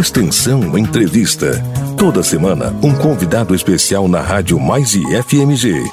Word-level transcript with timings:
Extensão 0.00 0.76
Entrevista. 0.76 1.62
Toda 1.96 2.20
semana, 2.20 2.74
um 2.82 2.92
convidado 2.96 3.54
especial 3.54 4.08
na 4.08 4.20
Rádio 4.20 4.58
Mais 4.58 4.92
IFMG. 4.92 5.84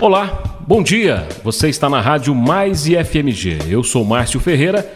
Olá, 0.00 0.60
bom 0.68 0.84
dia. 0.84 1.26
Você 1.42 1.68
está 1.68 1.90
na 1.90 2.00
Rádio 2.00 2.32
Mais 2.32 2.86
IFMG. 2.86 3.58
Eu 3.68 3.82
sou 3.82 4.04
Márcio 4.04 4.38
Ferreira 4.38 4.88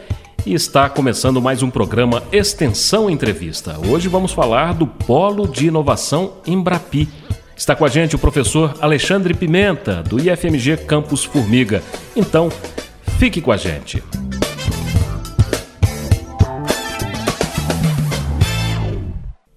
e 0.46 0.54
está 0.54 0.88
começando 0.88 1.42
mais 1.42 1.64
um 1.64 1.68
programa 1.70 2.22
Extensão 2.30 3.10
Entrevista. 3.10 3.76
Hoje 3.88 4.06
vamos 4.08 4.32
falar 4.32 4.74
do 4.74 4.86
Polo 4.86 5.48
de 5.48 5.66
Inovação 5.66 6.34
Embrapi. 6.46 7.08
Está 7.56 7.74
com 7.74 7.84
a 7.84 7.88
gente 7.88 8.14
o 8.14 8.20
professor 8.20 8.76
Alexandre 8.80 9.34
Pimenta, 9.34 10.00
do 10.04 10.20
IFMG 10.20 10.76
Campus 10.86 11.24
Formiga. 11.24 11.82
Então, 12.14 12.50
fique 13.18 13.40
com 13.40 13.50
a 13.50 13.56
gente. 13.56 14.00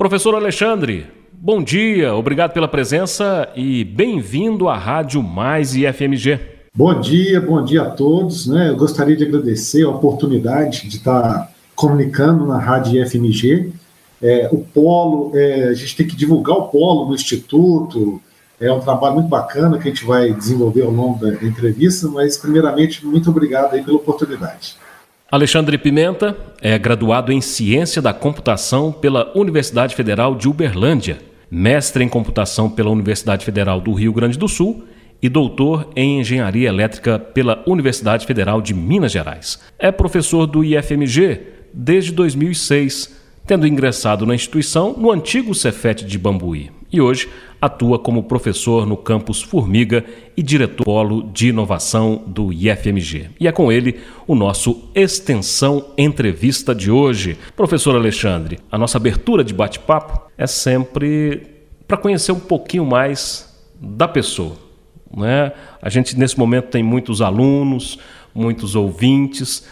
Professor 0.04 0.36
Alexandre, 0.36 1.08
bom 1.32 1.64
dia, 1.64 2.14
obrigado 2.14 2.52
pela 2.52 2.68
presença 2.68 3.48
e 3.56 3.86
bem-vindo 3.86 4.68
à 4.68 4.78
Rádio 4.78 5.24
Mais 5.24 5.76
IFMG. 5.76 6.42
Bom 6.76 7.00
dia, 7.00 7.40
bom 7.40 7.64
dia 7.64 7.84
a 7.84 7.90
todos. 7.90 8.46
Né? 8.46 8.68
Eu 8.68 8.76
gostaria 8.76 9.16
de 9.16 9.24
agradecer 9.24 9.84
a 9.84 9.90
oportunidade 9.90 10.90
de 10.90 10.98
estar 10.98 11.50
comunicando 11.74 12.46
na 12.46 12.58
Rádio 12.58 13.02
IFMG. 13.02 13.72
É, 14.22 14.50
o 14.52 14.58
Polo, 14.58 15.32
é, 15.36 15.70
a 15.70 15.74
gente 15.74 15.96
tem 15.96 16.06
que 16.06 16.18
divulgar 16.18 16.58
o 16.58 16.68
Polo 16.68 17.08
no 17.08 17.16
Instituto, 17.16 18.22
é 18.60 18.70
um 18.74 18.82
trabalho 18.82 19.16
muito 19.16 19.30
bacana 19.30 19.78
que 19.78 19.88
a 19.88 19.92
gente 19.92 20.04
vai 20.04 20.34
desenvolver 20.34 20.82
ao 20.82 20.92
longo 20.92 21.26
da 21.26 21.34
entrevista, 21.46 22.10
mas 22.10 22.36
primeiramente, 22.36 23.06
muito 23.06 23.30
obrigado 23.30 23.74
aí 23.74 23.82
pela 23.82 23.96
oportunidade. 23.96 24.76
Alexandre 25.34 25.80
Pimenta 25.80 26.38
é 26.62 26.78
graduado 26.78 27.32
em 27.32 27.42
Ciência 27.42 28.00
da 28.00 28.14
Computação 28.14 28.92
pela 28.92 29.36
Universidade 29.36 29.96
Federal 29.96 30.36
de 30.36 30.48
Uberlândia, 30.48 31.18
mestre 31.50 32.04
em 32.04 32.08
Computação 32.08 32.70
pela 32.70 32.92
Universidade 32.92 33.44
Federal 33.44 33.82
do 33.82 33.94
Rio 33.94 34.14
Grande 34.14 34.38
do 34.38 34.48
Sul 34.48 34.84
e 35.20 35.28
doutor 35.28 35.90
em 35.96 36.20
Engenharia 36.20 36.70
Elétrica 36.70 37.18
pela 37.18 37.64
Universidade 37.66 38.28
Federal 38.28 38.62
de 38.62 38.76
Minas 38.76 39.12
Gerais. 39.12 39.60
É 39.80 39.92
professor 39.92 40.46
do 40.46 40.64
IFMG 40.64 41.42
desde 41.74 42.12
2006, 42.12 43.23
tendo 43.46 43.68
ingressado 43.68 44.26
na 44.26 44.36
instituição 44.36 44.94
no 44.98 45.12
antigo 45.12 45.54
Cefet 45.54 46.06
de 46.06 46.18
Bambuí 46.18 46.72
e 46.94 47.02
hoje 47.02 47.28
atua 47.60 47.98
como 47.98 48.24
professor 48.24 48.86
no 48.86 48.96
campus 48.96 49.42
Formiga 49.42 50.06
e 50.38 50.44
diretor 50.44 50.84
polo 50.84 51.24
de 51.34 51.48
inovação 51.48 52.24
do 52.28 52.54
IFMG. 52.54 53.32
E 53.40 53.48
é 53.48 53.52
com 53.52 53.72
ele 53.72 54.00
o 54.28 54.36
nosso 54.36 54.90
Extensão 54.94 55.88
Entrevista 55.98 56.76
de 56.76 56.92
hoje. 56.92 57.38
Professor 57.56 57.96
Alexandre, 57.96 58.60
a 58.72 58.78
nossa 58.78 58.98
abertura 58.98 59.44
de 59.44 59.54
bate-papo 59.54 60.22
é 60.38 60.46
sempre 60.46 61.48
para 61.88 61.98
conhecer 61.98 62.32
um 62.32 62.40
pouquinho 62.40 62.86
mais 62.86 63.52
da 63.82 64.08
pessoa. 64.08 64.56
Né? 65.16 65.52
A 65.82 65.90
gente 65.90 66.18
nesse 66.18 66.38
momento 66.38 66.68
tem 66.68 66.84
muitos 66.84 67.22
alunos, 67.22 67.98
muitos 68.36 68.76
ouvintes, 68.76 69.66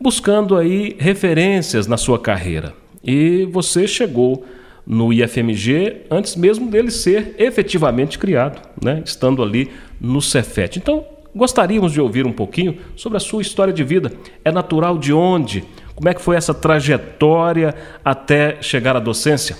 buscando 0.00 0.56
aí 0.56 0.96
referências 0.98 1.86
na 1.86 1.96
sua 1.96 2.18
carreira. 2.18 2.83
E 3.04 3.44
você 3.46 3.86
chegou 3.86 4.44
no 4.86 5.12
IFMG 5.12 6.02
antes 6.10 6.36
mesmo 6.36 6.70
dele 6.70 6.90
ser 6.90 7.34
efetivamente 7.38 8.18
criado, 8.18 8.60
né? 8.82 9.02
estando 9.04 9.42
ali 9.42 9.70
no 10.00 10.20
Cefet. 10.20 10.78
Então, 10.78 11.04
gostaríamos 11.34 11.92
de 11.92 12.00
ouvir 12.00 12.26
um 12.26 12.32
pouquinho 12.32 12.78
sobre 12.96 13.16
a 13.16 13.20
sua 13.20 13.42
história 13.42 13.72
de 13.72 13.82
vida. 13.82 14.12
É 14.44 14.52
natural 14.52 14.98
de 14.98 15.12
onde? 15.12 15.64
Como 15.94 16.08
é 16.08 16.14
que 16.14 16.20
foi 16.20 16.36
essa 16.36 16.52
trajetória 16.52 17.74
até 18.04 18.60
chegar 18.60 18.96
à 18.96 19.00
docência? 19.00 19.56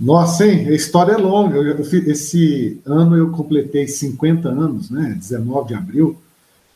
Nossa, 0.00 0.46
hein? 0.46 0.68
a 0.68 0.72
história 0.72 1.12
é 1.12 1.16
longa. 1.16 1.56
Eu, 1.56 1.80
esse 1.80 2.80
ano 2.84 3.16
eu 3.16 3.30
completei 3.30 3.86
50 3.86 4.48
anos, 4.48 4.90
né? 4.90 5.14
19 5.16 5.68
de 5.68 5.74
abril. 5.74 6.16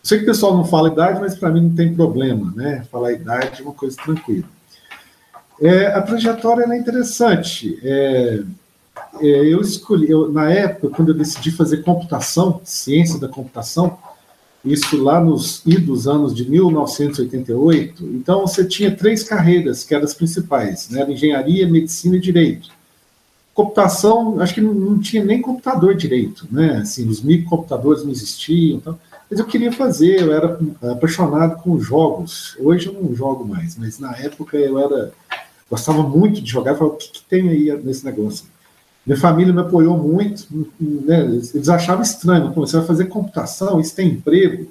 Sei 0.02 0.18
que 0.18 0.24
o 0.24 0.28
pessoal 0.28 0.56
não 0.56 0.64
fala 0.64 0.90
idade, 0.90 1.20
mas 1.20 1.34
para 1.34 1.50
mim 1.50 1.62
não 1.62 1.74
tem 1.74 1.92
problema, 1.92 2.52
né? 2.54 2.84
Falar 2.90 3.12
idade 3.12 3.60
é 3.60 3.64
uma 3.64 3.72
coisa 3.74 3.96
tranquila. 3.96 4.44
É, 5.60 5.86
a 5.86 6.02
trajetória 6.02 6.64
é 6.64 6.78
interessante. 6.78 7.78
É, 7.82 8.42
é, 9.20 9.26
eu 9.26 9.60
escolhi, 9.60 10.10
eu, 10.10 10.30
na 10.30 10.50
época, 10.50 10.94
quando 10.94 11.08
eu 11.10 11.14
decidi 11.14 11.50
fazer 11.50 11.78
computação, 11.78 12.60
ciência 12.64 13.18
da 13.18 13.28
computação, 13.28 13.98
isso 14.64 15.02
lá 15.02 15.20
nos 15.20 15.62
idos 15.64 16.06
anos 16.06 16.34
de 16.34 16.48
1988, 16.48 18.04
então 18.04 18.46
você 18.46 18.64
tinha 18.64 18.94
três 18.94 19.22
carreiras 19.22 19.84
que 19.84 19.94
eram 19.94 20.04
as 20.04 20.14
principais, 20.14 20.90
né? 20.90 21.10
engenharia, 21.10 21.66
medicina 21.66 22.16
e 22.16 22.20
direito. 22.20 22.70
Computação, 23.54 24.40
acho 24.40 24.54
que 24.54 24.60
não, 24.60 24.74
não, 24.74 24.98
tinha 24.98 25.24
nem 25.24 25.40
computador 25.42 25.94
direito, 25.94 26.46
né? 26.50 26.78
Assim, 26.82 27.08
os 27.08 27.20
microcomputadores 27.20 28.04
não 28.04 28.12
existiam, 28.12 28.76
então, 28.76 28.98
mas 29.28 29.40
eu 29.40 29.46
queria 29.46 29.72
fazer, 29.72 30.20
eu 30.20 30.32
era 30.32 30.58
apaixonado 30.92 31.60
com 31.60 31.78
jogos. 31.80 32.56
Hoje 32.60 32.86
eu 32.86 32.92
não 32.94 33.14
jogo 33.14 33.44
mais, 33.44 33.76
mas 33.76 33.98
na 33.98 34.16
época 34.16 34.56
eu 34.56 34.78
era 34.78 35.12
gostava 35.70 36.02
muito 36.02 36.40
de 36.40 36.50
jogar, 36.50 36.72
eu 36.72 36.76
falava, 36.76 36.96
o 36.96 36.98
que, 36.98 37.10
que, 37.10 37.22
tem 37.24 37.48
aí 37.48 37.80
nesse 37.82 38.04
negócio? 38.04 38.46
Minha 39.04 39.18
família 39.18 39.52
me 39.52 39.60
apoiou 39.60 39.96
muito, 39.96 40.46
né? 40.80 41.20
eles 41.20 41.68
achavam 41.68 42.02
estranho, 42.02 42.52
você 42.52 42.76
vai 42.76 42.86
fazer 42.86 43.06
computação, 43.06 43.80
isso 43.80 43.94
tem 43.94 44.08
emprego? 44.08 44.70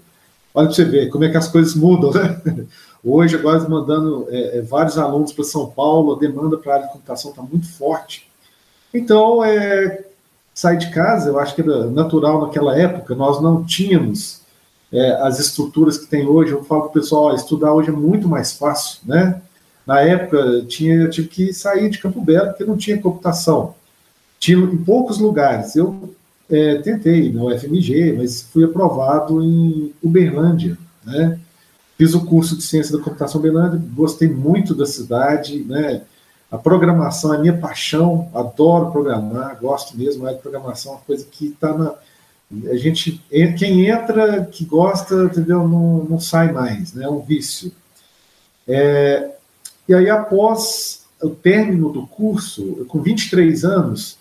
Olha 0.53 0.67
para 0.67 0.75
você 0.75 0.85
ver 0.85 1.09
como 1.09 1.23
é 1.23 1.29
que 1.29 1.37
as 1.37 1.47
coisas 1.47 1.75
mudam, 1.75 2.11
né? 2.11 2.41
Hoje, 3.03 3.35
agora, 3.35 3.67
mandando 3.69 4.27
é, 4.29 4.57
é, 4.57 4.61
vários 4.61 4.97
alunos 4.97 5.31
para 5.31 5.43
São 5.43 5.67
Paulo, 5.67 6.15
a 6.15 6.19
demanda 6.19 6.57
para 6.57 6.71
a 6.71 6.75
área 6.75 6.87
de 6.87 6.93
computação 6.93 7.31
está 7.31 7.43
muito 7.43 7.71
forte. 7.71 8.27
Então, 8.93 9.43
é, 9.43 10.03
sair 10.53 10.77
de 10.77 10.89
casa, 10.89 11.29
eu 11.29 11.39
acho 11.39 11.53
que 11.53 11.61
era 11.61 11.85
natural 11.91 12.41
naquela 12.41 12.77
época, 12.77 13.13
nós 13.13 13.39
não 13.39 13.63
tínhamos 13.63 14.41
é, 14.91 15.11
as 15.21 15.39
estruturas 15.39 15.97
que 15.97 16.07
tem 16.07 16.25
hoje. 16.25 16.51
Eu 16.51 16.63
falo 16.63 16.81
para 16.81 16.89
o 16.89 16.93
pessoal, 16.93 17.25
ó, 17.25 17.33
estudar 17.33 17.71
hoje 17.73 17.89
é 17.89 17.93
muito 17.93 18.27
mais 18.27 18.53
fácil, 18.53 19.01
né? 19.05 19.41
Na 19.87 20.01
época, 20.01 20.65
tinha, 20.67 20.95
eu 20.95 21.09
tive 21.09 21.29
que 21.29 21.53
sair 21.53 21.89
de 21.89 21.99
Campo 21.99 22.19
Belo 22.19 22.49
porque 22.49 22.65
não 22.65 22.75
tinha 22.75 23.01
computação. 23.01 23.73
Tinha 24.37 24.57
em 24.57 24.77
poucos 24.77 25.17
lugares. 25.17 25.77
Eu 25.77 26.13
é, 26.49 26.75
tentei 26.75 27.31
na 27.31 27.45
UFMG, 27.45 28.13
mas 28.17 28.41
fui 28.41 28.65
aprovado 28.65 29.41
em 29.41 29.93
Uberlândia, 30.03 30.77
né? 31.05 31.39
Fiz 31.97 32.13
o 32.13 32.25
curso 32.25 32.57
de 32.57 32.63
Ciência 32.63 32.95
da 32.95 33.03
Computação 33.03 33.39
Uberlândia, 33.39 33.81
gostei 33.95 34.29
muito 34.29 34.75
da 34.75 34.85
cidade, 34.85 35.63
né? 35.63 36.01
A 36.51 36.57
programação 36.57 37.33
é 37.33 37.37
minha 37.39 37.57
paixão, 37.57 38.29
adoro 38.33 38.91
programar, 38.91 39.57
gosto 39.59 39.97
mesmo, 39.97 40.27
é 40.27 40.33
de 40.33 40.41
programação, 40.41 40.93
uma 40.93 41.01
coisa 41.01 41.25
que 41.29 41.47
está 41.47 41.73
na... 41.73 41.93
A 42.69 42.77
gente, 42.77 43.21
quem 43.57 43.87
entra, 43.89 44.45
que 44.45 44.63
gosta, 44.63 45.25
entendeu, 45.25 45.67
não, 45.67 46.05
não 46.05 46.19
sai 46.19 46.51
mais, 46.51 46.93
né? 46.93 47.05
É 47.05 47.09
um 47.09 47.19
vício. 47.19 47.71
É, 48.65 49.36
e 49.87 49.93
aí, 49.93 50.09
após 50.09 51.05
o 51.21 51.29
término 51.29 51.91
do 51.91 52.05
curso, 52.05 52.85
com 52.87 53.01
23 53.01 53.63
anos, 53.63 54.17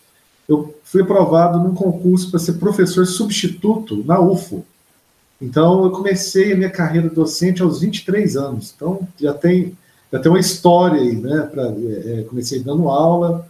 eu 0.49 0.75
fui 0.84 1.03
aprovado 1.03 1.59
num 1.59 1.75
concurso 1.75 2.31
para 2.31 2.38
ser 2.38 2.54
professor 2.54 3.04
substituto 3.06 4.05
na 4.05 4.21
UFO. 4.21 4.65
Então, 5.41 5.84
eu 5.84 5.91
comecei 5.91 6.53
a 6.53 6.56
minha 6.56 6.71
carreira 6.71 7.10
docente 7.10 7.62
aos 7.62 7.81
23 7.81 8.37
anos. 8.37 8.72
Então, 8.75 9.06
já 9.21 9.34
tem, 9.34 9.76
já 10.10 10.19
tem 10.19 10.31
uma 10.31 10.41
história 10.41 11.00
aí, 11.00 11.16
né? 11.16 11.49
Pra, 11.53 11.65
é, 11.65 12.21
é, 12.21 12.22
comecei 12.22 12.60
dando 12.60 12.88
aula. 12.88 13.47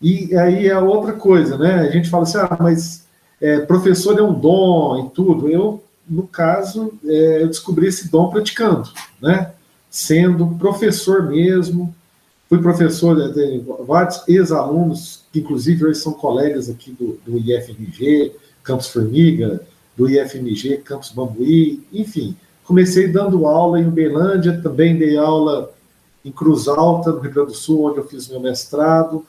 E 0.00 0.36
aí 0.36 0.68
é 0.68 0.78
outra 0.78 1.14
coisa, 1.14 1.56
né? 1.56 1.80
A 1.80 1.90
gente 1.90 2.10
fala 2.10 2.24
assim, 2.24 2.38
ah, 2.38 2.56
mas 2.60 3.04
é, 3.40 3.60
professor 3.60 4.18
é 4.18 4.22
um 4.22 4.38
dom 4.38 5.06
e 5.06 5.14
tudo. 5.14 5.48
Eu, 5.48 5.82
no 6.08 6.24
caso, 6.24 6.92
é, 7.04 7.42
eu 7.42 7.48
descobri 7.48 7.88
esse 7.88 8.10
dom 8.10 8.28
praticando, 8.28 8.88
né? 9.20 9.50
Sendo 9.94 10.56
professor 10.58 11.22
mesmo. 11.22 11.94
Fui 12.48 12.60
professor 12.60 13.32
de, 13.32 13.62
vários 13.86 14.26
ex-alunos, 14.26 15.22
que 15.32 15.38
inclusive 15.38 15.86
hoje 15.86 16.00
são 16.00 16.12
colegas 16.12 16.68
aqui 16.68 16.90
do, 16.90 17.16
do 17.24 17.38
IFMG, 17.38 18.32
Campus 18.64 18.88
Formiga, 18.88 19.60
do 19.96 20.10
IFMG, 20.10 20.78
Campus 20.78 21.12
Bambuí, 21.12 21.80
enfim. 21.92 22.36
Comecei 22.64 23.06
dando 23.06 23.46
aula 23.46 23.78
em 23.78 23.86
Uberlândia, 23.86 24.60
também 24.60 24.98
dei 24.98 25.16
aula 25.16 25.72
em 26.24 26.32
Cruz 26.32 26.66
Alta, 26.66 27.12
no 27.12 27.20
Rio 27.20 27.32
Grande 27.32 27.52
do 27.52 27.56
Sul, 27.56 27.84
onde 27.84 27.98
eu 27.98 28.08
fiz 28.08 28.28
meu 28.28 28.40
mestrado. 28.40 29.24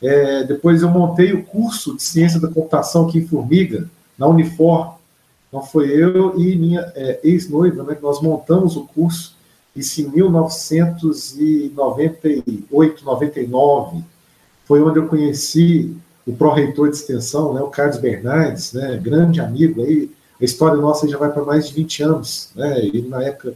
É, 0.00 0.42
depois 0.42 0.80
eu 0.80 0.88
montei 0.88 1.34
o 1.34 1.44
curso 1.44 1.94
de 1.94 2.02
Ciência 2.02 2.40
da 2.40 2.48
Computação 2.48 3.06
aqui 3.06 3.18
em 3.18 3.26
Formiga, 3.26 3.86
na 4.16 4.26
Unifor. 4.26 4.94
Então 5.48 5.62
foi 5.62 5.90
eu 5.90 6.40
e 6.40 6.56
minha 6.56 6.80
é, 6.94 7.20
ex-noiva, 7.22 7.82
né, 7.82 7.94
que 7.94 8.02
nós 8.02 8.22
montamos 8.22 8.74
o 8.74 8.86
curso 8.86 9.36
isso 9.78 10.00
em 10.00 10.08
1998, 10.08 13.04
99, 13.04 14.02
foi 14.64 14.82
onde 14.82 14.98
eu 14.98 15.06
conheci 15.06 15.94
o 16.26 16.32
pró-reitor 16.32 16.90
de 16.90 16.96
extensão, 16.96 17.54
né, 17.54 17.62
o 17.62 17.68
Carlos 17.68 17.98
Bernardes, 17.98 18.72
né, 18.72 18.98
grande 19.02 19.40
amigo 19.40 19.82
aí, 19.82 20.10
a 20.40 20.44
história 20.44 20.76
nossa 20.76 21.08
já 21.08 21.16
vai 21.16 21.32
para 21.32 21.44
mais 21.44 21.68
de 21.68 21.74
20 21.74 22.02
anos, 22.02 22.50
né, 22.54 22.78
ele 22.78 23.08
na 23.08 23.22
época 23.22 23.54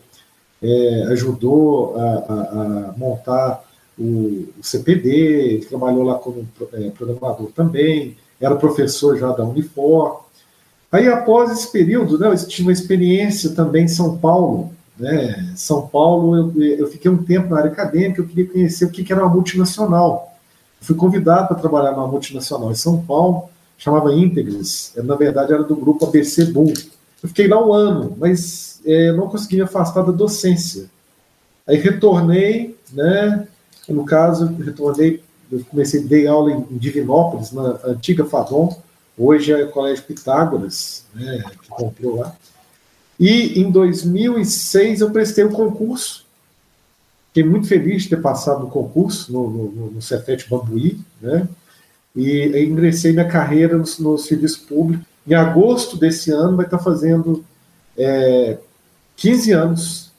é, 0.63 1.03
ajudou 1.11 1.97
a, 1.97 2.03
a, 2.03 2.89
a, 2.89 2.93
montar 2.97 3.63
o, 3.99 4.49
o 4.59 4.63
CPD, 4.63 5.67
trabalhou 5.69 6.05
lá 6.05 6.15
como 6.15 6.49
é, 6.73 6.89
programador 6.91 7.51
também, 7.55 8.17
era 8.41 8.57
professor 8.57 9.19
já 9.19 9.33
da 9.33 9.45
Unifor. 9.45 10.25
Aí, 10.91 11.07
após 11.09 11.51
esse 11.51 11.71
período, 11.71 12.19
né, 12.19 12.29
eu 12.29 12.37
tive 12.37 12.69
uma 12.69 12.73
experiência 12.73 13.51
também 13.51 13.85
em 13.85 13.89
São 13.89 14.17
Paulo. 14.19 14.73
Né? 15.03 15.53
São 15.57 15.89
Paulo, 15.89 16.53
eu, 16.57 16.63
eu 16.63 16.87
fiquei 16.87 17.11
um 17.11 17.25
tempo 17.25 17.49
na 17.49 17.59
área 17.59 17.73
acadêmica, 17.73 18.21
eu 18.21 18.27
queria 18.29 18.47
conhecer 18.47 18.85
o 18.85 18.91
que, 18.91 19.03
que 19.03 19.13
era 19.13 19.21
uma 19.21 19.35
multinacional. 19.35 20.33
Eu 20.81 20.87
fui 20.87 20.95
convidado 20.95 21.49
para 21.49 21.57
trabalhar 21.57 21.91
numa 21.91 22.07
multinacional 22.07 22.71
em 22.71 22.77
São 22.77 23.03
Paulo, 23.03 23.51
chamava 23.77 24.15
Integris, 24.15 24.93
na 24.97 25.17
verdade 25.17 25.53
era 25.53 25.65
do 25.65 25.75
grupo 25.75 26.07
ABC 26.07 26.45
Bull. 26.45 26.73
Eu 27.21 27.29
fiquei 27.29 27.49
lá 27.49 27.67
um 27.67 27.73
ano, 27.73 28.17
mas 28.17 28.81
é, 28.87 29.11
não 29.11 29.29
consegui 29.29 29.57
me 29.57 29.63
afastar 29.63 30.03
da 30.03 30.13
docência. 30.13 30.89
Aí 31.67 31.79
retornei, 31.79 32.77
né? 32.93 33.49
No 33.89 34.05
caso, 34.05 34.55
retornei, 34.55 35.21
eu 35.51 35.65
comecei, 35.65 36.05
dei 36.05 36.29
aula 36.29 36.53
em 36.53 36.79
Divinópolis, 36.79 37.51
na 37.51 37.81
antiga 37.85 38.25
Fadon, 38.25 38.81
hoje 39.19 39.51
é 39.51 39.65
o 39.65 39.71
Colégio 39.73 40.05
Pitágoras, 40.05 41.05
né, 41.13 41.43
que 41.61 41.69
comprou 41.69 42.21
lá. 42.21 42.37
E 43.19 43.61
em 43.61 43.71
2006 43.71 45.01
eu 45.01 45.11
prestei 45.11 45.45
o 45.45 45.49
um 45.49 45.53
concurso. 45.53 46.25
Fiquei 47.29 47.45
muito 47.45 47.67
feliz 47.67 48.03
de 48.03 48.11
ter 48.11 48.21
passado 48.21 48.61
no 48.61 48.71
concurso, 48.71 49.33
no, 49.33 49.49
no, 49.49 49.91
no 49.93 50.01
Bambuí, 50.51 51.01
né? 51.21 51.49
E 52.15 52.65
ingressei 52.65 53.13
minha 53.13 53.29
carreira 53.29 53.79
no, 53.79 53.85
no, 54.01 54.19
serviço 54.19 54.67
público. 54.67 55.05
Em 55.27 55.35
agosto 55.35 55.97
desse 55.97 56.31
ano 56.31 56.57
vai 56.57 56.67
estar 56.67 56.79
fazendo 56.79 57.43
é, 57.97 58.59
15 59.17 59.53
anos 59.53 60.13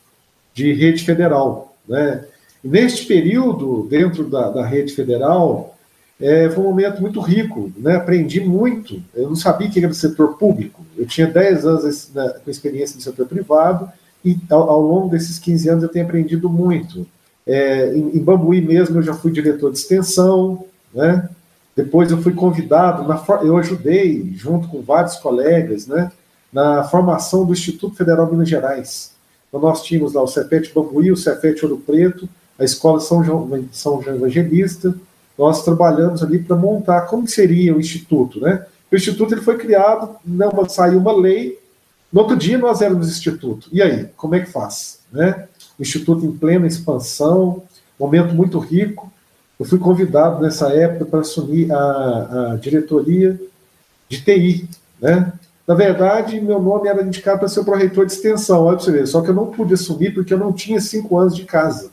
de 0.56 0.74
rede 0.74 1.04
federal, 1.04 1.76
né? 1.88 2.26
Neste 2.64 3.06
período, 3.06 3.86
dentro 3.90 4.24
da, 4.24 4.50
da 4.50 4.66
rede 4.66 4.94
federal, 4.94 5.73
é, 6.20 6.50
foi 6.50 6.64
um 6.64 6.68
momento 6.68 7.02
muito 7.02 7.20
rico, 7.20 7.72
né? 7.78 7.96
aprendi 7.96 8.40
muito. 8.40 9.02
Eu 9.14 9.30
não 9.30 9.36
sabia 9.36 9.70
que 9.70 9.80
era 9.80 9.88
do 9.88 9.94
setor 9.94 10.38
público. 10.38 10.86
Eu 10.98 11.06
tinha 11.06 11.28
10 11.28 11.66
anos 11.66 12.12
né, 12.14 12.36
com 12.44 12.52
experiência 12.52 12.96
no 12.96 13.02
setor 13.02 13.26
privado 13.26 13.90
e 14.24 14.38
ao, 14.50 14.70
ao, 14.70 14.82
longo 14.82 15.10
desses 15.10 15.38
15 15.40 15.70
anos 15.70 15.84
eu 15.84 15.90
tenho 15.90 16.06
aprendido 16.06 16.50
muito. 16.50 17.06
É, 17.46 17.94
em, 17.96 18.18
em, 18.18 18.24
Bambuí 18.24 18.62
mesmo 18.62 19.00
eu 19.00 19.04
já 19.04 19.14
fui 19.14 19.32
diretor 19.32 19.72
de 19.72 19.80
extensão, 19.80 20.66
né? 20.94 21.30
depois 21.76 22.12
eu 22.12 22.22
fui 22.22 22.34
convidado, 22.34 23.08
na, 23.08 23.22
eu 23.42 23.58
ajudei, 23.58 24.32
junto 24.36 24.68
com 24.68 24.82
vários 24.82 25.16
colegas, 25.16 25.88
né, 25.88 26.12
na 26.52 26.84
formação 26.84 27.46
do 27.46 27.54
Instituto 27.54 27.96
Federal 27.96 28.28
de 28.28 28.34
Minas 28.34 28.50
Gerais. 28.50 29.12
Então 29.50 29.60
nós 29.60 29.82
tínhamos 29.84 30.14
lá 30.14 30.22
o 30.22 30.28
Cefete 30.28 30.72
Bambuí, 30.74 31.12
o 31.12 31.18
Cefete 31.18 31.66
Ouro 31.66 31.78
Preto, 31.78 32.30
a 32.58 32.64
Escola 32.64 33.00
São 33.00 33.24
João, 33.24 33.68
São 33.72 34.02
João 34.02 34.16
Evangelista, 34.16 34.96
nós 35.38 35.64
trabalhamos 35.64 36.22
ali 36.22 36.40
para 36.40 36.56
montar 36.56 37.02
como 37.02 37.28
seria 37.28 37.76
o 37.76 37.80
Instituto, 37.80 38.40
né? 38.40 38.66
O 38.92 38.96
Instituto 38.96 39.34
ele 39.34 39.42
foi 39.42 39.58
criado, 39.58 40.16
não, 40.24 40.70
saiu 40.70 41.00
uma 41.00 41.16
lei, 41.16 41.60
no 42.12 42.22
outro 42.22 42.36
dia 42.36 42.60
nós 42.60 42.82
éramos 42.82 43.10
Instituto. 43.10 43.68
E 43.72 43.82
aí, 43.82 44.08
como 44.16 44.36
é 44.36 44.40
que 44.42 44.52
faz? 44.52 45.00
Né? 45.12 45.48
Instituto 45.80 46.24
em 46.24 46.32
plena 46.32 46.68
expansão, 46.68 47.64
momento 48.00 48.36
muito 48.36 48.60
rico. 48.60 49.12
Eu 49.60 49.66
fui 49.66 49.80
convidado 49.80 50.40
nessa 50.40 50.70
época 50.70 51.06
para 51.06 51.20
assumir 51.22 51.72
a, 51.72 52.52
a 52.52 52.56
diretoria 52.58 53.40
de 54.08 54.22
TI, 54.22 54.70
né? 55.02 55.34
Na 55.66 55.74
verdade, 55.74 56.42
meu 56.42 56.62
nome 56.62 56.90
era 56.90 57.02
indicado 57.02 57.40
para 57.40 57.48
ser 57.48 57.62
o 57.62 57.66
pró-reitor 57.66 58.06
de 58.06 58.12
extensão, 58.12 58.64
olha 58.64 58.76
para 58.76 58.86
você 58.86 58.92
ver, 58.92 59.08
só 59.08 59.22
que 59.22 59.30
eu 59.30 59.34
não 59.34 59.48
pude 59.48 59.74
assumir 59.74 60.14
porque 60.14 60.34
eu 60.34 60.38
não 60.38 60.52
tinha 60.52 60.80
cinco 60.82 61.18
anos 61.18 61.36
de 61.36 61.46
casa. 61.46 61.90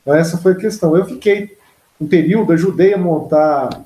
Então, 0.00 0.14
essa 0.14 0.38
foi 0.38 0.52
a 0.52 0.56
questão. 0.56 0.96
Eu 0.96 1.04
fiquei 1.04 1.56
um 2.00 2.06
período, 2.06 2.52
ajudei 2.52 2.94
a 2.94 2.98
montar 2.98 3.84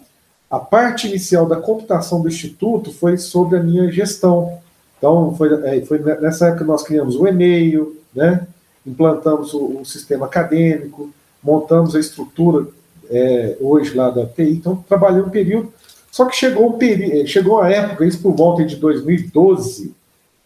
a 0.51 0.59
parte 0.61 1.09
inicial 1.09 1.47
da 1.47 1.57
computação 1.57 2.21
do 2.21 2.29
Instituto 2.29 2.93
foi 2.93 3.17
sobre 3.17 3.59
a 3.59 3.63
minha 3.63 3.91
gestão. 3.91 4.59
Então, 4.99 5.35
foi, 5.35 5.53
é, 5.65 5.81
foi 5.81 5.99
nessa 5.99 6.47
época 6.47 6.63
que 6.63 6.71
nós 6.71 6.85
criamos 6.85 7.17
o 7.17 7.27
e-mail, 7.27 8.01
né? 8.15 8.47
implantamos 8.87 9.53
o, 9.53 9.81
o 9.81 9.85
sistema 9.85 10.27
acadêmico, 10.27 11.11
montamos 11.43 11.97
a 11.97 12.01
estrutura 12.01 12.69
é, 13.11 13.57
hoje 13.61 13.95
lá 13.95 14.11
da 14.11 14.27
TI. 14.27 14.51
Então, 14.51 14.85
trabalhei 14.89 15.23
um 15.23 15.29
período. 15.29 15.73
Só 16.11 16.27
que 16.27 16.37
chegou, 16.37 16.69
um 16.69 16.79
peri 16.79 17.23
é, 17.23 17.27
chegou 17.27 17.61
a 17.61 17.69
época, 17.69 18.07
isso 18.07 18.23
por 18.23 18.33
volta 18.33 18.65
de 18.65 18.77
2012, 18.77 19.93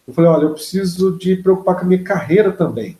eu 0.07 0.13
falei, 0.13 0.31
olha, 0.31 0.43
eu 0.45 0.53
preciso 0.53 1.19
de 1.19 1.35
preocupar 1.35 1.75
com 1.75 1.81
a 1.81 1.87
minha 1.87 2.03
carreira 2.03 2.51
também. 2.51 2.97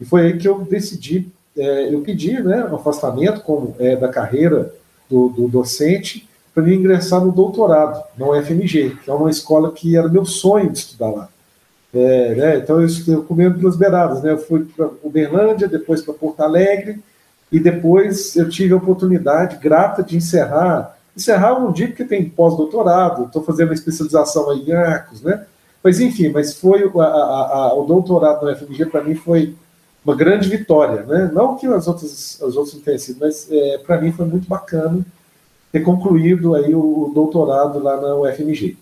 E 0.00 0.04
foi 0.04 0.26
aí 0.26 0.38
que 0.38 0.46
eu 0.46 0.60
decidi 0.60 1.26
é, 1.56 1.94
eu 1.94 2.00
pedi 2.00 2.40
né, 2.42 2.64
um 2.64 2.74
afastamento 2.74 3.40
como, 3.42 3.74
é, 3.78 3.96
da 3.96 4.08
carreira 4.08 4.72
do, 5.08 5.28
do 5.28 5.48
docente 5.48 6.28
para 6.54 6.72
ingressar 6.72 7.24
no 7.24 7.32
doutorado, 7.32 8.02
na 8.16 8.28
UFMG, 8.28 8.96
que 9.02 9.10
é 9.10 9.12
uma 9.12 9.30
escola 9.30 9.72
que 9.72 9.96
era 9.96 10.08
meu 10.08 10.24
sonho 10.24 10.70
de 10.70 10.78
estudar 10.78 11.10
lá. 11.10 11.28
É, 11.92 12.34
né, 12.34 12.56
então 12.58 12.80
eu, 12.80 12.88
eu 13.06 13.22
comendo 13.22 13.58
pelas 13.58 13.76
beiradas, 13.76 14.22
né, 14.22 14.32
eu 14.32 14.38
fui 14.38 14.64
para 14.64 14.90
Uberlândia, 15.02 15.68
depois 15.68 16.02
para 16.02 16.14
Porto 16.14 16.40
Alegre, 16.40 17.00
e 17.52 17.60
depois 17.60 18.34
eu 18.34 18.48
tive 18.48 18.72
a 18.72 18.76
oportunidade 18.76 19.58
grata 19.58 20.02
de 20.02 20.16
encerrar, 20.16 20.96
encerrar 21.16 21.54
um 21.54 21.70
dia 21.70 21.86
porque 21.86 22.04
tem 22.04 22.28
pós-doutorado, 22.28 23.26
estou 23.26 23.44
fazendo 23.44 23.70
a 23.70 23.74
especialização 23.74 24.50
aí 24.50 24.68
em 24.68 24.72
arcos, 24.72 25.22
né, 25.22 25.44
mas 25.82 26.00
enfim, 26.00 26.30
mas 26.30 26.54
foi 26.54 26.82
a, 26.82 27.04
a, 27.04 27.56
a, 27.56 27.74
o 27.74 27.84
doutorado 27.84 28.44
na 28.44 28.52
UFMG 28.52 28.86
para 28.86 29.04
mim 29.04 29.14
foi 29.14 29.54
uma 30.04 30.14
grande 30.14 30.48
vitória, 30.48 31.02
né? 31.02 31.30
Não 31.32 31.56
que 31.56 31.66
as 31.66 31.88
outras, 31.88 32.38
as 32.42 32.56
outras 32.56 32.74
não 32.74 32.82
tenham 32.82 32.98
sido, 32.98 33.18
mas 33.20 33.48
é, 33.50 33.78
para 33.78 34.00
mim 34.00 34.12
foi 34.12 34.26
muito 34.26 34.46
bacana 34.46 35.04
ter 35.72 35.80
concluído 35.80 36.54
aí 36.54 36.74
o 36.74 37.10
doutorado 37.14 37.82
lá 37.82 38.00
na 38.00 38.14
UFMG. 38.14 38.76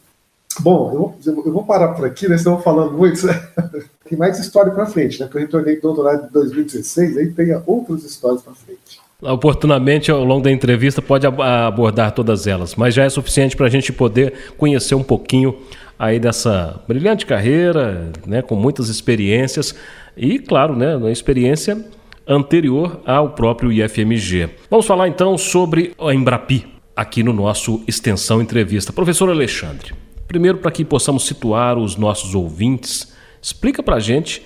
Bom, 0.60 1.14
eu, 1.24 1.34
eu 1.46 1.52
vou 1.52 1.64
parar 1.64 1.88
por 1.88 2.04
aqui, 2.04 2.28
né? 2.28 2.36
Estamos 2.36 2.62
falando 2.62 2.92
muito. 2.92 3.20
Tem 4.06 4.18
mais 4.18 4.38
história 4.38 4.70
para 4.72 4.84
frente, 4.84 5.18
né? 5.18 5.26
Porque 5.26 5.38
eu 5.38 5.42
retornei 5.42 5.76
do 5.76 5.82
doutorado 5.82 6.26
em 6.26 6.32
2016, 6.32 7.16
aí 7.16 7.32
tem 7.32 7.58
outras 7.64 8.04
histórias 8.04 8.42
para 8.42 8.52
frente. 8.52 9.00
Oportunamente, 9.22 10.10
ao 10.10 10.22
longo 10.22 10.42
da 10.42 10.50
entrevista, 10.50 11.00
pode 11.00 11.26
abordar 11.26 12.12
todas 12.12 12.46
elas, 12.46 12.74
mas 12.74 12.92
já 12.92 13.04
é 13.04 13.08
suficiente 13.08 13.56
para 13.56 13.66
a 13.66 13.70
gente 13.70 13.90
poder 13.92 14.34
conhecer 14.58 14.94
um 14.94 15.02
pouquinho 15.02 15.56
aí 15.98 16.18
dessa 16.18 16.80
brilhante 16.86 17.24
carreira, 17.24 18.10
né, 18.26 18.42
com 18.42 18.56
muitas 18.56 18.88
experiências 18.88 19.74
e, 20.16 20.38
claro, 20.38 20.76
né, 20.76 20.96
uma 20.96 21.10
experiência 21.10 21.84
anterior 22.26 23.00
ao 23.04 23.30
próprio 23.30 23.72
IFMG. 23.72 24.50
Vamos 24.70 24.86
falar 24.86 25.08
então 25.08 25.36
sobre 25.36 25.92
a 25.98 26.14
Embrapi 26.14 26.66
aqui 26.94 27.22
no 27.22 27.32
nosso 27.32 27.82
Extensão 27.86 28.40
Entrevista. 28.40 28.92
Professor 28.92 29.28
Alexandre, 29.28 29.92
primeiro 30.28 30.58
para 30.58 30.70
que 30.70 30.84
possamos 30.84 31.26
situar 31.26 31.78
os 31.78 31.96
nossos 31.96 32.34
ouvintes, 32.34 33.14
explica 33.40 33.82
para 33.82 33.96
a 33.96 34.00
gente 34.00 34.42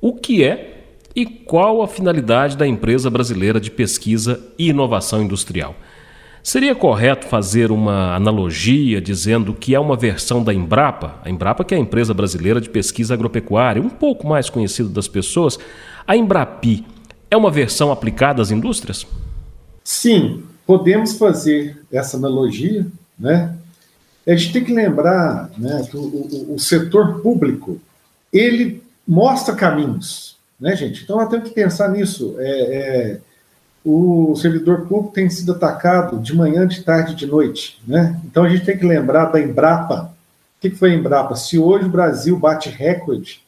o 0.00 0.14
que 0.14 0.42
é 0.42 0.84
e 1.14 1.26
qual 1.26 1.82
a 1.82 1.88
finalidade 1.88 2.56
da 2.56 2.66
empresa 2.66 3.10
brasileira 3.10 3.60
de 3.60 3.70
pesquisa 3.70 4.42
e 4.58 4.70
inovação 4.70 5.22
industrial. 5.22 5.76
Seria 6.42 6.74
correto 6.74 7.26
fazer 7.28 7.70
uma 7.70 8.16
analogia 8.16 9.00
dizendo 9.00 9.54
que 9.54 9.76
é 9.76 9.80
uma 9.80 9.96
versão 9.96 10.42
da 10.42 10.52
Embrapa, 10.52 11.20
a 11.24 11.30
Embrapa 11.30 11.64
que 11.64 11.72
é 11.72 11.76
a 11.76 11.80
empresa 11.80 12.12
brasileira 12.12 12.60
de 12.60 12.68
pesquisa 12.68 13.14
agropecuária, 13.14 13.80
um 13.80 13.88
pouco 13.88 14.26
mais 14.26 14.50
conhecida 14.50 14.88
das 14.88 15.06
pessoas, 15.06 15.56
a 16.06 16.16
Embrapi 16.16 16.84
é 17.30 17.36
uma 17.36 17.50
versão 17.50 17.92
aplicada 17.92 18.42
às 18.42 18.50
indústrias? 18.50 19.06
Sim, 19.84 20.42
podemos 20.66 21.16
fazer 21.16 21.80
essa 21.92 22.16
analogia, 22.16 22.86
né? 23.16 23.56
A 24.26 24.34
gente 24.34 24.52
tem 24.52 24.64
que 24.64 24.72
lembrar 24.72 25.50
né, 25.56 25.86
que 25.88 25.96
o, 25.96 26.02
o, 26.02 26.54
o 26.54 26.58
setor 26.58 27.20
público 27.20 27.80
ele 28.32 28.82
mostra 29.06 29.54
caminhos, 29.54 30.36
né, 30.58 30.74
gente? 30.74 31.04
Então 31.04 31.16
nós 31.16 31.28
temos 31.28 31.48
que 31.48 31.54
pensar 31.54 31.88
nisso. 31.88 32.34
É, 32.38 32.50
é, 32.50 33.20
o 33.84 34.34
servidor 34.36 34.86
público 34.86 35.14
tem 35.14 35.28
sido 35.28 35.52
atacado 35.52 36.18
de 36.18 36.34
manhã, 36.34 36.66
de 36.66 36.82
tarde, 36.82 37.14
de 37.14 37.26
noite. 37.26 37.80
Né? 37.86 38.20
Então 38.24 38.44
a 38.44 38.48
gente 38.48 38.64
tem 38.64 38.78
que 38.78 38.86
lembrar 38.86 39.26
da 39.26 39.40
Embrapa. 39.40 40.14
O 40.58 40.60
que 40.60 40.70
foi 40.70 40.92
a 40.92 40.94
Embrapa? 40.94 41.34
Se 41.34 41.58
hoje 41.58 41.86
o 41.86 41.90
Brasil 41.90 42.38
bate 42.38 42.68
recorde 42.68 43.42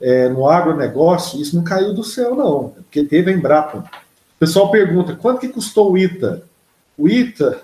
é, 0.00 0.28
no 0.28 0.48
agronegócio, 0.48 1.40
isso 1.40 1.56
não 1.56 1.64
caiu 1.64 1.92
do 1.92 2.04
céu, 2.04 2.34
não, 2.36 2.68
porque 2.68 3.02
teve 3.02 3.30
a 3.30 3.34
Embrapa. 3.34 3.78
O 3.78 4.38
pessoal 4.38 4.70
pergunta, 4.70 5.16
quanto 5.16 5.40
que 5.40 5.48
custou 5.48 5.92
o 5.92 5.98
ITA? 5.98 6.42
O 6.96 7.08
ITA 7.08 7.60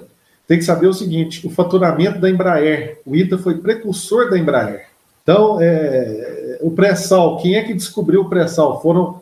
tem 0.49 0.59
que 0.59 0.65
saber 0.65 0.89
o 0.89 0.95
seguinte, 0.95 1.47
o 1.47 1.51
faturamento 1.51 2.19
da 2.19 2.29
Embraer. 2.29 3.01
O 3.07 3.15
ITA 3.15 3.39
foi 3.39 3.59
precursor 3.59 4.31
da 4.31 4.37
Embraer. 4.37 4.87
Então, 5.23 5.59
é, 5.61 6.59
o 6.61 6.73
pré-sal, 6.73 7.37
quem 7.37 7.55
é 7.55 7.63
que 7.63 7.75
descobriu 7.75 8.23
o 8.23 8.29
pré-sal? 8.29 8.83
Foram 8.83 9.21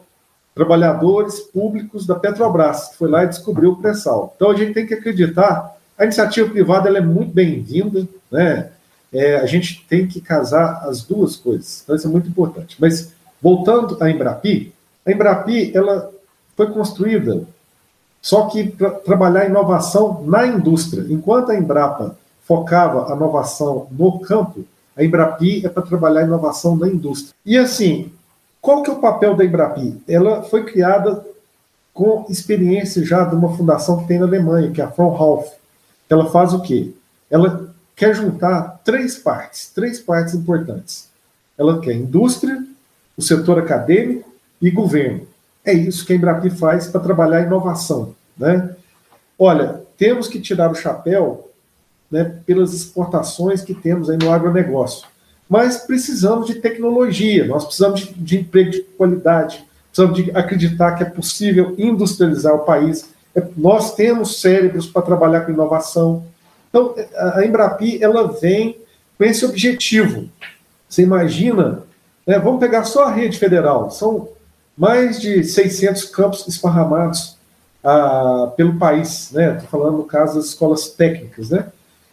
trabalhadores 0.59 1.39
públicos 1.39 2.05
da 2.05 2.17
Petrobras, 2.17 2.89
que 2.89 2.97
foi 2.97 3.09
lá 3.09 3.23
e 3.23 3.29
descobriu 3.29 3.71
o 3.71 3.77
pré-sal. 3.77 4.33
Então 4.35 4.51
a 4.51 4.57
gente 4.57 4.75
tem 4.75 4.85
que 4.85 4.93
acreditar, 4.93 5.77
a 5.97 6.03
iniciativa 6.03 6.51
privada 6.51 6.89
é 6.89 7.01
muito 7.01 7.33
bem-vinda, 7.33 8.09
né? 8.29 8.71
É, 9.13 9.37
a 9.37 9.47
gente 9.47 9.87
tem 9.89 10.07
que 10.09 10.21
casar 10.21 10.83
as 10.89 11.03
duas 11.03 11.37
coisas, 11.37 11.83
então 11.83 11.95
isso 11.95 12.09
é 12.09 12.11
muito 12.11 12.29
importante. 12.29 12.77
Mas 12.81 13.13
voltando 13.41 13.97
à 14.03 14.11
Embrapi, 14.11 14.73
a 15.07 15.13
Embrapi 15.13 15.71
ela 15.75 16.11
foi 16.57 16.67
construída 16.73 17.47
só 18.21 18.47
que 18.47 18.69
para 18.69 18.91
trabalhar 18.91 19.47
inovação 19.47 20.25
na 20.27 20.45
indústria. 20.45 21.07
Enquanto 21.09 21.51
a 21.51 21.57
Embrapa 21.57 22.17
focava 22.43 23.13
a 23.13 23.17
inovação 23.17 23.87
no 23.93 24.19
campo, 24.19 24.65
a 24.97 25.05
Embrapi 25.05 25.65
é 25.65 25.69
para 25.69 25.85
trabalhar 25.85 26.25
inovação 26.25 26.77
na 26.77 26.89
indústria. 26.89 27.33
E 27.47 27.57
assim, 27.57 28.11
qual 28.61 28.83
que 28.83 28.91
é 28.91 28.93
o 28.93 29.01
papel 29.01 29.37
da 29.37 29.45
Embrapi? 29.45 30.01
Ela 30.09 30.43
foi 30.43 30.65
criada 30.65 31.25
com 31.93 32.27
experiência 32.29 33.05
já 33.05 33.25
de 33.25 33.35
uma 33.35 33.57
fundação 33.57 33.99
que 33.99 34.09
tem 34.09 34.19
na 34.19 34.27
Alemanha, 34.27 34.71
que 34.71 34.81
é 34.81 34.85
a 34.85 34.91
Fraunhofer. 34.91 35.53
Ela 36.09 36.31
faz 36.31 36.53
o 36.53 36.63
quê? 36.63 36.93
Ela 37.31 37.75
quer 37.97 38.15
juntar 38.15 38.81
três 38.85 39.17
partes, 39.17 39.71
três 39.75 39.99
partes 39.99 40.35
importantes. 40.35 41.09
Ela 41.59 41.81
quer 41.81 41.95
indústria, 41.95 42.65
o 43.17 43.23
setor 43.23 43.59
acadêmico 43.59 44.33
e 44.63 44.71
governo. 44.71 45.27
É 45.65 45.73
isso 45.73 46.07
que 46.07 46.13
a 46.13 46.17
Embrapi 46.17 46.51
faz 46.51 46.87
para 46.87 47.01
trabalhar 47.01 47.39
a 47.39 47.43
inovação. 47.43 48.15
Né? 48.37 48.75
Olha, 49.39 49.83
temos 49.97 50.29
que 50.29 50.41
tirar 50.41 50.71
o 50.71 50.77
chapéu 50.77 51.51
né, 52.11 52.41
pelas 52.47 52.73
exportações 52.73 53.63
que 53.63 53.75
temos 53.75 54.09
aí 54.09 54.17
no 54.17 54.33
agronegócio. 54.33 55.07
Mas 55.49 55.79
precisamos 55.79 56.47
de 56.47 56.57
tecnologia, 56.57 57.47
nós 57.47 57.65
precisamos 57.65 58.01
de, 58.01 58.13
de 58.15 58.39
emprego 58.39 58.71
de 58.71 58.81
qualidade, 58.83 59.65
precisamos 59.91 60.23
de 60.23 60.31
acreditar 60.33 60.93
que 60.93 61.03
é 61.03 61.07
possível 61.07 61.75
industrializar 61.79 62.55
o 62.55 62.65
país. 62.65 63.09
É, 63.35 63.43
nós 63.57 63.95
temos 63.95 64.41
cérebros 64.41 64.87
para 64.87 65.03
trabalhar 65.03 65.43
com 65.43 65.53
inovação. 65.53 66.25
Então, 66.69 66.95
a 67.17 67.45
Embrapi 67.45 68.03
ela 68.03 68.29
vem 68.29 68.77
com 69.17 69.25
esse 69.25 69.45
objetivo. 69.45 70.29
Você 70.89 71.03
imagina, 71.03 71.83
né, 72.27 72.39
vamos 72.39 72.61
pegar 72.61 72.85
só 72.85 73.05
a 73.05 73.11
rede 73.11 73.39
federal, 73.39 73.91
são 73.91 74.29
mais 74.77 75.21
de 75.21 75.43
600 75.43 76.05
campos 76.05 76.47
esparramados 76.47 77.37
ah, 77.83 78.53
pelo 78.57 78.79
país, 78.79 79.31
né? 79.33 79.55
Estou 79.55 79.69
falando 79.69 79.99
no 79.99 80.05
caso 80.05 80.37
das 80.37 80.47
escolas 80.47 80.89
técnicas, 80.91 81.51
né? 81.51 81.67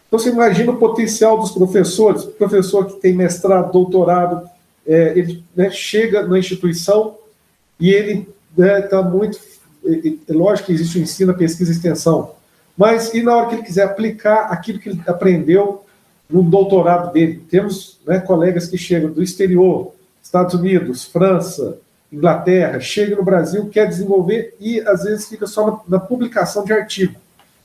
Então 0.06 0.18
você 0.18 0.30
imagina 0.30 0.72
o 0.72 0.76
potencial 0.76 1.38
dos 1.38 1.50
professores, 1.50 2.24
professor 2.24 2.86
que 2.86 3.00
tem 3.00 3.12
mestrado, 3.12 3.72
doutorado, 3.72 4.48
é, 4.86 5.18
ele 5.18 5.42
né, 5.54 5.70
chega 5.70 6.26
na 6.26 6.38
instituição 6.38 7.16
e 7.80 7.90
ele 7.90 8.28
está 8.56 9.02
né, 9.02 9.10
muito. 9.10 9.38
É, 9.84 10.32
lógico 10.32 10.66
que 10.66 10.72
existe 10.72 10.98
o 10.98 11.02
ensino, 11.02 11.32
a 11.32 11.34
pesquisa 11.34 11.70
e 11.70 11.74
extensão, 11.74 12.32
mas 12.76 13.14
e 13.14 13.22
na 13.22 13.36
hora 13.36 13.48
que 13.48 13.54
ele 13.56 13.62
quiser 13.62 13.84
aplicar 13.84 14.46
aquilo 14.46 14.78
que 14.78 14.88
ele 14.88 15.02
aprendeu 15.06 15.84
no 16.28 16.42
doutorado 16.42 17.12
dele? 17.12 17.44
Temos 17.48 17.98
né, 18.06 18.18
colegas 18.18 18.66
que 18.68 18.76
chegam 18.76 19.10
do 19.10 19.22
exterior, 19.22 19.92
Estados 20.22 20.54
Unidos, 20.54 21.04
França, 21.04 21.78
Inglaterra, 22.12 22.80
chega 22.80 23.16
no 23.16 23.24
Brasil, 23.24 23.68
quer 23.68 23.88
desenvolver 23.88 24.54
e 24.60 24.80
às 24.80 25.04
vezes 25.04 25.28
fica 25.28 25.46
só 25.46 25.66
na, 25.66 25.98
na 25.98 26.00
publicação 26.00 26.64
de 26.64 26.72
artigo. 26.72 27.14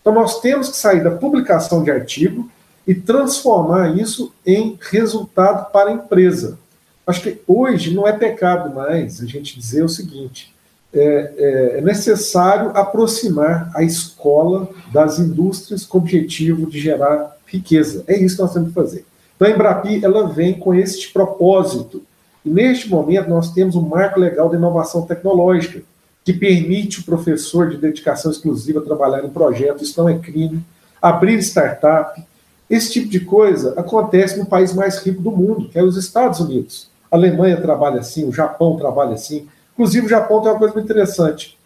Então 0.02 0.14
nós 0.14 0.40
temos 0.42 0.70
que 0.70 0.78
sair 0.78 1.04
da 1.04 1.12
publicação 1.12 1.84
de 1.84 1.92
artigo 1.92 2.50
e 2.88 2.96
transformar 2.96 3.96
isso 3.96 4.34
em 4.46 4.78
resultado 4.82 5.72
para 5.72 5.90
a 5.90 5.94
empresa. 5.94 6.58
Acho 7.06 7.22
que 7.22 7.42
hoje 7.48 7.94
não 7.94 8.08
é 8.08 8.12
pecado 8.12 8.74
mais 8.74 9.22
a 9.22 9.26
gente 9.26 9.58
dizer 9.60 9.84
o 9.84 9.90
seguinte: 9.90 10.54
é, 10.94 11.34
é, 11.38 11.78
é 11.78 11.82
necessário 11.82 12.72
aproximar 12.76 13.72
a 13.76 13.84
escola 13.84 14.70
das 14.92 15.20
indústrias 15.20 15.86
com 15.86 16.00
o 16.00 16.02
objetivo 16.02 16.70
de 16.70 16.80
gerar 16.80 17.38
riqueza. 17.46 18.04
É 18.08 18.18
isso 18.18 18.36
que 18.36 18.42
nós 18.42 18.54
temos 18.54 18.70
que 18.70 18.76
fazer. 18.76 19.06
Então 19.36 19.48
a 19.48 19.52
Embrapi 19.52 20.04
ela 20.04 20.28
vem 20.28 20.54
com 20.54 20.74
este 20.74 21.12
propósito 21.12 22.02
e 22.44 22.50
neste 22.50 22.90
momento, 22.90 23.30
nós 23.30 23.52
temos 23.54 23.76
um 23.76 23.82
marco 23.82 24.20
legal 24.20 24.50
de 24.50 24.56
inovação 24.56 25.04
tecnológica, 25.04 25.84
que 26.24 26.34
permite 26.34 27.00
o 27.00 27.04
professor 27.04 27.70
de 27.70 27.78
dedicação 27.78 28.32
exclusiva 28.32 28.82
trabalhar 28.82 29.24
em 29.24 29.30
projetos, 29.30 29.90
isso 29.90 30.00
não 30.00 30.10
é 30.10 30.18
crime, 30.18 30.64
abrir 31.02 31.40
startup. 31.40 32.24
Esse 32.70 32.92
tipo 32.92 33.10
de 33.10 33.22
coisa 33.22 33.74
acontece 33.78 34.38
no 34.38 34.46
país 34.46 34.74
mais 34.74 35.00
rico 35.00 35.22
do 35.22 35.32
mundo, 35.32 35.68
que 35.70 35.80
é 35.80 35.84
os 35.84 35.98
Estados 35.98 36.40
Unidos. 36.40 36.90
A 37.12 37.16
Alemanha 37.16 37.60
trabalha 37.60 38.00
assim, 38.00 38.28
o 38.28 38.32
Japão 38.32 38.78
trabalha 38.78 39.14
assim. 39.14 39.48
Inclusive, 39.74 40.06
o 40.06 40.10
Japão 40.10 40.42
tem 40.42 40.52
uma 40.52 40.60
coisa 40.60 40.74
muito 40.74 40.86
interessante. 40.86 41.58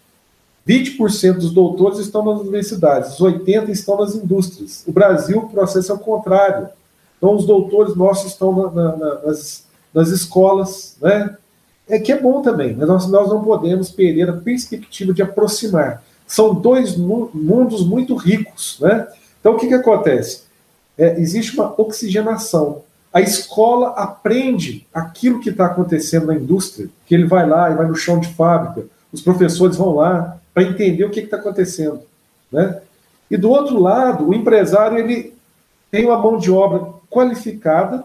20% 0.67 1.33
dos 1.33 1.51
doutores 1.51 1.99
estão 1.99 2.25
nas 2.25 2.41
universidades, 2.41 3.19
os 3.19 3.19
80% 3.19 3.69
estão 3.69 3.97
nas 3.97 4.15
indústrias. 4.15 4.83
O 4.87 4.91
Brasil, 4.91 5.37
o 5.37 5.49
processo 5.49 5.91
é 5.91 5.95
o 5.95 5.99
contrário. 5.99 6.69
Então, 7.17 7.35
os 7.35 7.45
doutores 7.45 7.95
nossos 7.95 8.31
estão 8.31 8.51
na, 8.51 8.71
na, 8.71 9.21
nas 9.21 9.65
nas 9.95 10.09
escolas, 10.09 10.97
né? 11.01 11.37
É 11.87 11.99
que 11.99 12.11
é 12.11 12.19
bom 12.19 12.41
também, 12.41 12.75
mas 12.75 12.87
nós, 12.87 13.07
nós 13.07 13.29
não 13.29 13.43
podemos 13.43 13.91
perder 13.91 14.29
a 14.29 14.33
perspectiva 14.33 15.13
de 15.13 15.21
aproximar. 15.21 16.03
São 16.25 16.53
dois 16.53 16.97
mundos 16.97 17.85
muito 17.85 18.15
ricos, 18.15 18.79
né? 18.81 19.07
Então 19.39 19.53
o 19.53 19.57
que, 19.57 19.67
que 19.67 19.73
acontece? 19.75 20.43
É, 20.97 21.19
existe 21.19 21.53
uma 21.55 21.79
oxigenação. 21.79 22.81
A 23.13 23.21
escola 23.21 23.89
aprende 23.89 24.87
aquilo 24.93 25.39
que 25.39 25.49
está 25.49 25.67
acontecendo 25.67 26.25
na 26.25 26.35
indústria, 26.35 26.89
que 27.05 27.13
ele 27.13 27.25
vai 27.25 27.47
lá 27.47 27.69
e 27.69 27.75
vai 27.75 27.85
no 27.85 27.95
chão 27.95 28.19
de 28.19 28.27
fábrica, 28.33 28.87
os 29.13 29.21
professores 29.21 29.77
vão 29.77 29.95
lá 29.95 30.37
para 30.53 30.63
entender 30.63 31.03
o 31.03 31.09
que 31.09 31.19
está 31.19 31.37
acontecendo, 31.37 32.01
né? 32.51 32.81
E 33.29 33.37
do 33.37 33.49
outro 33.49 33.79
lado, 33.79 34.27
o 34.27 34.33
empresário 34.33 34.97
ele 34.97 35.33
tem 35.91 36.05
uma 36.05 36.17
mão 36.17 36.37
de 36.37 36.51
obra 36.51 36.93
qualificada 37.09 38.03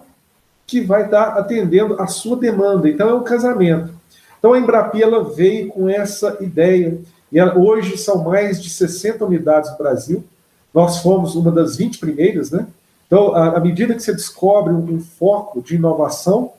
que 0.71 0.81
vai 0.81 1.05
estar 1.05 1.37
atendendo 1.37 2.01
a 2.01 2.07
sua 2.07 2.37
demanda. 2.37 2.89
Então 2.89 3.09
é 3.09 3.15
um 3.15 3.25
casamento. 3.25 3.93
Então 4.39 4.53
a 4.53 4.59
Embrapi 4.59 5.03
ela 5.03 5.25
veio 5.25 5.69
com 5.69 5.89
essa 5.89 6.39
ideia. 6.41 6.97
E 7.33 7.39
ela, 7.39 7.59
hoje 7.59 7.99
são 7.99 8.23
mais 8.23 8.63
de 8.63 8.71
60 8.71 9.25
unidades 9.25 9.71
no 9.73 9.79
Brasil. 9.79 10.25
Nós 10.73 10.99
fomos 10.99 11.35
uma 11.35 11.51
das 11.51 11.77
20 11.77 11.99
primeiras, 11.99 12.53
né? 12.53 12.67
Então, 13.09 13.35
à 13.35 13.59
medida 13.59 13.93
que 13.93 14.01
você 14.01 14.13
descobre 14.13 14.73
um, 14.73 14.95
um 14.95 15.01
foco 15.01 15.61
de 15.61 15.75
inovação, 15.75 16.53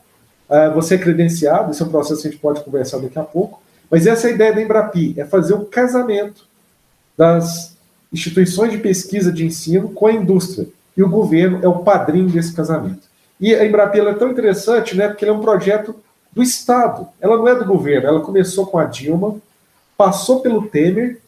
uh, 0.50 0.74
você 0.74 0.96
é 0.96 0.98
credenciado, 0.98 1.72
esse 1.72 1.82
é 1.82 1.86
um 1.86 1.90
processo 1.90 2.22
que 2.22 2.28
a 2.28 2.32
gente 2.32 2.42
pode 2.42 2.62
conversar 2.62 3.00
daqui 3.00 3.18
a 3.18 3.24
pouco, 3.24 3.62
mas 3.90 4.06
essa 4.06 4.28
é 4.28 4.32
a 4.32 4.34
ideia 4.34 4.54
da 4.54 4.62
Embrapi, 4.62 5.14
é 5.18 5.24
fazer 5.24 5.54
o 5.54 5.60
um 5.60 5.66
casamento 5.66 6.46
das 7.18 7.78
instituições 8.12 8.74
de 8.74 8.80
pesquisa 8.80 9.32
de 9.32 9.46
ensino 9.46 9.90
com 9.90 10.08
a 10.08 10.12
indústria. 10.12 10.68
E 10.98 11.02
o 11.02 11.10
governo 11.10 11.60
é 11.64 11.70
o 11.70 11.80
padrinho 11.80 12.28
desse 12.28 12.54
casamento. 12.54 13.11
E 13.42 13.56
a 13.56 13.66
Embrapi 13.66 14.00
é 14.00 14.14
tão 14.14 14.30
interessante, 14.30 14.96
né, 14.96 15.08
porque 15.08 15.26
ele 15.26 15.32
é 15.32 15.34
um 15.34 15.42
projeto 15.42 15.96
do 16.32 16.44
Estado. 16.44 17.08
Ela 17.20 17.38
não 17.38 17.48
é 17.48 17.56
do 17.56 17.66
governo. 17.66 18.08
Ela 18.08 18.22
começou 18.22 18.68
com 18.68 18.78
a 18.78 18.86
Dilma, 18.86 19.36
passou 19.98 20.42
pelo 20.42 20.68
Temer 20.68 21.20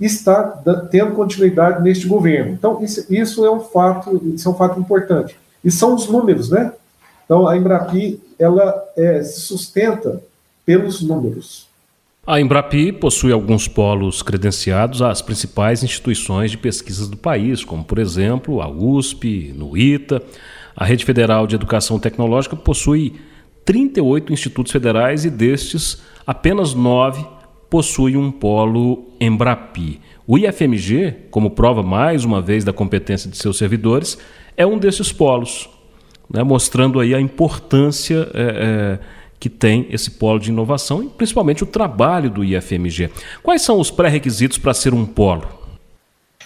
e 0.00 0.06
está 0.06 0.42
tendo 0.90 1.14
continuidade 1.14 1.82
neste 1.82 2.06
governo. 2.06 2.52
Então 2.52 2.82
isso, 2.82 3.04
isso 3.12 3.44
é 3.44 3.50
um 3.50 3.60
fato, 3.60 4.20
isso 4.34 4.48
é 4.48 4.50
um 4.50 4.54
fato 4.54 4.80
importante. 4.80 5.38
E 5.62 5.70
são 5.70 5.94
os 5.94 6.08
números, 6.08 6.48
né? 6.50 6.72
Então 7.24 7.46
a 7.46 7.56
Embrapi 7.56 8.18
ela 8.38 8.82
é, 8.96 9.22
se 9.22 9.40
sustenta 9.40 10.22
pelos 10.64 11.02
números. 11.02 11.68
A 12.26 12.40
Embrapi 12.40 12.92
possui 12.92 13.32
alguns 13.32 13.66
polos 13.66 14.22
credenciados 14.22 15.00
às 15.00 15.22
principais 15.22 15.82
instituições 15.82 16.50
de 16.50 16.58
pesquisas 16.58 17.08
do 17.08 17.16
país, 17.16 17.64
como 17.64 17.82
por 17.82 17.98
exemplo 17.98 18.60
a 18.60 18.68
USP, 18.68 19.52
no 19.56 19.76
ITA. 19.76 20.22
A 20.78 20.84
Rede 20.84 21.04
Federal 21.04 21.44
de 21.44 21.56
Educação 21.56 21.98
Tecnológica 21.98 22.54
possui 22.54 23.14
38 23.64 24.32
institutos 24.32 24.70
federais 24.70 25.24
e 25.24 25.30
destes, 25.30 26.00
apenas 26.24 26.72
nove 26.72 27.26
possuem 27.68 28.16
um 28.16 28.30
polo 28.30 29.08
Embrapi. 29.20 30.00
O 30.24 30.38
IFMG, 30.38 31.16
como 31.32 31.50
prova 31.50 31.82
mais 31.82 32.24
uma 32.24 32.40
vez 32.40 32.62
da 32.62 32.72
competência 32.72 33.28
de 33.28 33.36
seus 33.36 33.58
servidores, 33.58 34.16
é 34.56 34.64
um 34.64 34.78
desses 34.78 35.10
polos, 35.10 35.68
né, 36.32 36.44
mostrando 36.44 37.00
aí 37.00 37.12
a 37.12 37.20
importância 37.20 38.30
é, 38.32 38.42
é, 38.42 38.98
que 39.40 39.48
tem 39.48 39.84
esse 39.90 40.12
polo 40.12 40.38
de 40.38 40.50
inovação 40.50 41.02
e 41.02 41.08
principalmente 41.08 41.64
o 41.64 41.66
trabalho 41.66 42.30
do 42.30 42.44
IFMG. 42.44 43.10
Quais 43.42 43.62
são 43.62 43.80
os 43.80 43.90
pré-requisitos 43.90 44.58
para 44.58 44.72
ser 44.72 44.94
um 44.94 45.04
polo? 45.04 45.58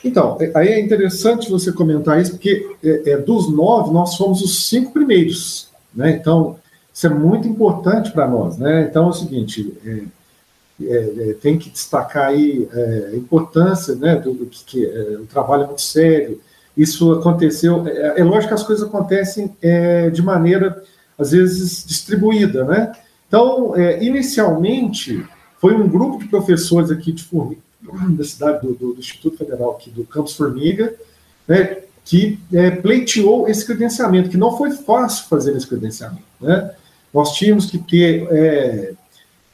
Então, 0.04 0.36
é, 0.40 0.50
aí 0.54 0.68
é 0.68 0.80
interessante 0.80 1.50
você 1.50 1.72
comentar 1.72 2.20
isso, 2.20 2.32
porque 2.32 2.68
é, 2.82 3.12
é, 3.12 3.16
dos 3.18 3.50
nove, 3.52 3.92
nós 3.92 4.16
fomos 4.16 4.42
os 4.42 4.66
cinco 4.66 4.92
primeiros. 4.92 5.68
Né? 5.94 6.12
Então, 6.12 6.58
isso 6.92 7.06
é 7.06 7.10
muito 7.10 7.46
importante 7.46 8.10
para 8.10 8.26
nós. 8.26 8.58
Né? 8.58 8.86
Então, 8.90 9.06
é 9.06 9.08
o 9.08 9.12
seguinte, 9.12 9.72
é, 9.84 10.02
é, 10.84 11.30
é 11.30 11.34
tem 11.34 11.56
que 11.56 11.70
destacar 11.70 12.28
aí 12.28 12.68
a 13.12 13.16
importância 13.16 13.94
né, 13.94 14.16
do, 14.16 14.32
do 14.32 14.46
que 14.46 14.84
o 15.20 15.26
trabalho 15.26 15.64
é 15.64 15.66
muito 15.66 15.82
sério. 15.82 16.40
Isso 16.76 17.12
aconteceu, 17.12 17.86
é, 17.86 18.24
lógico 18.24 18.48
que 18.48 18.54
as 18.54 18.62
coisas 18.62 18.88
acontecem 18.88 19.54
de 20.12 20.22
maneira, 20.22 20.82
às 21.18 21.30
vezes, 21.30 21.84
distribuída. 21.86 22.64
Né? 22.64 22.92
Então, 23.28 23.74
inicialmente, 24.00 25.24
foi 25.58 25.74
um 25.74 25.88
grupo 25.88 26.18
de 26.18 26.28
professores 26.28 26.90
aqui 26.90 27.12
de 27.12 27.22
Formiga, 27.22 27.60
da 28.16 28.24
cidade 28.24 28.66
do, 28.66 28.74
do, 28.74 28.94
do, 28.94 29.00
Instituto 29.00 29.36
Federal 29.36 29.72
aqui 29.72 29.90
do 29.90 30.04
Campus 30.04 30.34
Formiga, 30.34 30.94
né, 31.46 31.78
que 32.04 32.38
é, 32.52 32.70
pleiteou 32.70 33.48
esse 33.48 33.64
credenciamento, 33.64 34.30
que 34.30 34.36
não 34.36 34.56
foi 34.56 34.70
fácil 34.72 35.26
fazer 35.28 35.56
esse 35.56 35.66
credenciamento. 35.66 36.22
Né? 36.40 36.72
Nós 37.12 37.32
tínhamos 37.32 37.66
que 37.66 37.78
ter 37.78 38.26
é, 38.30 38.92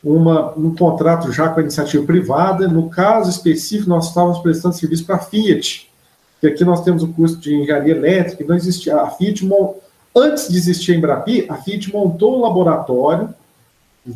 uma, 0.02 0.52
um 0.56 0.74
contrato 0.74 1.32
já 1.32 1.48
com 1.48 1.60
a 1.60 1.62
iniciativa 1.62 2.04
privada. 2.04 2.68
No 2.68 2.88
caso 2.88 3.30
específico, 3.30 3.88
nós 3.88 4.08
estávamos 4.08 4.38
prestando 4.38 4.76
serviço 4.76 5.04
para 5.04 5.16
a 5.16 5.20
Fiat, 5.20 5.90
que 6.40 6.46
aqui 6.46 6.64
nós 6.64 6.82
temos 6.82 7.02
o 7.02 7.08
curso 7.08 7.36
de 7.38 7.54
engenharia 7.54 7.94
elétrica, 7.94 8.44
não 8.44 8.56
existia. 8.56 8.96
A 8.96 9.10
Fiat, 9.10 9.48
antes 10.14 10.48
de 10.48 10.56
existir 10.56 10.92
a 10.92 10.96
Embrapi, 10.96 11.46
a 11.48 11.56
Fiat 11.56 11.92
montou 11.92 12.38
um 12.38 12.40
laboratório, 12.40 13.34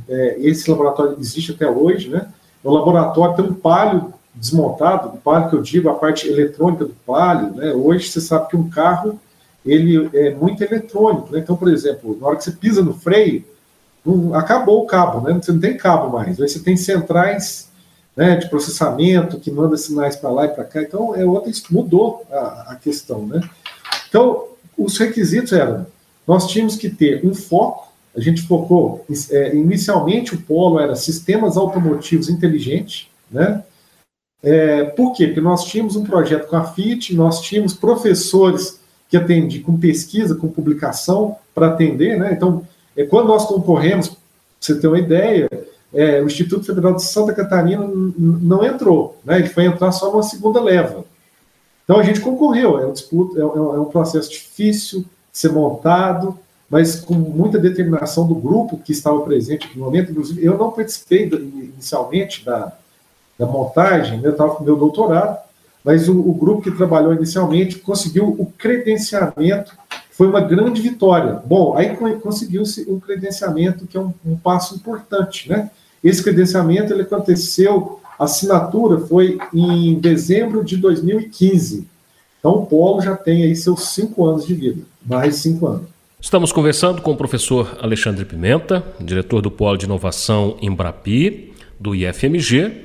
é, 0.09 0.37
esse 0.38 0.71
laboratório 0.71 1.16
existe 1.19 1.52
até 1.52 1.69
hoje, 1.69 2.09
né? 2.09 2.28
O 2.62 2.73
laboratório 2.73 3.37
tem 3.37 3.45
um 3.45 3.54
palio 3.54 4.12
desmontado, 4.35 5.09
o 5.09 5.19
palio 5.19 5.50
que 5.50 5.57
eu 5.57 5.62
digo, 5.62 5.88
a 5.88 5.95
parte 5.95 6.28
eletrônica 6.28 6.85
do 6.85 6.95
palio, 7.07 7.54
né? 7.54 7.73
Hoje 7.73 8.09
você 8.09 8.21
sabe 8.21 8.49
que 8.49 8.57
um 8.57 8.69
carro 8.71 9.19
ele 9.64 10.11
é 10.14 10.31
muito 10.35 10.62
eletrônico, 10.62 11.33
né? 11.33 11.38
Então, 11.38 11.57
por 11.57 11.69
exemplo, 11.69 12.16
na 12.21 12.26
hora 12.26 12.37
que 12.37 12.45
você 12.45 12.52
pisa 12.52 12.83
no 12.83 12.95
freio, 12.95 13.45
acabou 14.35 14.83
o 14.83 14.87
cabo, 14.87 15.21
né? 15.21 15.38
Você 15.40 15.52
não 15.52 15.61
tem 15.61 15.76
cabo 15.76 16.11
mais. 16.11 16.40
Aí 16.40 16.49
você 16.49 16.59
tem 16.59 16.76
centrais 16.76 17.71
né, 18.16 18.37
de 18.37 18.49
processamento 18.49 19.38
que 19.38 19.50
manda 19.50 19.76
sinais 19.76 20.16
para 20.16 20.31
lá 20.31 20.45
e 20.47 20.49
para 20.49 20.64
cá. 20.64 20.83
Então, 20.83 21.14
é 21.14 21.25
outra, 21.25 21.50
mudou 21.71 22.26
a, 22.31 22.73
a, 22.73 22.76
questão, 22.76 23.26
né? 23.26 23.40
Então, 24.09 24.49
os 24.76 24.99
requisitos 24.99 25.52
eram: 25.52 25.87
nós 26.26 26.47
tínhamos 26.47 26.76
que 26.76 26.90
ter 26.90 27.25
um 27.25 27.35
foco. 27.35 27.91
A 28.16 28.21
gente 28.21 28.42
focou 28.42 29.04
é, 29.31 29.54
inicialmente 29.54 30.35
o 30.35 30.40
polo 30.40 30.78
era 30.78 30.95
sistemas 30.95 31.57
automotivos 31.57 32.28
inteligentes, 32.28 33.09
né? 33.31 33.62
É, 34.42 34.85
por 34.85 35.12
quê? 35.12 35.26
Porque 35.26 35.40
nós 35.40 35.64
tínhamos 35.64 35.95
um 35.95 36.04
projeto 36.04 36.49
com 36.49 36.57
a 36.57 36.64
FIT, 36.64 37.14
nós 37.14 37.40
tínhamos 37.40 37.75
professores 37.75 38.81
que 39.09 39.16
atendiam 39.16 39.62
com 39.62 39.78
pesquisa, 39.78 40.35
com 40.35 40.49
publicação 40.49 41.37
para 41.54 41.69
atender, 41.69 42.19
né? 42.19 42.33
Então, 42.33 42.66
é, 42.97 43.04
quando 43.04 43.28
nós 43.28 43.47
concorremos, 43.47 44.09
para 44.09 44.19
você 44.61 44.81
ter 44.81 44.88
uma 44.88 44.99
ideia, 44.99 45.49
é, 45.92 46.21
o 46.23 46.26
Instituto 46.26 46.64
Federal 46.64 46.95
de 46.95 47.02
Santa 47.02 47.35
Catarina 47.35 47.87
não 47.87 48.64
entrou, 48.64 49.19
né? 49.25 49.38
ele 49.38 49.49
foi 49.49 49.64
entrar 49.64 49.92
só 49.92 50.11
numa 50.11 50.23
segunda 50.23 50.61
leva. 50.61 51.04
Então 51.85 51.99
a 51.99 52.02
gente 52.02 52.21
concorreu, 52.21 52.78
é 52.78 52.87
um, 52.87 52.92
disputa, 52.92 53.38
é, 53.38 53.42
é 53.42 53.45
um 53.45 53.85
processo 53.87 54.31
difícil 54.31 55.00
de 55.00 55.07
ser 55.38 55.52
montado, 55.52 56.38
mas 56.72 56.98
com 56.98 57.12
muita 57.12 57.58
determinação 57.58 58.26
do 58.26 58.34
grupo 58.34 58.78
que 58.78 58.92
estava 58.92 59.20
presente 59.20 59.68
no 59.76 59.84
momento. 59.84 60.10
Inclusive, 60.10 60.42
eu 60.42 60.56
não 60.56 60.70
participei 60.70 61.24
inicialmente 61.26 62.42
da, 62.46 62.72
da 63.38 63.44
montagem, 63.44 64.18
né? 64.18 64.28
eu 64.28 64.32
estava 64.32 64.54
com 64.54 64.64
meu 64.64 64.74
doutorado, 64.74 65.38
mas 65.84 66.08
o, 66.08 66.18
o, 66.18 66.32
grupo 66.32 66.62
que 66.62 66.70
trabalhou 66.70 67.12
inicialmente 67.12 67.78
conseguiu 67.78 68.26
o 68.38 68.46
credenciamento 68.56 69.76
foi 70.12 70.26
uma 70.26 70.40
grande 70.40 70.80
vitória. 70.80 71.42
Bom, 71.44 71.76
aí 71.76 71.94
conseguiu-se 72.18 72.90
um 72.90 72.98
credenciamento 72.98 73.86
que 73.86 73.98
é 73.98 74.00
um, 74.00 74.14
um, 74.24 74.36
passo 74.38 74.74
importante, 74.74 75.50
né? 75.50 75.70
Esse 76.02 76.22
credenciamento 76.22 76.90
ele 76.90 77.02
aconteceu, 77.02 78.00
a 78.18 78.24
assinatura 78.24 78.98
foi 78.98 79.38
em 79.52 80.00
dezembro 80.00 80.64
de 80.64 80.78
2015. 80.78 81.86
Então 82.38 82.52
o 82.52 82.66
Polo 82.66 83.02
já 83.02 83.14
tem 83.14 83.42
aí 83.42 83.54
seus 83.54 83.90
cinco 83.90 84.24
anos 84.24 84.46
de 84.46 84.54
vida, 84.54 84.82
mais 85.04 85.36
cinco 85.36 85.66
anos. 85.66 85.91
Estamos 86.22 86.52
conversando 86.52 87.02
com 87.02 87.10
o 87.10 87.16
professor 87.16 87.76
Alexandre 87.82 88.24
Pimenta, 88.24 88.94
diretor 89.00 89.42
do 89.42 89.50
Polo 89.50 89.76
de 89.76 89.86
Inovação 89.86 90.56
Embrapi, 90.62 91.52
do 91.80 91.96
IFMG. 91.96 92.84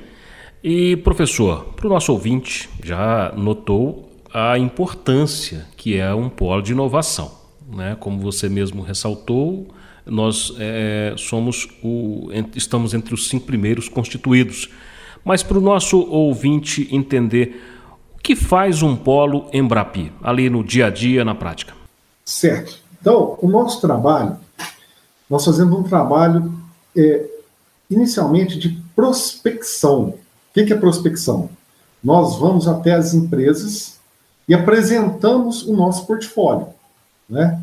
E, 0.62 0.96
professor, 0.96 1.72
para 1.76 1.86
o 1.86 1.88
nosso 1.88 2.12
ouvinte, 2.12 2.68
já 2.82 3.32
notou 3.36 4.10
a 4.34 4.58
importância 4.58 5.68
que 5.76 5.96
é 5.96 6.12
um 6.12 6.28
polo 6.28 6.60
de 6.60 6.72
inovação. 6.72 7.32
Né? 7.72 7.96
Como 8.00 8.18
você 8.18 8.48
mesmo 8.48 8.82
ressaltou, 8.82 9.68
nós 10.04 10.52
é, 10.58 11.14
somos 11.16 11.68
o, 11.80 12.30
estamos 12.56 12.92
entre 12.92 13.14
os 13.14 13.28
cinco 13.28 13.46
primeiros 13.46 13.88
constituídos. 13.88 14.68
Mas 15.24 15.44
para 15.44 15.58
o 15.58 15.62
nosso 15.62 16.00
ouvinte 16.10 16.88
entender, 16.90 17.62
o 18.16 18.18
que 18.18 18.34
faz 18.34 18.82
um 18.82 18.96
polo 18.96 19.48
Embrapi, 19.52 20.12
ali 20.20 20.50
no 20.50 20.64
dia 20.64 20.86
a 20.86 20.90
dia, 20.90 21.24
na 21.24 21.36
prática? 21.36 21.72
Certo. 22.24 22.87
Então, 23.00 23.38
o 23.40 23.48
nosso 23.48 23.80
trabalho, 23.80 24.36
nós 25.28 25.44
fazemos 25.44 25.78
um 25.78 25.82
trabalho 25.82 26.52
é, 26.96 27.26
inicialmente 27.90 28.58
de 28.58 28.70
prospecção. 28.94 30.08
O 30.08 30.14
que 30.52 30.72
é 30.72 30.76
prospecção? 30.76 31.50
Nós 32.02 32.38
vamos 32.38 32.66
até 32.66 32.92
as 32.94 33.14
empresas 33.14 33.98
e 34.48 34.54
apresentamos 34.54 35.62
o 35.66 35.74
nosso 35.74 36.06
portfólio. 36.06 36.68
Né? 37.28 37.62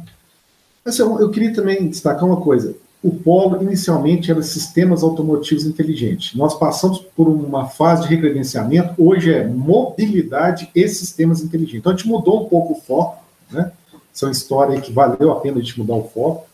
Assim, 0.86 1.02
eu 1.02 1.30
queria 1.30 1.54
também 1.54 1.88
destacar 1.88 2.26
uma 2.26 2.40
coisa. 2.42 2.76
O 3.04 3.12
Polo 3.12 3.62
inicialmente 3.62 4.32
era 4.32 4.42
sistemas 4.42 5.04
automotivos 5.04 5.66
inteligentes. 5.66 6.36
Nós 6.36 6.58
passamos 6.58 7.00
por 7.16 7.28
uma 7.28 7.68
fase 7.68 8.04
de 8.04 8.16
recredenciamento, 8.16 8.94
hoje 8.98 9.34
é 9.34 9.46
mobilidade 9.46 10.70
e 10.74 10.88
sistemas 10.88 11.42
inteligentes. 11.42 11.80
Então 11.80 11.92
a 11.92 11.96
gente 11.96 12.08
mudou 12.08 12.46
um 12.46 12.50
pouco 12.50 12.74
o 12.74 12.82
foco, 12.82 13.24
né? 13.52 13.72
Essa 14.16 14.26
é 14.26 14.28
uma 14.28 14.32
história 14.32 14.80
que 14.80 14.94
valeu 14.94 15.32
a 15.32 15.42
pena 15.42 15.58
a 15.58 15.62
gente 15.62 15.78
mudar 15.78 15.96
o 15.96 16.10
foco. 16.10 16.46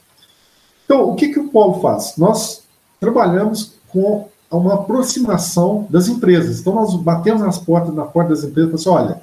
Então, 0.86 1.10
o 1.10 1.15
que, 1.15 1.30
que 1.30 1.39
o 1.39 1.50
Polo 1.50 1.80
faz? 1.80 2.15
Nós 2.17 2.63
trabalhamos 3.00 3.74
com 3.89 4.28
uma 4.50 4.74
aproximação 4.74 5.86
das 5.89 6.08
empresas. 6.08 6.60
Então, 6.60 6.74
nós 6.74 6.93
batemos 6.95 7.41
nas 7.41 7.58
portas, 7.58 7.93
na 7.93 8.06
porta 8.06 8.32
das 8.32 8.43
empresas 8.43 8.82
e 8.82 8.84
falamos 8.84 8.88
assim, 8.88 9.13
olha, 9.13 9.21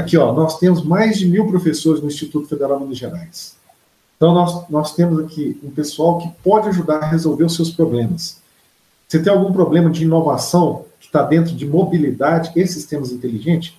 Aqui, 0.00 0.16
ó, 0.16 0.32
nós 0.32 0.58
temos 0.58 0.82
mais 0.82 1.18
de 1.18 1.26
mil 1.26 1.46
professores 1.46 2.00
no 2.00 2.08
Instituto 2.08 2.48
Federal 2.48 2.78
de 2.78 2.84
Minas 2.84 2.98
Gerais. 2.98 3.56
Então, 4.16 4.32
nós, 4.32 4.68
nós 4.68 4.94
temos 4.94 5.22
aqui 5.22 5.60
um 5.62 5.70
pessoal 5.70 6.18
que 6.18 6.30
pode 6.42 6.68
ajudar 6.68 6.98
a 6.98 7.06
resolver 7.06 7.44
os 7.44 7.54
seus 7.54 7.70
problemas. 7.70 8.40
Você 9.06 9.22
tem 9.22 9.32
algum 9.32 9.52
problema 9.52 9.90
de 9.90 10.04
inovação 10.04 10.86
que 10.98 11.06
está 11.06 11.22
dentro 11.22 11.54
de 11.54 11.66
mobilidade 11.66 12.52
e 12.54 12.66
sistemas 12.66 13.12
inteligentes? 13.12 13.74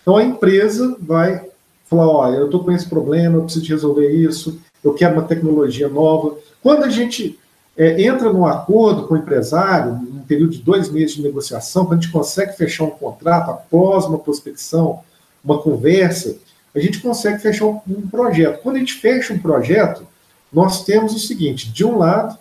Então, 0.00 0.16
a 0.16 0.24
empresa 0.24 0.96
vai 1.00 1.46
falar: 1.88 2.08
olha, 2.08 2.36
eu 2.36 2.46
estou 2.46 2.62
com 2.62 2.72
esse 2.72 2.88
problema, 2.88 3.36
eu 3.36 3.44
preciso 3.44 3.68
resolver 3.68 4.10
isso, 4.10 4.60
eu 4.82 4.94
quero 4.94 5.14
uma 5.14 5.24
tecnologia 5.24 5.88
nova. 5.88 6.36
Quando 6.62 6.84
a 6.84 6.90
gente 6.90 7.38
é, 7.76 8.02
entra 8.02 8.32
num 8.32 8.46
acordo 8.46 9.06
com 9.06 9.14
o 9.14 9.18
empresário, 9.18 9.92
num 9.92 10.22
período 10.22 10.52
de 10.52 10.62
dois 10.62 10.90
meses 10.90 11.16
de 11.16 11.22
negociação, 11.22 11.84
quando 11.84 11.98
a 11.98 12.02
gente 12.02 12.12
consegue 12.12 12.56
fechar 12.56 12.84
um 12.84 12.90
contrato 12.90 13.50
após 13.50 14.06
uma 14.06 14.18
prospecção, 14.18 15.00
uma 15.44 15.58
conversa, 15.58 16.36
a 16.74 16.80
gente 16.80 17.00
consegue 17.00 17.38
fechar 17.38 17.66
um 17.66 18.08
projeto. 18.10 18.62
Quando 18.62 18.76
a 18.76 18.78
gente 18.78 18.94
fecha 18.94 19.32
um 19.32 19.38
projeto, 19.38 20.06
nós 20.52 20.84
temos 20.84 21.14
o 21.14 21.18
seguinte: 21.18 21.70
de 21.70 21.84
um 21.84 21.98
lado, 21.98 22.38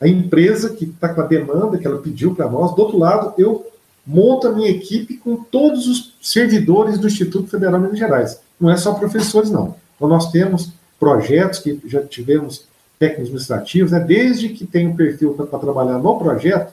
a 0.00 0.08
empresa 0.08 0.70
que 0.70 0.84
está 0.84 1.08
com 1.08 1.20
a 1.20 1.26
demanda 1.26 1.78
que 1.78 1.86
ela 1.86 1.98
pediu 1.98 2.34
para 2.34 2.48
nós, 2.48 2.74
do 2.74 2.82
outro 2.82 2.98
lado, 2.98 3.34
eu 3.38 3.66
monto 4.06 4.46
a 4.46 4.52
minha 4.52 4.68
equipe 4.68 5.16
com 5.16 5.36
todos 5.36 5.86
os 5.86 6.14
servidores 6.20 6.98
do 6.98 7.06
Instituto 7.06 7.48
Federal 7.48 7.78
de 7.78 7.86
Minas 7.86 7.98
Gerais. 7.98 8.40
Não 8.60 8.70
é 8.70 8.76
só 8.76 8.94
professores, 8.94 9.50
não. 9.50 9.76
Então, 9.96 10.08
nós 10.08 10.30
temos 10.30 10.70
projetos 10.98 11.58
que 11.58 11.80
já 11.86 12.02
tivemos 12.02 12.66
técnicos 12.98 13.24
administrativos, 13.24 13.92
né? 13.92 14.00
desde 14.00 14.50
que 14.50 14.66
tem 14.66 14.86
um 14.86 14.96
perfil 14.96 15.34
para 15.34 15.58
trabalhar 15.58 15.98
no 15.98 16.18
projeto, 16.18 16.72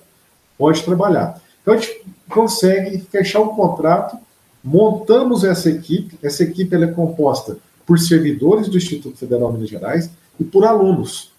pode 0.57 0.83
trabalhar. 0.83 1.41
Então, 1.61 1.73
a 1.73 1.77
gente 1.77 2.03
consegue 2.29 2.99
fechar 2.99 3.41
um 3.41 3.49
contrato 3.49 4.17
Montamos 4.63 5.43
essa 5.43 5.69
equipe, 5.69 6.17
essa 6.21 6.43
equipe 6.43 6.75
é 6.75 6.87
composta 6.87 7.57
por 7.85 7.99
servidores 7.99 8.67
do 8.67 8.77
Instituto 8.77 9.17
Federal 9.17 9.49
de 9.49 9.55
Minas 9.55 9.69
Gerais 9.69 10.09
e 10.39 10.43
por 10.43 10.65
alunos. 10.65 11.31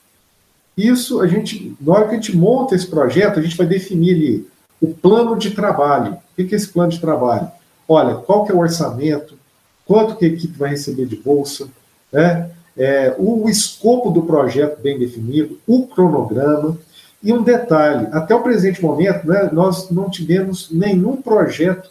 Isso 0.77 1.21
a 1.21 1.27
gente, 1.27 1.77
na 1.81 1.93
hora 1.93 2.09
que 2.09 2.13
a 2.13 2.15
gente 2.15 2.37
monta 2.37 2.75
esse 2.75 2.87
projeto, 2.87 3.39
a 3.39 3.43
gente 3.43 3.57
vai 3.57 3.67
definir 3.67 4.15
ali 4.15 4.49
o 4.81 4.89
plano 4.89 5.39
de 5.39 5.53
trabalho. 5.53 6.15
O 6.15 6.35
que 6.35 6.53
é 6.53 6.57
esse 6.57 6.69
plano 6.69 6.91
de 6.91 7.01
trabalho? 7.01 7.49
Olha, 7.87 8.17
qual 8.17 8.45
que 8.45 8.51
é 8.51 8.55
o 8.55 8.59
orçamento, 8.59 9.39
quanto 9.87 10.16
que 10.16 10.25
a 10.25 10.29
equipe 10.29 10.59
vai 10.59 10.71
receber 10.71 11.07
de 11.07 11.16
bolsa, 11.16 11.68
né? 12.12 12.51
É, 12.77 13.14
o 13.18 13.49
escopo 13.51 14.11
do 14.11 14.23
projeto 14.23 14.81
bem 14.81 14.99
definido, 14.99 15.59
o 15.66 15.87
cronograma. 15.87 16.79
E 17.23 17.33
um 17.33 17.42
detalhe: 17.42 18.09
até 18.12 18.35
o 18.35 18.42
presente 18.42 18.83
momento, 18.83 19.27
né, 19.27 19.51
nós 19.53 19.90
não 19.90 20.09
tivemos 20.09 20.71
nenhum 20.71 21.21
projeto 21.21 21.90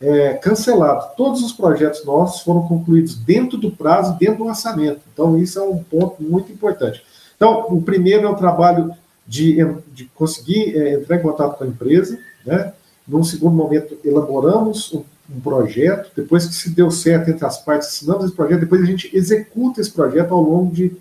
é, 0.00 0.34
cancelado. 0.34 1.14
Todos 1.16 1.42
os 1.42 1.52
projetos 1.52 2.04
nossos 2.04 2.42
foram 2.42 2.66
concluídos 2.66 3.14
dentro 3.14 3.58
do 3.58 3.70
prazo, 3.70 4.16
dentro 4.18 4.38
do 4.38 4.46
orçamento. 4.46 5.00
Então, 5.12 5.38
isso 5.38 5.58
é 5.58 5.62
um 5.62 5.78
ponto 5.78 6.22
muito 6.22 6.50
importante. 6.50 7.02
Então, 7.36 7.66
o 7.70 7.80
primeiro 7.80 8.26
é 8.26 8.30
o 8.30 8.36
trabalho 8.36 8.92
de, 9.26 9.58
de 9.92 10.06
conseguir 10.14 10.76
é, 10.76 10.94
entrar 10.94 11.16
em 11.16 11.22
contato 11.22 11.56
com 11.56 11.64
a 11.64 11.66
empresa. 11.66 12.18
Né? 12.44 12.72
Num 13.06 13.22
segundo 13.22 13.54
momento, 13.54 13.96
elaboramos 14.04 14.94
um, 15.34 15.40
projeto. 15.40 16.10
Depois 16.16 16.46
que 16.46 16.54
se 16.54 16.70
deu 16.70 16.90
certo 16.90 17.30
entre 17.30 17.44
as 17.44 17.62
partes, 17.62 17.88
assinamos 17.88 18.26
esse 18.26 18.34
projeto. 18.34 18.60
Depois 18.60 18.82
a 18.82 18.86
gente 18.86 19.14
executa 19.16 19.80
esse 19.80 19.90
projeto 19.90 20.32
ao 20.32 20.42
longo 20.42 20.74
de 20.74 20.92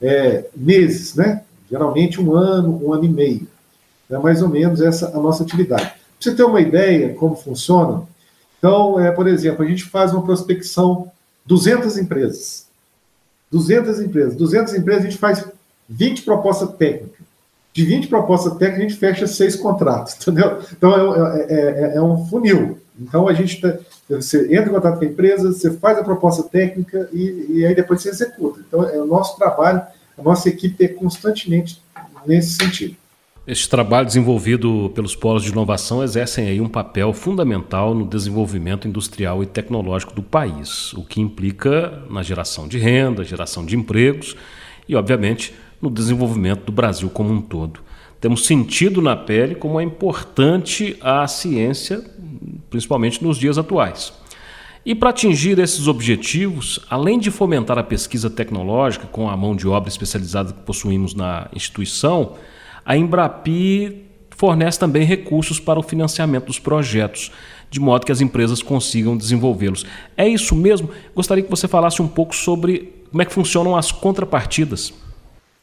é, 0.00 0.44
meses, 0.56 1.14
né? 1.14 1.42
geralmente 1.70 2.20
um 2.20 2.34
ano, 2.34 2.80
um 2.84 2.92
ano 2.92 3.04
e 3.04 3.08
meio. 3.08 3.46
É 4.10 4.16
mais 4.18 4.42
ou 4.42 4.48
menos 4.48 4.80
essa 4.80 5.08
a 5.08 5.20
nossa 5.20 5.42
atividade. 5.42 5.84
Para 5.84 5.94
você 6.18 6.34
ter 6.34 6.42
uma 6.42 6.60
ideia 6.60 7.14
como 7.14 7.36
funciona, 7.36 8.02
então, 8.58 8.98
é, 8.98 9.10
por 9.10 9.28
exemplo, 9.28 9.64
a 9.64 9.68
gente 9.68 9.84
faz 9.84 10.12
uma 10.12 10.22
prospecção 10.22 11.10
200 11.46 11.96
empresas. 11.98 12.66
200 13.50 14.00
empresas. 14.00 14.34
200 14.34 14.74
empresas, 14.74 15.04
a 15.04 15.10
gente 15.10 15.18
faz 15.18 15.44
20 15.88 16.22
propostas 16.22 16.70
técnicas. 16.76 17.27
De 17.72 17.84
20 17.84 18.08
propostas 18.08 18.54
técnicas, 18.54 18.80
a 18.80 18.88
gente 18.88 18.98
fecha 18.98 19.26
seis 19.26 19.54
contratos, 19.54 20.16
entendeu? 20.20 20.58
Então, 20.72 21.14
é, 21.14 21.40
é, 21.42 21.54
é, 21.54 21.96
é 21.96 22.02
um 22.02 22.26
funil. 22.26 22.78
Então, 23.00 23.28
a 23.28 23.32
gente 23.32 23.60
tá, 23.60 23.76
você 24.08 24.46
entra 24.52 24.70
em 24.70 24.74
contato 24.74 24.98
com 24.98 25.04
a 25.04 25.08
empresa, 25.08 25.52
você 25.52 25.70
faz 25.72 25.98
a 25.98 26.04
proposta 26.04 26.42
técnica 26.42 27.08
e, 27.12 27.46
e 27.50 27.66
aí 27.66 27.74
depois 27.74 28.02
você 28.02 28.08
executa. 28.08 28.60
Então, 28.66 28.82
é 28.88 28.98
o 28.98 29.06
nosso 29.06 29.36
trabalho, 29.36 29.82
a 30.16 30.22
nossa 30.22 30.48
equipe 30.48 30.84
é 30.84 30.88
constantemente 30.88 31.80
nesse 32.26 32.56
sentido. 32.56 32.96
Este 33.48 33.66
trabalho 33.66 34.06
desenvolvido 34.06 34.92
pelos 34.94 35.16
polos 35.16 35.42
de 35.42 35.50
inovação 35.50 36.02
exercem 36.02 36.48
aí 36.48 36.60
um 36.60 36.68
papel 36.68 37.14
fundamental 37.14 37.94
no 37.94 38.06
desenvolvimento 38.06 38.86
industrial 38.86 39.42
e 39.42 39.46
tecnológico 39.46 40.12
do 40.12 40.22
país, 40.22 40.92
o 40.92 41.02
que 41.02 41.18
implica 41.18 42.02
na 42.10 42.22
geração 42.22 42.68
de 42.68 42.76
renda, 42.76 43.24
geração 43.24 43.64
de 43.64 43.74
empregos 43.74 44.36
e, 44.86 44.94
obviamente, 44.94 45.54
no 45.80 45.90
desenvolvimento 45.90 46.64
do 46.64 46.72
Brasil 46.72 47.08
como 47.10 47.32
um 47.32 47.40
todo. 47.40 47.80
Temos 48.20 48.46
sentido 48.46 49.00
na 49.00 49.16
pele 49.16 49.54
como 49.54 49.78
é 49.78 49.84
importante 49.84 50.96
a 51.00 51.26
ciência, 51.26 52.04
principalmente 52.68 53.22
nos 53.22 53.38
dias 53.38 53.58
atuais. 53.58 54.12
E 54.84 54.94
para 54.94 55.10
atingir 55.10 55.58
esses 55.58 55.86
objetivos, 55.86 56.80
além 56.88 57.18
de 57.18 57.30
fomentar 57.30 57.78
a 57.78 57.82
pesquisa 57.82 58.30
tecnológica 58.30 59.06
com 59.06 59.28
a 59.28 59.36
mão 59.36 59.54
de 59.54 59.68
obra 59.68 59.88
especializada 59.88 60.52
que 60.52 60.62
possuímos 60.62 61.14
na 61.14 61.48
instituição, 61.54 62.34
a 62.84 62.96
Embrapi 62.96 64.04
fornece 64.30 64.78
também 64.78 65.04
recursos 65.04 65.60
para 65.60 65.78
o 65.78 65.82
financiamento 65.82 66.46
dos 66.46 66.58
projetos, 66.58 67.30
de 67.70 67.78
modo 67.78 68.06
que 68.06 68.12
as 68.12 68.20
empresas 68.20 68.62
consigam 68.62 69.16
desenvolvê-los. 69.16 69.84
É 70.16 70.26
isso 70.26 70.54
mesmo? 70.54 70.88
Gostaria 71.14 71.44
que 71.44 71.50
você 71.50 71.68
falasse 71.68 72.00
um 72.00 72.08
pouco 72.08 72.34
sobre 72.34 73.04
como 73.10 73.20
é 73.20 73.24
que 73.24 73.32
funcionam 73.32 73.76
as 73.76 73.92
contrapartidas. 73.92 74.94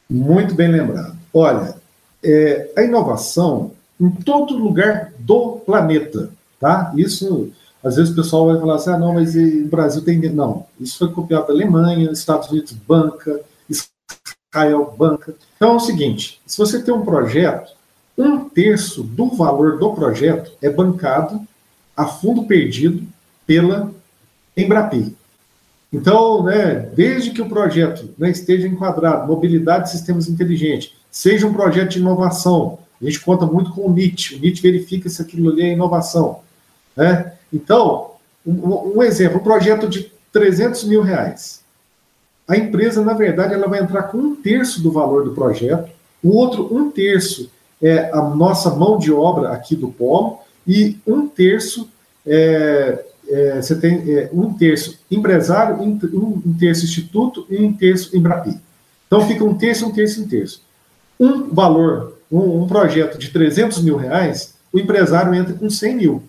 Muito 0.10 0.54
bem 0.54 0.70
lembrado. 0.70 1.16
Olha, 1.34 1.76
é, 2.24 2.72
a 2.76 2.84
inovação 2.84 3.72
em 4.00 4.10
todo 4.10 4.58
lugar 4.58 5.14
do 5.20 5.58
planeta, 5.66 6.30
tá? 6.60 6.94
Isso, 6.96 7.52
às 7.84 7.96
vezes 7.96 8.12
o 8.12 8.16
pessoal 8.16 8.48
vai 8.48 8.60
falar 8.60 8.76
assim, 8.76 8.90
ah, 8.92 8.98
não, 8.98 9.14
mas 9.14 9.36
o 9.36 9.68
Brasil 9.68 10.04
tem... 10.04 10.20
Não, 10.30 10.66
isso 10.80 10.98
foi 10.98 11.12
copiado 11.12 11.48
da 11.48 11.54
Alemanha, 11.54 12.12
Estados 12.12 12.50
Unidos 12.50 12.74
banca, 12.74 13.42
Israel 14.56 14.94
banca. 14.98 15.36
Então 15.56 15.74
é 15.74 15.76
o 15.76 15.80
seguinte: 15.80 16.42
se 16.46 16.58
você 16.58 16.82
tem 16.82 16.94
um 16.94 17.06
projeto, 17.06 17.72
um 18.18 18.48
terço 18.48 19.04
do 19.04 19.30
valor 19.30 19.78
do 19.78 19.94
projeto 19.94 20.52
é 20.62 20.70
bancado 20.70 21.46
a 21.96 22.06
fundo 22.06 22.46
perdido 22.46 23.04
pela 23.46 23.92
Embrapi. 24.56 25.16
Então, 25.96 26.44
né, 26.44 26.90
desde 26.96 27.32
que 27.32 27.42
o 27.42 27.50
projeto 27.50 28.10
né, 28.18 28.30
esteja 28.30 28.68
enquadrado, 28.68 29.28
mobilidade 29.28 29.86
de 29.86 29.92
sistemas 29.92 30.28
inteligentes, 30.28 30.94
seja 31.10 31.48
um 31.48 31.54
projeto 31.54 31.92
de 31.92 32.00
inovação, 32.00 32.80
a 33.02 33.06
gente 33.06 33.20
conta 33.20 33.46
muito 33.46 33.72
com 33.72 33.88
o 33.88 33.94
NIT, 33.94 34.36
o 34.36 34.40
NIT 34.40 34.62
verifica 34.62 35.10
se 35.10 35.22
aquilo 35.22 35.50
ali 35.50 35.64
é 35.64 35.74
inovação. 35.74 36.40
Né? 36.96 37.34
Então, 37.54 38.12
um, 38.46 38.98
um 38.98 39.04
exemplo, 39.04 39.40
um 39.40 39.44
projeto 39.44 39.88
de 39.88 40.12
300 40.32 40.84
mil 40.86 41.02
reais 41.02 41.66
a 42.48 42.56
empresa, 42.56 43.04
na 43.04 43.14
verdade, 43.14 43.54
ela 43.54 43.68
vai 43.68 43.80
entrar 43.80 44.04
com 44.04 44.18
um 44.18 44.36
terço 44.36 44.82
do 44.82 44.92
valor 44.92 45.24
do 45.24 45.34
projeto, 45.34 45.90
o 46.24 46.36
outro 46.36 46.70
um 46.76 46.92
terço 46.92 47.50
é 47.82 48.12
a 48.12 48.22
nossa 48.22 48.70
mão 48.70 48.98
de 48.98 49.12
obra 49.12 49.50
aqui 49.50 49.76
do 49.76 49.90
polo, 49.90 50.40
e 50.68 50.98
um 51.06 51.28
terço 51.28 51.90
é, 52.26 53.04
é, 53.28 53.62
você 53.62 53.76
tem 53.76 54.04
é, 54.12 54.30
um 54.34 54.54
terço 54.54 55.00
empresário, 55.10 55.82
um, 55.82 56.00
um 56.46 56.54
terço 56.54 56.86
instituto 56.86 57.46
e 57.50 57.58
um 57.58 57.74
terço 57.74 58.16
Embrapi. 58.16 58.60
Então 59.08 59.26
fica 59.28 59.44
um 59.44 59.56
terço, 59.56 59.88
um 59.88 59.92
terço, 59.92 60.24
um 60.24 60.28
terço. 60.28 60.62
Um 61.20 61.54
valor, 61.54 62.18
um, 62.32 62.64
um 62.64 62.68
projeto 62.68 63.18
de 63.18 63.30
300 63.30 63.82
mil 63.82 63.96
reais, 63.96 64.54
o 64.72 64.80
empresário 64.80 65.34
entra 65.34 65.54
com 65.54 65.70
100 65.70 65.96
mil. 65.96 66.24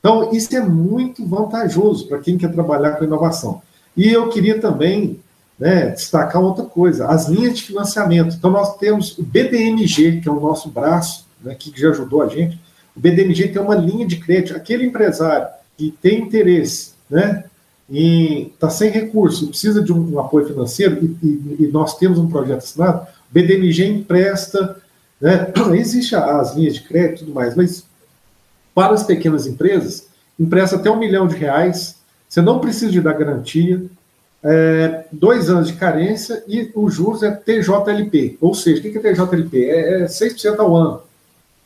Então 0.00 0.32
isso 0.32 0.54
é 0.56 0.60
muito 0.60 1.26
vantajoso 1.26 2.06
para 2.06 2.18
quem 2.18 2.36
quer 2.36 2.52
trabalhar 2.52 2.92
com 2.92 3.04
inovação. 3.04 3.62
E 3.96 4.08
eu 4.08 4.28
queria 4.28 4.60
também 4.60 5.20
né, 5.58 5.88
destacar 5.88 6.42
outra 6.42 6.64
coisa: 6.64 7.06
as 7.06 7.28
linhas 7.28 7.56
de 7.56 7.64
financiamento. 7.64 8.36
Então, 8.36 8.50
nós 8.50 8.76
temos 8.76 9.16
o 9.18 9.22
BDMG, 9.22 10.20
que 10.20 10.28
é 10.28 10.32
o 10.32 10.40
nosso 10.40 10.68
braço, 10.68 11.26
né, 11.42 11.54
que 11.54 11.72
já 11.78 11.90
ajudou 11.90 12.22
a 12.22 12.28
gente. 12.28 12.60
O 12.96 13.00
BDMG 13.00 13.48
tem 13.48 13.60
uma 13.60 13.74
linha 13.74 14.06
de 14.06 14.16
crédito. 14.16 14.56
Aquele 14.56 14.86
empresário 14.86 15.48
que 15.76 15.94
tem 16.00 16.20
interesse, 16.20 16.92
né, 17.10 17.44
e 17.88 18.50
está 18.54 18.70
sem 18.70 18.90
recurso, 18.90 19.48
precisa 19.48 19.82
de 19.82 19.92
um, 19.92 20.14
um 20.14 20.18
apoio 20.18 20.46
financeiro, 20.46 20.98
e, 21.04 21.26
e, 21.26 21.56
e, 21.64 21.68
nós 21.68 21.96
temos 21.96 22.18
um 22.18 22.28
projeto 22.28 22.58
assinado, 22.58 23.02
o 23.02 23.06
BDMG 23.30 23.86
empresta, 23.86 24.76
né, 25.20 25.52
existe 25.76 26.16
as 26.16 26.56
linhas 26.56 26.74
de 26.74 26.82
crédito 26.82 27.16
e 27.16 27.18
tudo 27.20 27.34
mais, 27.34 27.54
mas 27.54 27.84
para 28.74 28.94
as 28.94 29.04
pequenas 29.04 29.46
empresas, 29.46 30.08
empresta 30.40 30.76
até 30.76 30.90
um 30.90 30.98
milhão 30.98 31.28
de 31.28 31.36
reais 31.36 31.96
você 32.28 32.40
não 32.40 32.58
precisa 32.58 32.90
de 32.90 33.00
dar 33.00 33.12
garantia, 33.12 33.84
é, 34.42 35.04
dois 35.10 35.48
anos 35.48 35.68
de 35.68 35.74
carência 35.74 36.42
e 36.46 36.70
os 36.74 36.94
juros 36.94 37.22
é 37.22 37.30
TJLP. 37.30 38.36
Ou 38.40 38.54
seja, 38.54 38.80
o 38.80 38.82
que 38.82 38.98
é 38.98 39.00
TJLP? 39.00 39.64
É, 39.64 40.02
é 40.02 40.04
6% 40.04 40.58
ao 40.58 40.74
ano. 40.76 41.02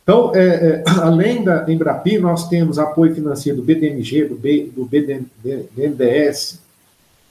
Então, 0.03 0.33
é, 0.35 0.47
é, 0.47 0.85
além 1.01 1.43
da 1.43 1.71
Embrapi, 1.71 2.19
nós 2.19 2.49
temos 2.49 2.79
apoio 2.79 3.15
financeiro 3.15 3.59
do 3.59 3.65
BDMG, 3.65 4.27
do, 4.27 4.37
B, 4.37 4.71
do 4.75 4.85
BNDES. 4.85 6.61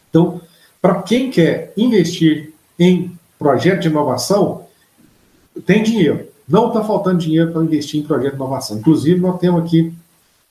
Então, 0.09 0.41
para 0.81 1.01
quem 1.01 1.29
quer 1.29 1.73
investir 1.75 2.53
em 2.77 3.11
projeto 3.37 3.81
de 3.81 3.87
inovação, 3.87 4.65
tem 5.65 5.83
dinheiro. 5.83 6.27
Não 6.47 6.69
está 6.69 6.83
faltando 6.83 7.19
dinheiro 7.19 7.51
para 7.51 7.63
investir 7.63 7.99
em 7.99 8.03
projeto 8.03 8.31
de 8.31 8.37
inovação. 8.37 8.77
Inclusive, 8.77 9.19
nós 9.19 9.39
temos 9.39 9.63
aqui 9.63 9.93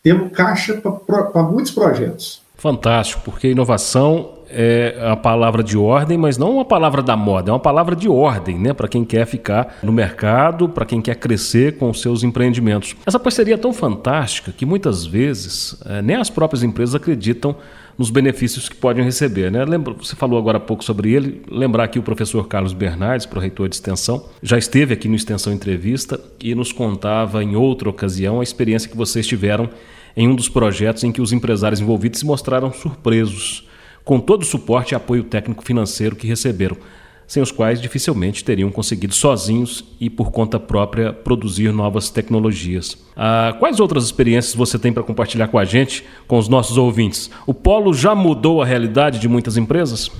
temos 0.02 0.30
caixa 0.32 0.74
para 0.74 1.42
muitos 1.42 1.72
projetos. 1.72 2.40
Fantástico, 2.54 3.22
porque 3.24 3.50
inovação 3.50 4.37
é 4.50 4.98
a 5.02 5.16
palavra 5.16 5.62
de 5.62 5.76
ordem, 5.76 6.16
mas 6.16 6.38
não 6.38 6.54
uma 6.54 6.64
palavra 6.64 7.02
da 7.02 7.16
moda, 7.16 7.50
é 7.50 7.52
uma 7.52 7.60
palavra 7.60 7.94
de 7.94 8.08
ordem, 8.08 8.58
né? 8.58 8.72
Para 8.72 8.88
quem 8.88 9.04
quer 9.04 9.26
ficar 9.26 9.78
no 9.82 9.92
mercado, 9.92 10.68
para 10.68 10.84
quem 10.84 11.00
quer 11.00 11.16
crescer 11.16 11.76
com 11.76 11.90
os 11.90 12.00
seus 12.00 12.22
empreendimentos. 12.22 12.96
Essa 13.06 13.18
parceria 13.18 13.54
é 13.54 13.58
tão 13.58 13.72
fantástica 13.72 14.52
que 14.52 14.64
muitas 14.64 15.04
vezes 15.04 15.80
é, 15.84 16.02
nem 16.02 16.16
as 16.16 16.30
próprias 16.30 16.62
empresas 16.62 16.94
acreditam 16.94 17.56
nos 17.98 18.10
benefícios 18.10 18.68
que 18.68 18.76
podem 18.76 19.04
receber. 19.04 19.50
Né? 19.50 19.64
Lembra, 19.64 19.92
você 19.92 20.14
falou 20.14 20.38
agora 20.38 20.58
há 20.58 20.60
pouco 20.60 20.84
sobre 20.84 21.12
ele. 21.12 21.42
Lembrar 21.50 21.88
que 21.88 21.98
o 21.98 22.02
professor 22.02 22.46
Carlos 22.46 22.72
Bernardes, 22.72 23.26
proreitor 23.26 23.68
de 23.68 23.74
extensão, 23.74 24.24
já 24.40 24.56
esteve 24.56 24.94
aqui 24.94 25.08
no 25.08 25.16
Extensão 25.16 25.52
Entrevista 25.52 26.20
e 26.40 26.54
nos 26.54 26.70
contava 26.70 27.42
em 27.42 27.56
outra 27.56 27.88
ocasião 27.90 28.38
a 28.38 28.44
experiência 28.44 28.88
que 28.88 28.96
vocês 28.96 29.26
tiveram 29.26 29.68
em 30.16 30.28
um 30.28 30.34
dos 30.34 30.48
projetos 30.48 31.02
em 31.02 31.10
que 31.10 31.20
os 31.20 31.32
empresários 31.32 31.80
envolvidos 31.80 32.20
se 32.20 32.26
mostraram 32.26 32.72
surpresos 32.72 33.67
com 34.08 34.18
todo 34.18 34.40
o 34.40 34.46
suporte 34.46 34.92
e 34.92 34.94
apoio 34.94 35.22
técnico 35.22 35.62
financeiro 35.62 36.16
que 36.16 36.26
receberam, 36.26 36.78
sem 37.26 37.42
os 37.42 37.52
quais 37.52 37.78
dificilmente 37.78 38.42
teriam 38.42 38.70
conseguido 38.70 39.14
sozinhos 39.14 39.84
e 40.00 40.08
por 40.08 40.30
conta 40.30 40.58
própria 40.58 41.12
produzir 41.12 41.74
novas 41.74 42.08
tecnologias. 42.08 42.96
Ah, 43.14 43.54
quais 43.58 43.78
outras 43.78 44.04
experiências 44.04 44.54
você 44.54 44.78
tem 44.78 44.94
para 44.94 45.02
compartilhar 45.02 45.48
com 45.48 45.58
a 45.58 45.64
gente, 45.66 46.06
com 46.26 46.38
os 46.38 46.48
nossos 46.48 46.78
ouvintes? 46.78 47.30
O 47.46 47.52
Polo 47.52 47.92
já 47.92 48.14
mudou 48.14 48.62
a 48.62 48.64
realidade 48.64 49.18
de 49.18 49.28
muitas 49.28 49.58
empresas? 49.58 50.10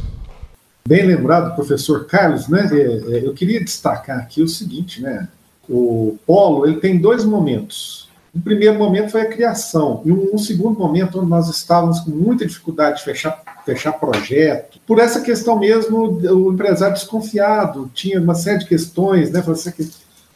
Bem 0.87 1.07
lembrado, 1.07 1.55
professor 1.55 2.05
Carlos, 2.05 2.47
né? 2.47 2.69
É, 2.71 2.77
é, 2.77 3.27
eu 3.27 3.33
queria 3.33 3.65
destacar 3.65 4.19
aqui 4.19 4.43
o 4.43 4.49
seguinte, 4.49 5.01
né? 5.01 5.29
O 5.67 6.19
Polo 6.27 6.67
ele 6.67 6.77
tem 6.77 6.99
dois 6.99 7.25
momentos 7.25 8.08
um 8.35 8.41
primeiro 8.41 8.79
momento 8.79 9.11
foi 9.11 9.23
a 9.23 9.29
criação, 9.29 10.03
e 10.05 10.13
um, 10.13 10.35
um, 10.35 10.39
segundo 10.39 10.79
momento 10.79 11.19
onde 11.19 11.31
nós 11.31 11.49
estávamos 11.49 12.01
com 12.01 12.11
muita 12.11 12.47
dificuldade 12.47 12.99
de 12.99 13.05
fechar, 13.05 13.43
fechar 13.65 13.93
projeto. 13.93 14.79
Por 14.87 14.99
essa 14.99 15.21
questão 15.21 15.59
mesmo, 15.59 16.19
o 16.21 16.53
empresário 16.53 16.95
desconfiado, 16.95 17.91
tinha 17.95 18.21
uma 18.21 18.35
série 18.35 18.59
de 18.59 18.67
questões, 18.67 19.31
né? 19.31 19.43
Assim, 19.47 19.91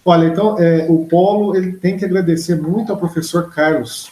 olha, 0.05 0.27
então, 0.27 0.59
é, 0.59 0.87
o 0.89 1.05
Polo 1.07 1.55
ele 1.55 1.73
tem 1.73 1.97
que 1.97 2.05
agradecer 2.05 2.57
muito 2.57 2.91
ao 2.91 2.99
professor 2.99 3.51
Carlos, 3.51 4.11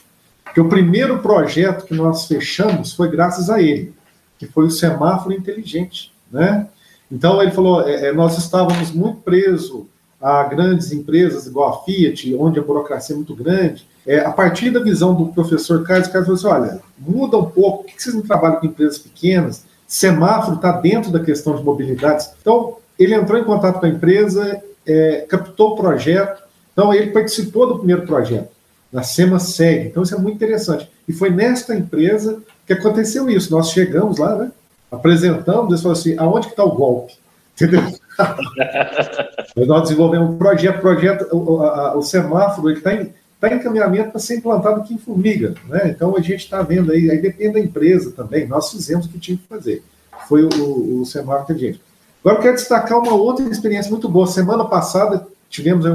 que 0.53 0.61
o 0.61 0.69
primeiro 0.69 1.21
projeto 1.21 1.87
que 1.87 1.95
nós 1.95 2.27
fechamos 2.27 2.93
foi 2.93 3.11
graças 3.11 3.49
a 3.49 3.63
ele, 3.63 3.95
que 4.39 4.47
foi 4.47 4.67
o 4.67 4.71
semáforo 4.71 5.35
inteligente, 5.35 6.13
né? 6.31 6.67
Então, 7.11 7.43
ele 7.43 7.51
falou, 7.51 7.89
é, 7.89 8.09
é 8.09 8.13
nós 8.13 8.39
estávamos 8.39 8.93
muito 8.93 9.21
presos 9.23 9.85
a 10.21 10.45
grandes 10.45 10.93
empresas 10.93 11.47
igual 11.47 11.71
a 11.71 11.85
Fiat, 11.85 12.35
onde 12.35 12.59
a 12.59 12.63
burocracia 12.63 13.15
é 13.15 13.17
muito 13.17 13.35
grande. 13.35 13.89
É, 14.07 14.21
a 14.21 14.31
partir 14.31 14.71
da 14.71 14.81
visão 14.81 15.15
do 15.15 15.27
professor 15.27 15.83
Carlos, 15.83 16.09
o 16.09 16.13
Carlos 16.13 16.43
falou 16.43 16.57
assim: 16.57 16.69
olha, 16.69 16.81
muda 16.99 17.39
um 17.39 17.47
pouco, 17.47 17.85
por 17.85 17.93
que 17.93 18.03
vocês 18.03 18.15
não 18.15 18.23
trabalham 18.23 18.61
com 18.61 18.67
empresas 18.67 18.99
pequenas? 18.99 19.65
Semáforo 19.87 20.57
está 20.57 20.73
dentro 20.73 21.11
da 21.11 21.21
questão 21.21 21.57
de 21.57 21.65
mobilidade. 21.65 22.29
Então, 22.41 22.77
ele 22.99 23.15
entrou 23.15 23.39
em 23.39 23.45
contato 23.45 23.81
com 23.81 23.87
a 23.87 23.89
empresa, 23.89 24.63
é, 24.87 25.27
captou 25.29 25.71
o 25.71 25.77
projeto, 25.77 26.43
então 26.73 26.93
ele 26.95 27.11
participou 27.11 27.67
do 27.67 27.79
primeiro 27.79 28.03
projeto, 28.03 28.49
na 28.93 29.03
SEMA 29.03 29.39
SEG. 29.39 29.89
Então, 29.89 30.03
isso 30.03 30.15
é 30.15 30.19
muito 30.19 30.37
interessante. 30.37 30.89
E 31.09 31.13
foi 31.13 31.31
nesta 31.31 31.75
empresa 31.75 32.43
que 32.67 32.73
aconteceu 32.73 33.29
isso. 33.29 33.51
Nós 33.51 33.71
chegamos 33.71 34.19
lá, 34.19 34.37
né? 34.37 34.53
Apresentamos, 34.93 35.71
eles 35.71 35.83
falaram 35.83 36.01
assim: 36.01 36.17
aonde 36.19 36.47
que 36.47 36.53
está 36.53 36.65
o 36.65 36.75
golpe? 36.75 37.15
Entendeu? 37.61 37.83
Mas 39.57 39.67
nós 39.67 39.83
desenvolvemos 39.83 40.31
um 40.31 40.39
projeto, 40.39 40.81
projeto 40.81 41.27
o, 41.35 41.63
a, 41.63 41.97
o 41.97 42.03
semáforo 42.03 42.71
está 42.71 42.95
em, 42.95 43.13
tá 43.41 43.53
em 43.53 43.57
encaminhamento 43.57 44.11
para 44.11 44.21
ser 44.21 44.37
implantado 44.37 44.81
aqui 44.81 44.95
em 44.95 44.99
Formiga. 44.99 45.55
Né? 45.69 45.91
Então 45.95 46.17
a 46.17 46.21
gente 46.21 46.41
está 46.41 46.63
vendo 46.63 46.93
aí, 46.93 47.11
aí 47.11 47.19
depende 47.19 47.55
da 47.55 47.61
empresa 47.61 48.13
também. 48.13 48.47
Nós 48.47 48.71
fizemos 48.71 49.07
o 49.07 49.09
que 49.09 49.19
tinha 49.19 49.37
que 49.37 49.47
fazer. 49.49 49.83
Foi 50.29 50.43
o, 50.43 50.49
o, 50.49 51.01
o 51.01 51.07
semáforo 51.07 51.45
inteligente. 51.45 51.81
Agora 52.23 52.39
eu 52.39 52.43
quero 52.43 52.57
destacar 52.57 52.99
uma 52.99 53.15
outra 53.15 53.47
experiência 53.49 53.91
muito 53.91 54.09
boa. 54.09 54.27
Semana 54.27 54.65
passada 54.65 55.27
tivemos 55.49 55.87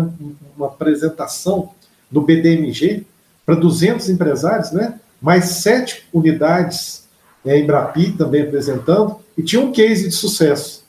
uma 0.58 0.68
apresentação 0.68 1.70
no 2.12 2.22
BDMG 2.22 3.06
para 3.46 3.56
200 3.56 4.10
empresários, 4.10 4.72
né? 4.72 5.00
mais 5.22 5.46
sete 5.46 6.08
unidades 6.14 7.06
é, 7.46 7.58
em 7.58 7.66
Brapi 7.66 8.12
também 8.12 8.42
apresentando, 8.42 9.18
e 9.38 9.44
tinha 9.44 9.62
um 9.62 9.72
case 9.72 10.08
de 10.08 10.16
sucesso, 10.16 10.84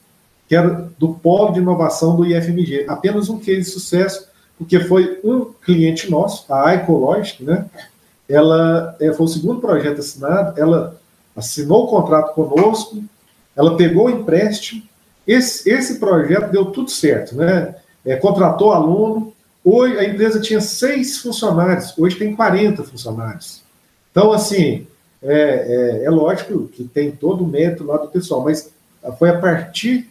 que 0.49 0.55
era 0.55 0.89
do 0.99 1.15
polo 1.15 1.53
de 1.53 1.61
inovação 1.61 2.17
do 2.17 2.25
IFMG. 2.25 2.87
Apenas 2.89 3.29
um 3.29 3.39
case 3.39 3.63
de 3.63 3.71
sucesso, 3.71 4.29
porque 4.59 4.81
foi 4.81 5.21
um 5.23 5.47
cliente 5.65 6.11
nosso, 6.11 6.53
a 6.53 6.75
Ecologic, 6.75 7.43
né? 7.43 7.67
Ela 8.29 8.97
é, 9.01 9.13
foi 9.13 9.27
o 9.27 9.29
segundo 9.29 9.61
projeto 9.61 10.01
assinado, 10.01 10.59
ela 10.61 10.99
assinou 11.35 11.85
o 11.85 11.89
contrato 11.89 12.35
conosco, 12.35 13.03
ela 13.55 13.77
pegou 13.77 14.07
o 14.07 14.11
empréstimo, 14.11 14.83
esse, 15.27 15.69
esse 15.69 15.99
projeto 15.99 16.51
deu 16.51 16.67
tudo 16.67 16.91
certo, 16.91 17.35
né? 17.37 17.75
É, 18.05 18.17
contratou 18.17 18.73
aluno, 18.73 19.33
hoje 19.65 19.99
a 19.99 20.05
empresa 20.05 20.41
tinha 20.41 20.61
seis 20.61 21.19
funcionários, 21.19 21.93
hoje 21.99 22.17
tem 22.17 22.35
40 22.35 22.85
funcionários. 22.85 23.63
Então, 24.13 24.33
assim, 24.33 24.87
é, 25.23 25.33
é, 25.33 26.05
é, 26.05 26.11
lógico 26.11 26.69
que 26.69 26.85
tem 26.85 27.11
todo 27.11 27.43
o 27.43 27.47
mérito 27.47 27.85
lá 27.85 27.97
do 27.97 28.09
pessoal, 28.09 28.43
mas 28.45 28.71
foi 29.19 29.31
a 29.31 29.39
partir 29.39 30.09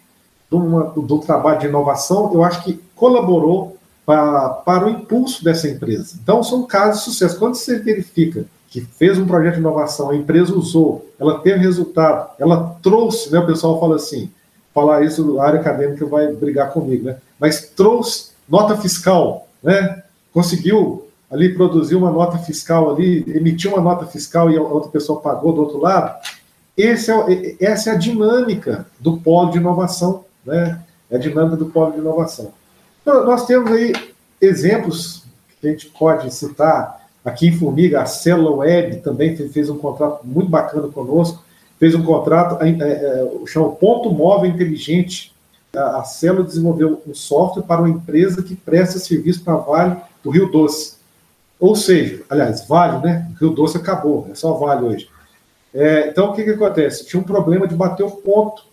uma, 0.52 0.84
do 0.96 1.20
trabalho 1.20 1.60
de 1.60 1.68
inovação, 1.68 2.32
eu 2.34 2.44
acho 2.44 2.64
que 2.64 2.80
colaborou 2.96 3.78
para, 4.06 4.50
para 4.50 4.86
o 4.86 4.90
impulso 4.90 5.44
dessa 5.44 5.68
empresa. 5.68 6.18
Então, 6.22 6.44
são 6.44 6.64
casos 6.64 7.00
de 7.00 7.12
sucesso. 7.12 7.40
Quando 7.40 7.56
você 7.56 7.80
verifica 7.80 8.46
que 8.70 8.82
fez 8.82 9.18
um 9.18 9.26
projeto 9.26 9.56
de 9.56 9.60
inovação, 9.60 10.10
a 10.10 10.16
empresa 10.16 10.54
usou, 10.54 11.10
ela 11.20 11.40
teve 11.40 11.60
resultado, 11.60 12.30
ela 12.38 12.76
trouxe, 12.82 13.32
né, 13.32 13.40
o 13.40 13.46
pessoal 13.46 13.80
fala 13.80 13.96
assim, 13.96 14.30
falar 14.74 15.04
isso, 15.04 15.40
a 15.40 15.48
área 15.48 15.62
acadêmica 15.62 16.06
vai 16.06 16.32
brigar 16.34 16.72
comigo, 16.72 17.06
né, 17.06 17.18
mas 17.40 17.70
trouxe 17.70 18.32
nota 18.50 18.76
fiscal, 18.76 19.48
né, 19.64 20.04
conseguiu 20.34 21.06
ali 21.32 21.54
produziu 21.54 21.98
uma 21.98 22.12
nota 22.12 22.38
fiscal 22.38 22.94
ali, 22.94 23.24
emitiu 23.28 23.72
uma 23.72 23.82
nota 23.82 24.06
fiscal 24.06 24.50
e 24.50 24.58
a 24.58 24.62
outra 24.62 24.90
pessoa 24.90 25.22
pagou 25.22 25.54
do 25.54 25.62
outro 25.62 25.80
lado. 25.80 26.18
É, 26.78 26.92
essa 27.60 27.90
é 27.90 27.94
a 27.94 27.98
dinâmica 27.98 28.86
do 29.00 29.18
polo 29.18 29.52
de 29.52 29.58
inovação, 29.58 30.24
né? 30.46 30.82
É 31.10 31.16
a 31.16 31.20
dinâmica 31.20 31.56
do 31.56 31.68
polo 31.68 31.94
de 31.94 32.00
inovação. 32.00 32.52
Então, 33.02 33.26
nós 33.26 33.46
temos 33.46 33.72
aí 33.72 33.94
exemplos 34.42 35.24
que 35.60 35.68
a 35.68 35.72
gente 35.72 35.88
pode 35.88 36.34
citar 36.34 37.06
aqui 37.24 37.48
em 37.48 37.58
Formiga, 37.58 38.02
a 38.02 38.06
Célula 38.06 38.58
Web 38.58 38.98
também 38.98 39.36
fez 39.36 39.70
um 39.70 39.78
contrato 39.78 40.26
muito 40.26 40.50
bacana 40.50 40.88
conosco, 40.88 41.44
fez 41.80 41.96
um 41.96 42.04
contrato, 42.04 42.64
é, 42.64 42.70
é, 42.70 43.32
chama 43.48 43.72
Ponto 43.72 44.12
Móvel 44.12 44.52
Inteligente. 44.52 45.34
A, 45.76 46.00
a 46.00 46.04
Célula 46.04 46.46
desenvolveu 46.46 47.02
um 47.08 47.16
software 47.16 47.64
para 47.64 47.82
uma 47.82 47.90
empresa 47.90 48.44
que 48.44 48.56
presta 48.56 49.00
serviço 49.00 49.44
para 49.44 49.56
Vale 49.56 49.98
do 50.24 50.30
Rio 50.30 50.52
Doce. 50.52 50.96
Ou 51.60 51.76
seja, 51.76 52.24
aliás, 52.30 52.68
Vale, 52.68 53.04
né? 53.04 53.32
Rio 53.40 53.50
Doce 53.50 53.78
acabou, 53.78 54.28
é 54.32 54.36
só 54.36 54.54
Vale 54.54 54.86
hoje. 54.86 55.10
É, 55.74 56.10
então, 56.10 56.30
o 56.30 56.34
que, 56.34 56.44
que 56.44 56.52
acontece? 56.52 57.06
Tinha 57.06 57.20
um 57.20 57.26
problema 57.26 57.68
de 57.68 57.76
bater 57.76 58.04
o 58.04 58.12
ponto. 58.12 58.64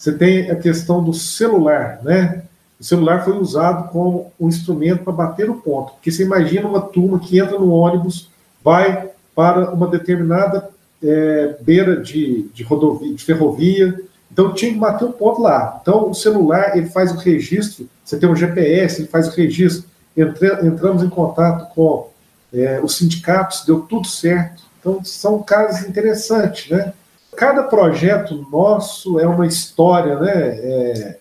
Você 0.00 0.12
tem 0.12 0.50
a 0.50 0.56
questão 0.56 1.04
do 1.04 1.12
celular, 1.12 2.00
né? 2.02 2.44
O 2.80 2.84
celular 2.84 3.22
foi 3.22 3.36
usado 3.36 3.90
como 3.90 4.32
um 4.40 4.48
instrumento 4.48 5.04
para 5.04 5.12
bater 5.12 5.50
o 5.50 5.56
ponto. 5.56 5.92
Porque 5.92 6.10
você 6.10 6.22
imagina 6.22 6.66
uma 6.66 6.80
turma 6.80 7.20
que 7.20 7.38
entra 7.38 7.58
no 7.58 7.70
ônibus, 7.70 8.30
vai 8.64 9.10
para 9.34 9.70
uma 9.70 9.86
determinada 9.86 10.70
é, 11.04 11.54
beira 11.60 12.00
de, 12.00 12.48
de 12.54 12.62
rodovia, 12.62 13.14
de 13.14 13.22
ferrovia, 13.22 14.00
então 14.32 14.54
tinha 14.54 14.72
que 14.72 14.78
bater 14.78 15.04
o 15.04 15.12
ponto 15.12 15.42
lá. 15.42 15.78
Então 15.82 16.08
o 16.08 16.14
celular 16.14 16.74
ele 16.78 16.86
faz 16.86 17.12
o 17.12 17.18
registro, 17.18 17.86
você 18.02 18.16
tem 18.18 18.26
um 18.26 18.34
GPS, 18.34 19.02
ele 19.02 19.08
faz 19.08 19.28
o 19.28 19.36
registro. 19.36 19.84
Entra, 20.16 20.66
entramos 20.66 21.02
em 21.02 21.10
contato 21.10 21.74
com 21.74 22.08
é, 22.54 22.80
os 22.82 22.96
sindicatos, 22.96 23.66
deu 23.66 23.80
tudo 23.80 24.08
certo. 24.08 24.62
Então, 24.80 25.04
são 25.04 25.42
casos 25.42 25.86
interessantes, 25.86 26.70
né? 26.70 26.94
Cada 27.40 27.62
projeto 27.62 28.46
nosso 28.52 29.18
é 29.18 29.26
uma 29.26 29.46
história, 29.46 30.20
né? 30.20 30.30
É, 30.30 31.16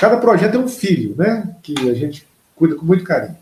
cada 0.00 0.16
projeto 0.16 0.56
é 0.56 0.58
um 0.58 0.66
filho, 0.66 1.14
né? 1.16 1.54
Que 1.62 1.88
a 1.88 1.94
gente 1.94 2.26
cuida 2.56 2.74
com 2.74 2.84
muito 2.84 3.04
carinho. 3.04 3.36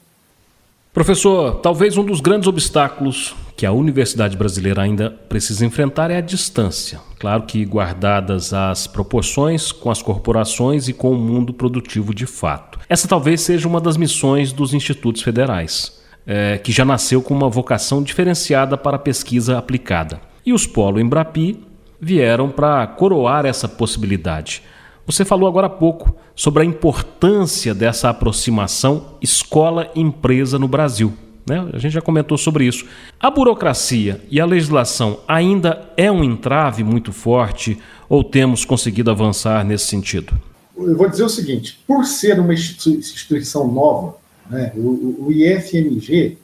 Professor, 0.93 1.55
talvez 1.63 1.97
um 1.97 2.05
dos 2.05 2.21
grandes 2.21 2.47
obstáculos 2.47 3.35
que 3.57 3.65
a 3.65 3.73
universidade 3.73 4.37
brasileira 4.37 4.83
ainda 4.83 5.09
precisa 5.09 5.65
enfrentar 5.65 6.11
é 6.11 6.19
a 6.19 6.21
distância. 6.21 7.01
Claro 7.19 7.45
que 7.45 7.65
guardadas 7.65 8.53
as 8.53 8.87
proporções 8.87 9.73
com 9.73 9.91
as 9.91 10.03
corporações 10.03 10.87
e 10.87 10.93
com 10.93 11.13
o 11.13 11.17
mundo 11.17 11.55
produtivo 11.55 12.15
de 12.15 12.27
fato. 12.27 12.79
Essa 12.91 13.09
talvez 13.09 13.41
seja 13.41 13.67
uma 13.67 13.81
das 13.81 13.97
missões 13.97 14.53
dos 14.53 14.75
institutos 14.75 15.23
federais 15.23 15.99
é, 16.27 16.59
que 16.59 16.73
já 16.73 16.85
nasceu 16.85 17.23
com 17.23 17.33
uma 17.33 17.49
vocação 17.49 18.03
diferenciada 18.03 18.77
para 18.77 18.97
a 18.97 19.01
pesquisa 19.01 19.57
aplicada. 19.57 20.21
E 20.45 20.53
os 20.53 20.67
Polo 20.67 21.01
Embrapi 21.01 21.67
vieram 22.01 22.51
para 22.51 22.87
coroar 22.87 23.47
essa 23.47 23.69
possibilidade. 23.69 24.63
Você 25.07 25.25
falou 25.25 25.49
agora 25.49 25.67
há 25.67 25.71
pouco 25.71 26.15
sobre 26.35 26.63
a 26.63 26.67
importância 26.67 27.75
dessa 27.75 28.11
aproximação 28.11 29.17
escola-empresa 29.21 30.59
no 30.59 30.69
Brasil. 30.69 31.13
Né? 31.49 31.67
A 31.73 31.79
gente 31.79 31.93
já 31.93 32.03
comentou 32.03 32.37
sobre 32.37 32.67
isso. 32.67 32.85
A 33.19 33.31
burocracia 33.31 34.21
e 34.31 34.41
a 34.41 34.45
legislação 34.45 35.21
ainda 35.27 35.91
é 35.97 36.13
um 36.13 36.23
entrave 36.23 36.85
muito 36.85 37.11
forte 37.11 37.79
ou 38.09 38.23
temos 38.23 38.65
conseguido 38.65 39.11
avançar 39.11 39.65
nesse 39.65 39.87
sentido? 39.87 40.39
Eu 40.77 40.97
vou 40.97 41.09
dizer 41.09 41.25
o 41.25 41.29
seguinte: 41.29 41.81
por 41.87 42.05
ser 42.05 42.39
uma 42.39 42.53
instituição 42.53 43.67
nova, 43.67 44.17
né? 44.49 44.73
O, 44.77 45.31
IFMG, 45.31 46.39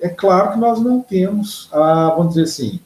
é 0.00 0.08
claro 0.08 0.52
que 0.52 0.58
nós 0.58 0.80
não 0.80 1.00
temos, 1.00 1.68
a, 1.72 2.10
vamos 2.16 2.34
dizer 2.34 2.42
assim, 2.42 2.80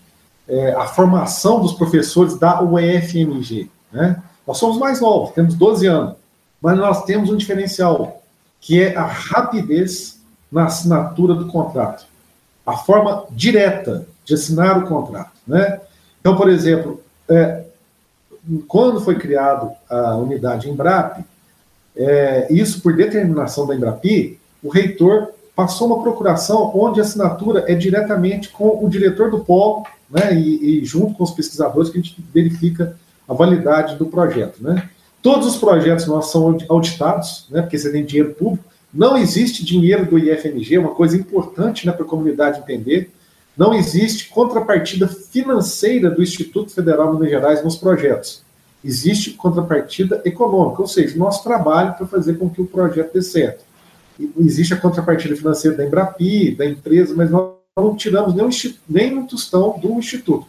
é, 0.48 0.72
a 0.72 0.86
formação 0.86 1.60
dos 1.60 1.72
professores 1.72 2.38
da 2.38 2.62
UFMG. 2.62 3.70
Né? 3.92 4.22
Nós 4.46 4.58
somos 4.58 4.78
mais 4.78 5.00
novos, 5.00 5.32
temos 5.32 5.54
12 5.54 5.86
anos, 5.86 6.14
mas 6.60 6.76
nós 6.78 7.04
temos 7.04 7.30
um 7.30 7.36
diferencial, 7.36 8.22
que 8.60 8.82
é 8.82 8.96
a 8.96 9.04
rapidez 9.04 10.20
na 10.50 10.66
assinatura 10.66 11.34
do 11.34 11.46
contrato. 11.46 12.06
A 12.64 12.76
forma 12.76 13.24
direta 13.30 14.06
de 14.24 14.34
assinar 14.34 14.78
o 14.78 14.86
contrato. 14.86 15.32
Né? 15.46 15.80
Então, 16.20 16.36
por 16.36 16.48
exemplo, 16.48 17.00
é, 17.28 17.64
quando 18.66 19.00
foi 19.00 19.16
criado 19.16 19.72
a 19.88 20.16
unidade 20.16 20.68
Embrap, 20.68 21.24
é, 21.96 22.46
isso 22.52 22.80
por 22.82 22.94
determinação 22.94 23.66
da 23.66 23.74
Embrapi, 23.74 24.38
o 24.62 24.68
reitor 24.68 25.30
passou 25.54 25.86
uma 25.86 26.02
procuração 26.02 26.70
onde 26.74 27.00
a 27.00 27.02
assinatura 27.02 27.64
é 27.66 27.74
diretamente 27.74 28.50
com 28.50 28.84
o 28.84 28.88
diretor 28.88 29.30
do 29.30 29.40
polo, 29.40 29.86
né, 30.10 30.34
e, 30.34 30.80
e, 30.80 30.84
junto 30.84 31.14
com 31.14 31.24
os 31.24 31.32
pesquisadores 31.32 31.90
que 31.90 31.98
a 31.98 32.00
gente 32.00 32.16
verifica 32.32 32.96
a 33.28 33.34
validade 33.34 33.96
do 33.96 34.06
projeto, 34.06 34.62
né. 34.62 34.88
Todos 35.22 35.46
os 35.46 35.56
projetos 35.56 36.06
nossos 36.06 36.30
são 36.30 36.56
auditados, 36.68 37.46
né, 37.50 37.62
porque 37.62 37.76
você 37.78 37.90
tem 37.90 38.04
dinheiro 38.04 38.34
público. 38.34 38.64
Não 38.94 39.16
existe 39.16 39.64
dinheiro 39.64 40.06
do 40.06 40.18
IFMG, 40.18 40.78
uma 40.78 40.94
coisa 40.94 41.16
importante 41.16 41.86
né, 41.86 41.92
para 41.92 42.04
a 42.04 42.08
comunidade 42.08 42.60
entender. 42.60 43.10
Não 43.56 43.74
existe 43.74 44.28
contrapartida 44.28 45.08
financeira 45.08 46.10
do 46.10 46.22
Instituto 46.22 46.70
Federal 46.70 47.08
de 47.08 47.14
Minas 47.14 47.30
Gerais 47.30 47.64
nos 47.64 47.76
projetos. 47.76 48.42
Existe 48.84 49.32
contrapartida 49.32 50.22
econômica, 50.24 50.82
ou 50.82 50.86
seja, 50.86 51.18
nosso 51.18 51.42
trabalho 51.42 51.94
para 51.94 52.06
fazer 52.06 52.34
com 52.34 52.48
que 52.48 52.60
o 52.60 52.66
projeto 52.66 53.12
dê 53.12 53.22
certo 53.22 53.66
existe 54.38 54.74
a 54.74 54.76
contrapartida 54.76 55.36
financeira 55.36 55.76
da 55.76 55.84
Embrapi, 55.84 56.54
da 56.54 56.64
empresa, 56.64 57.14
mas 57.16 57.30
nós 57.30 57.55
não 57.76 57.94
tiramos 57.94 58.34
nem, 58.34 58.48
nem 58.88 59.18
um 59.18 59.26
tostão 59.26 59.78
do 59.78 59.98
Instituto. 59.98 60.46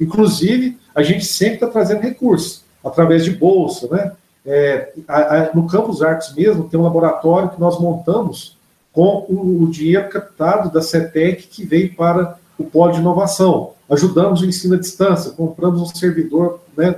Inclusive, 0.00 0.76
a 0.94 1.02
gente 1.02 1.24
sempre 1.24 1.54
está 1.54 1.68
trazendo 1.68 2.00
recursos, 2.00 2.64
através 2.84 3.24
de 3.24 3.30
bolsa. 3.30 3.86
Né? 3.88 4.12
É, 4.44 4.92
a, 5.06 5.18
a, 5.18 5.54
no 5.54 5.68
Campus 5.68 6.02
Artes 6.02 6.34
mesmo, 6.34 6.68
tem 6.68 6.78
um 6.78 6.82
laboratório 6.82 7.50
que 7.50 7.60
nós 7.60 7.78
montamos 7.80 8.56
com 8.92 9.24
o, 9.28 9.62
o 9.62 9.70
dinheiro 9.70 10.08
captado 10.08 10.70
da 10.70 10.82
CETEC 10.82 11.46
que 11.46 11.64
veio 11.64 11.94
para 11.94 12.36
o 12.58 12.64
polo 12.64 12.92
de 12.92 12.98
inovação. 12.98 13.72
Ajudamos 13.88 14.42
o 14.42 14.46
ensino 14.46 14.74
à 14.74 14.78
distância, 14.78 15.30
compramos 15.30 15.80
um 15.80 15.86
servidor, 15.86 16.60
né? 16.76 16.96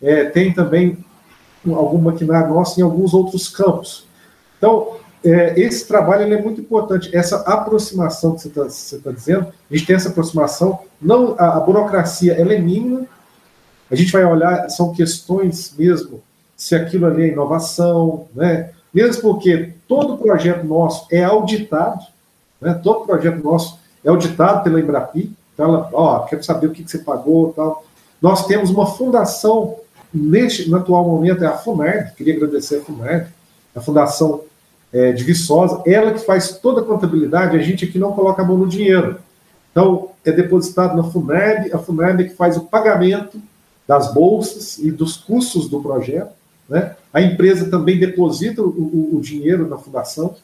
É, 0.00 0.24
tem 0.24 0.52
também 0.52 0.96
algum 1.66 1.98
maquinário 1.98 2.54
nosso 2.54 2.80
em 2.80 2.82
alguns 2.82 3.12
outros 3.12 3.48
campos. 3.48 4.06
Então, 4.56 4.96
é, 5.24 5.58
esse 5.60 5.86
trabalho 5.86 6.32
é 6.32 6.40
muito 6.40 6.60
importante. 6.60 7.14
Essa 7.14 7.36
aproximação 7.40 8.34
que 8.34 8.42
você 8.42 8.48
está 8.96 9.10
tá 9.10 9.14
dizendo, 9.14 9.48
a 9.70 9.76
gente 9.76 9.86
tem 9.86 9.96
essa 9.96 10.08
aproximação, 10.08 10.80
não 11.00 11.34
a, 11.38 11.56
a, 11.56 11.60
burocracia 11.60 12.34
ela 12.34 12.54
é 12.54 12.58
mínima, 12.58 13.06
a 13.90 13.94
gente 13.94 14.12
vai 14.12 14.24
olhar, 14.24 14.68
são 14.70 14.92
questões 14.92 15.74
mesmo 15.76 16.22
se 16.56 16.74
aquilo 16.74 17.06
ali 17.06 17.24
é 17.24 17.28
inovação, 17.28 18.28
né? 18.34 18.70
Mesmo 18.92 19.22
porque 19.22 19.72
todo 19.86 20.18
projeto 20.18 20.64
nosso 20.64 21.06
é 21.10 21.24
auditado, 21.24 22.04
né? 22.60 22.78
Todo 22.82 23.06
projeto 23.06 23.42
nosso 23.42 23.78
é 24.04 24.08
auditado 24.08 24.62
pela 24.62 24.80
Embrapi. 24.80 25.32
Então, 25.54 25.66
ela, 25.66 25.88
ó, 25.92 26.20
quero 26.20 26.42
saber 26.42 26.66
o 26.66 26.70
que, 26.70 26.84
que 26.84 26.90
você 26.90 26.98
pagou, 26.98 27.52
tal. 27.52 27.84
Nós 28.20 28.46
temos 28.46 28.70
uma 28.70 28.86
fundação 28.86 29.76
neste, 30.12 30.68
no 30.68 30.76
atual 30.76 31.04
momento 31.04 31.44
é 31.44 31.46
a 31.46 31.56
FUNARD, 31.56 32.14
queria 32.14 32.36
agradecer 32.36 32.76
a 32.76 32.82
FUNARD, 32.82 33.26
a 33.74 33.80
Fundação 33.80 34.42
é, 34.92 35.12
de 35.12 35.22
Viçosa, 35.24 35.82
ela 35.86 36.12
que 36.12 36.20
faz 36.20 36.58
toda 36.58 36.80
a 36.80 36.84
contabilidade, 36.84 37.56
a 37.56 37.62
gente 37.62 37.84
aqui 37.84 37.98
não 37.98 38.12
coloca 38.12 38.42
a 38.42 38.44
mão 38.44 38.56
no 38.56 38.66
dinheiro. 38.66 39.18
Então, 39.70 40.10
é 40.24 40.32
depositado 40.32 40.96
na 40.96 41.04
FUNARD, 41.04 41.72
a 41.72 41.78
FUNARD 41.78 42.22
é 42.22 42.28
que 42.28 42.34
faz 42.34 42.56
o 42.56 42.62
pagamento 42.62 43.40
das 43.86 44.12
bolsas 44.12 44.78
e 44.78 44.90
dos 44.90 45.16
custos 45.16 45.68
do 45.68 45.80
projeto, 45.80 46.32
né? 46.68 46.94
A 47.12 47.20
empresa 47.20 47.68
também 47.68 47.98
deposita 47.98 48.62
o, 48.62 48.68
o, 48.68 49.16
o 49.16 49.20
dinheiro 49.20 49.68
na 49.68 49.76
fundação. 49.76 50.36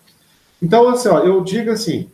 Então, 0.60 0.88
assim, 0.88 1.08
ó, 1.08 1.20
eu 1.20 1.42
digo 1.44 1.70
assim, 1.70 2.08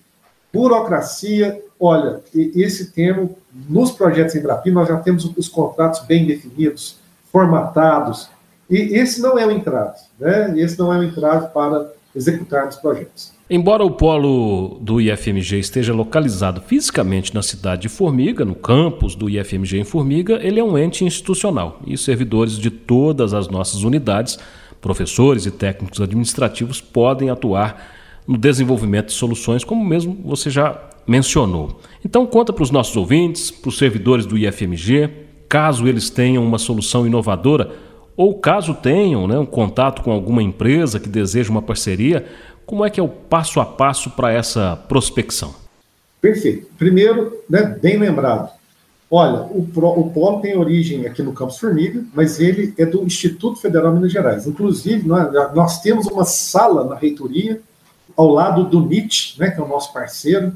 burocracia, 0.53 1.63
olha, 1.81 2.21
esse 2.35 2.93
termo, 2.93 3.37
nos 3.69 3.91
projetos 3.91 4.35
Embrapi, 4.35 4.71
nós 4.71 4.89
já 4.89 4.99
temos 4.99 5.25
os 5.37 5.49
contratos 5.49 6.01
bem 6.01 6.27
definidos, 6.27 6.99
formatados, 7.31 8.29
e 8.69 8.99
esse 8.99 9.21
não 9.21 9.39
é 9.39 9.47
o 9.47 9.51
entrave, 9.51 9.99
né? 10.19 10.55
Esse 10.59 10.79
não 10.79 10.93
é 10.93 10.99
o 10.99 11.03
entrave 11.03 11.49
para 11.49 11.93
executar 12.15 12.69
os 12.69 12.77
projetos. 12.77 13.33
Embora 13.49 13.85
o 13.85 13.91
polo 13.91 14.79
do 14.81 15.01
IFMG 15.01 15.59
esteja 15.59 15.93
localizado 15.93 16.61
fisicamente 16.61 17.35
na 17.35 17.43
cidade 17.43 17.83
de 17.83 17.89
Formiga, 17.89 18.45
no 18.45 18.55
campus 18.55 19.15
do 19.15 19.29
IFMG 19.29 19.79
em 19.79 19.85
Formiga, 19.85 20.39
ele 20.43 20.59
é 20.59 20.65
um 20.65 20.79
ente 20.79 21.05
institucional 21.05 21.81
e 21.87 21.99
servidores 21.99 22.59
de 22.59 22.71
todas 22.71 23.35
as 23.35 23.49
nossas 23.49 23.83
unidades, 23.83 24.39
professores 24.81 25.45
e 25.47 25.51
técnicos 25.51 26.01
administrativos, 26.01 26.81
podem 26.81 27.31
atuar 27.31 27.93
no 28.27 28.39
desenvolvimento 28.39 29.07
de 29.07 29.13
soluções, 29.13 29.65
como 29.65 29.85
mesmo 29.85 30.19
você 30.25 30.49
já 30.49 30.81
mencionou. 31.07 31.81
Então, 32.05 32.27
conta 32.27 32.53
para 32.53 32.63
os 32.63 32.71
nossos 32.71 32.97
ouvintes, 32.97 33.51
para 33.51 33.69
os 33.69 33.77
servidores 33.77 34.25
do 34.25 34.39
IFMG, 34.39 35.11
caso 35.49 35.87
eles 35.87 36.09
tenham 36.09 36.45
uma 36.45 36.59
solução 36.59 37.07
inovadora 37.07 37.71
ou 38.17 38.39
caso 38.39 38.75
tenham 38.75 39.27
né, 39.27 39.39
um 39.39 39.47
contato 39.47 40.03
com 40.03 40.13
alguma 40.13 40.43
empresa 40.43 41.01
que 41.01 41.09
deseja 41.09 41.51
uma 41.51 41.63
parceria, 41.63 42.27
como 42.67 42.85
é 42.85 42.91
que 42.91 43.01
é 43.01 43.03
o 43.03 43.09
passo 43.09 43.61
a 43.61 43.67
passo 43.67 44.11
para 44.11 44.33
essa 44.33 44.77
prospecção? 44.89 45.55
Perfeito. 46.21 46.69
Primeiro, 46.79 47.37
né, 47.49 47.77
bem 47.81 47.99
lembrado. 47.99 48.51
Olha, 49.11 49.43
o, 49.43 49.67
Pro, 49.67 49.89
o 49.89 50.11
Polo 50.11 50.41
tem 50.41 50.57
origem 50.57 51.05
aqui 51.05 51.23
no 51.23 51.35
Campus 51.35 51.59
Formiga, 51.59 52.03
mas 52.15 52.41
ele 52.41 52.73
é 52.79 52.87
do 52.87 53.03
Instituto 53.03 53.61
Federal 53.61 53.91
de 53.91 53.97
Minas 53.97 54.13
Gerais. 54.13 54.47
Inclusive, 54.47 55.07
nós, 55.07 55.31
nós 55.55 55.83
temos 55.83 56.07
uma 56.07 56.25
sala 56.25 56.85
na 56.85 56.95
reitoria, 56.95 57.61
ao 58.17 58.29
lado 58.29 58.65
do 58.65 58.81
NIT, 58.81 59.37
né, 59.39 59.51
que 59.51 59.61
é 59.61 59.63
o 59.63 59.69
nosso 59.69 59.93
parceiro, 59.93 60.53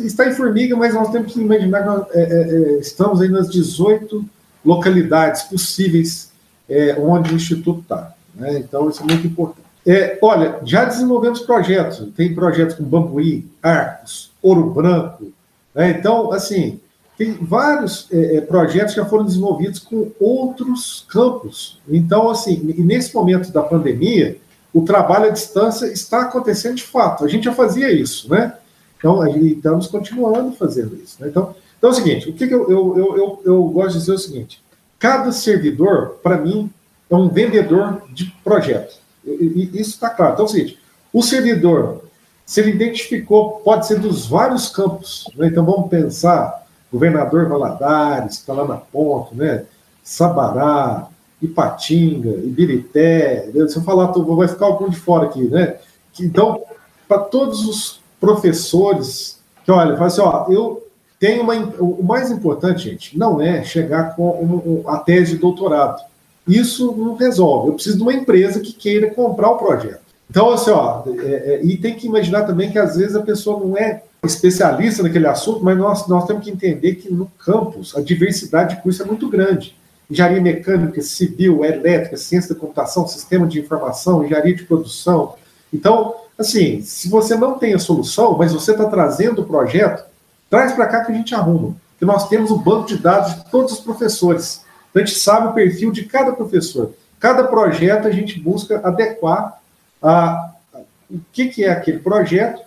está 0.00 0.28
em 0.28 0.32
Formiga, 0.32 0.76
mas 0.76 0.94
nós 0.94 1.10
temos 1.10 1.32
que 1.32 1.40
imaginar 1.40 1.80
que 1.80 1.86
nós, 1.86 2.06
é, 2.10 2.20
é, 2.20 2.76
é 2.76 2.78
estamos 2.78 3.20
aí 3.20 3.28
nas 3.28 3.50
18 3.50 4.22
localidades 4.64 5.44
possíveis 5.44 6.27
é, 6.68 6.96
onde 6.98 7.32
o 7.32 7.36
Instituto 7.36 7.80
está. 7.80 8.14
Né? 8.34 8.58
Então, 8.58 8.88
isso 8.88 9.02
é 9.02 9.06
muito 9.06 9.26
importante. 9.26 9.66
É, 9.86 10.18
olha, 10.20 10.60
já 10.64 10.84
desenvolvemos 10.84 11.40
projetos. 11.40 12.06
Tem 12.14 12.34
projetos 12.34 12.76
com 12.76 12.84
Bambuí, 12.84 13.46
Arcos, 13.62 14.30
Ouro 14.42 14.70
Branco. 14.70 15.32
Né? 15.74 15.90
Então, 15.98 16.32
assim, 16.32 16.78
tem 17.16 17.32
vários 17.32 18.06
é, 18.12 18.36
é, 18.36 18.40
projetos 18.40 18.94
que 18.94 19.00
já 19.00 19.06
foram 19.06 19.24
desenvolvidos 19.24 19.80
com 19.80 20.10
outros 20.20 21.04
campos. 21.08 21.80
Então, 21.88 22.30
assim, 22.30 22.60
nesse 22.78 23.14
momento 23.14 23.50
da 23.50 23.62
pandemia, 23.62 24.36
o 24.72 24.82
trabalho 24.82 25.26
à 25.26 25.30
distância 25.30 25.86
está 25.86 26.22
acontecendo 26.22 26.76
de 26.76 26.84
fato. 26.84 27.24
A 27.24 27.28
gente 27.28 27.44
já 27.44 27.52
fazia 27.52 27.90
isso, 27.90 28.30
né? 28.30 28.54
Então, 28.98 29.26
estamos 29.26 29.86
continuando 29.86 30.52
fazendo 30.52 30.96
isso. 31.02 31.16
Né? 31.20 31.28
Então, 31.28 31.54
então 31.78 31.90
é 31.90 31.92
o 31.92 31.96
seguinte: 31.96 32.28
o 32.28 32.32
que, 32.32 32.46
que 32.46 32.54
eu, 32.54 32.70
eu, 32.70 32.98
eu, 32.98 33.16
eu, 33.16 33.42
eu 33.44 33.62
gosto 33.64 33.92
de 33.92 33.98
dizer 34.00 34.12
é 34.12 34.14
o 34.14 34.18
seguinte: 34.18 34.62
cada 34.98 35.32
servidor, 35.32 36.18
para 36.22 36.38
mim, 36.38 36.70
é 37.10 37.14
um 37.14 37.28
vendedor 37.28 38.02
de 38.12 38.26
projeto. 38.44 38.96
Isso 39.24 39.90
está 39.90 40.10
claro. 40.10 40.34
Então 40.34 40.44
é 40.44 40.48
o 40.48 40.50
seguinte: 40.50 40.78
o 41.12 41.22
servidor, 41.22 42.02
se 42.44 42.60
ele 42.60 42.70
identificou, 42.70 43.60
pode 43.60 43.86
ser 43.86 43.98
dos 43.98 44.26
vários 44.26 44.68
campos. 44.68 45.30
Né? 45.36 45.48
Então 45.48 45.64
vamos 45.64 45.88
pensar, 45.88 46.66
governador 46.92 47.48
Valadares, 47.48 48.36
que 48.36 48.40
está 48.42 48.52
lá 48.52 48.66
na 48.66 48.76
ponta, 48.76 49.34
né? 49.34 49.64
Sabará, 50.02 51.08
Ipatinga, 51.42 52.30
Ibirité. 52.30 53.50
Né? 53.54 53.68
Se 53.68 53.76
eu 53.76 53.82
falar, 53.82 54.06
vai 54.06 54.48
ficar 54.48 54.66
algum 54.66 54.88
de 54.88 54.96
fora 54.96 55.26
aqui, 55.26 55.44
né? 55.44 55.76
Então, 56.20 56.62
para 57.06 57.18
todos 57.18 57.66
os 57.66 58.00
professores 58.20 59.38
que, 59.64 59.70
olha, 59.70 59.94
fala 59.94 60.06
assim, 60.06 60.20
ó, 60.20 60.46
eu 60.50 60.87
tenho 61.18 61.42
uma. 61.42 61.54
O 61.80 62.02
mais 62.02 62.30
importante, 62.30 62.90
gente, 62.90 63.18
não 63.18 63.40
é 63.40 63.64
chegar 63.64 64.14
com 64.14 64.82
a 64.86 64.98
tese 64.98 65.32
de 65.32 65.38
doutorado. 65.38 66.00
Isso 66.46 66.94
não 66.96 67.14
resolve. 67.14 67.68
Eu 67.68 67.74
preciso 67.74 67.96
de 67.96 68.02
uma 68.02 68.14
empresa 68.14 68.60
que 68.60 68.72
queira 68.72 69.10
comprar 69.10 69.50
o 69.50 69.58
projeto. 69.58 70.00
Então, 70.30 70.50
assim, 70.50 70.70
ó, 70.70 71.02
é, 71.06 71.54
é, 71.54 71.60
e 71.64 71.76
tem 71.76 71.94
que 71.94 72.06
imaginar 72.06 72.44
também 72.44 72.70
que 72.70 72.78
às 72.78 72.96
vezes 72.96 73.16
a 73.16 73.22
pessoa 73.22 73.58
não 73.58 73.76
é 73.76 74.02
especialista 74.22 75.02
naquele 75.02 75.26
assunto, 75.26 75.64
mas 75.64 75.76
nós, 75.76 76.06
nós 76.06 76.26
temos 76.26 76.44
que 76.44 76.50
entender 76.50 76.96
que 76.96 77.12
no 77.12 77.26
campus 77.38 77.96
a 77.96 78.00
diversidade 78.00 78.76
de 78.76 78.82
curso 78.82 79.02
é 79.02 79.06
muito 79.06 79.28
grande. 79.28 79.76
Engenharia 80.10 80.40
mecânica, 80.40 81.00
civil, 81.02 81.64
elétrica, 81.64 82.16
ciência 82.16 82.54
da 82.54 82.60
computação, 82.60 83.06
sistema 83.06 83.46
de 83.46 83.60
informação, 83.60 84.24
engenharia 84.24 84.54
de 84.54 84.64
produção. 84.64 85.34
Então, 85.72 86.14
assim, 86.38 86.80
se 86.82 87.08
você 87.08 87.36
não 87.36 87.58
tem 87.58 87.74
a 87.74 87.78
solução, 87.78 88.36
mas 88.36 88.52
você 88.52 88.72
está 88.72 88.86
trazendo 88.86 89.42
o 89.42 89.46
projeto, 89.46 90.07
traz 90.50 90.72
para 90.72 90.86
cá 90.86 91.04
que 91.04 91.12
a 91.12 91.14
gente 91.14 91.34
arruma. 91.34 91.76
Que 91.98 92.04
nós 92.04 92.28
temos 92.28 92.50
um 92.50 92.58
banco 92.58 92.86
de 92.86 92.98
dados 92.98 93.34
de 93.34 93.50
todos 93.50 93.72
os 93.72 93.80
professores. 93.80 94.64
Então, 94.90 95.02
a 95.02 95.06
gente 95.06 95.18
sabe 95.18 95.48
o 95.48 95.52
perfil 95.52 95.90
de 95.90 96.04
cada 96.04 96.32
professor. 96.32 96.92
Cada 97.18 97.44
projeto 97.44 98.06
a 98.06 98.10
gente 98.10 98.38
busca 98.38 98.80
adequar 98.86 99.60
a, 100.00 100.52
a 100.72 100.80
o 101.10 101.20
que, 101.32 101.48
que 101.48 101.64
é 101.64 101.70
aquele 101.70 101.98
projeto, 101.98 102.62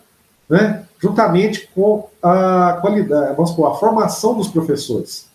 né, 0.49 0.83
juntamente 0.99 1.69
com 1.73 2.09
a 2.21 2.77
qualidade, 2.81 3.35
vamos 3.35 3.51
supor, 3.51 3.71
a 3.71 3.75
formação 3.75 4.35
dos 4.35 4.47
professores. 4.49 5.29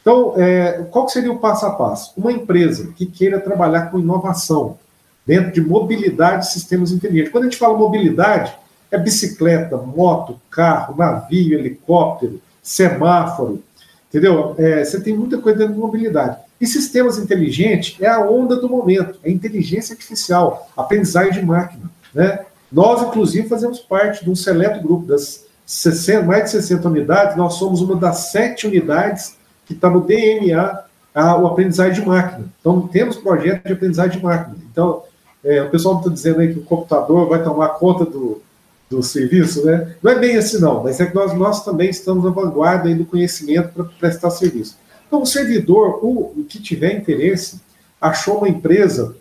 Então, 0.00 0.34
é, 0.36 0.86
qual 0.90 1.08
seria 1.08 1.32
o 1.32 1.38
passo 1.38 1.66
a 1.66 1.70
passo? 1.70 2.12
Uma 2.16 2.32
empresa 2.32 2.92
que 2.96 3.04
queira 3.04 3.40
trabalhar 3.40 3.90
com 3.90 3.98
inovação 3.98 4.78
dentro 5.26 5.52
de 5.52 5.60
mobilidade 5.60 6.46
e 6.46 6.50
sistemas 6.50 6.90
inteligentes. 6.90 7.32
Quando 7.32 7.44
a 7.44 7.46
gente 7.48 7.58
fala 7.58 7.76
mobilidade, 7.76 8.56
é 8.90 8.98
bicicleta, 8.98 9.76
moto, 9.76 10.40
carro, 10.50 10.96
navio, 10.96 11.58
helicóptero, 11.58 12.40
semáforo, 12.62 13.62
Entendeu? 14.10 14.56
É, 14.58 14.84
você 14.84 15.00
tem 15.00 15.16
muita 15.16 15.38
coisa 15.38 15.60
dentro 15.60 15.74
de 15.74 15.80
mobilidade. 15.80 16.36
E 16.60 16.66
sistemas 16.66 17.16
inteligentes 17.16 17.96
é 18.00 18.08
a 18.08 18.20
onda 18.20 18.56
do 18.56 18.68
momento, 18.68 19.18
é 19.22 19.30
inteligência 19.30 19.94
artificial, 19.94 20.68
aprendizagem 20.76 21.40
de 21.40 21.46
máquina. 21.46 21.88
Né? 22.12 22.40
Nós, 22.70 23.02
inclusive, 23.02 23.48
fazemos 23.48 23.78
parte 23.78 24.24
de 24.24 24.30
um 24.30 24.34
seleto 24.34 24.82
grupo 24.82 25.06
das 25.06 25.46
60, 25.64 26.24
mais 26.24 26.44
de 26.44 26.50
60 26.50 26.88
unidades, 26.88 27.36
nós 27.36 27.54
somos 27.54 27.80
uma 27.80 27.94
das 27.94 28.32
sete 28.32 28.66
unidades 28.66 29.36
que 29.64 29.72
está 29.72 29.88
no 29.88 30.00
DNA 30.00 30.82
a, 31.14 31.36
o 31.36 31.46
aprendizagem 31.46 32.02
de 32.02 32.08
máquina. 32.08 32.46
Então, 32.60 32.88
temos 32.88 33.16
projeto 33.16 33.64
de 33.64 33.72
aprendizagem 33.72 34.18
de 34.18 34.24
máquina. 34.24 34.56
Então, 34.70 35.04
é, 35.44 35.62
o 35.62 35.70
pessoal 35.70 35.98
está 35.98 36.10
dizendo 36.10 36.40
aí 36.40 36.52
que 36.52 36.58
o 36.58 36.64
computador 36.64 37.28
vai 37.28 37.42
tomar 37.42 37.68
conta 37.70 38.04
do, 38.04 38.42
do 38.90 39.02
serviço, 39.04 39.64
né? 39.64 39.94
Não 40.02 40.10
é 40.10 40.18
bem 40.18 40.36
assim, 40.36 40.58
não, 40.58 40.82
mas 40.82 40.98
é 40.98 41.06
que 41.06 41.14
nós, 41.14 41.32
nós 41.32 41.64
também 41.64 41.88
estamos 41.88 42.24
na 42.24 42.30
vanguarda 42.30 42.88
aí 42.88 42.94
do 42.94 43.06
conhecimento 43.06 43.72
para 43.72 43.84
prestar 43.84 44.30
serviço. 44.30 44.76
Então, 45.06 45.22
o 45.22 45.26
servidor, 45.26 46.04
o, 46.04 46.40
o, 46.40 46.44
que 46.48 46.60
tiver 46.60 46.96
interesse, 46.96 47.60
achou 48.00 48.38
uma 48.38 48.48
empresa, 48.48 49.16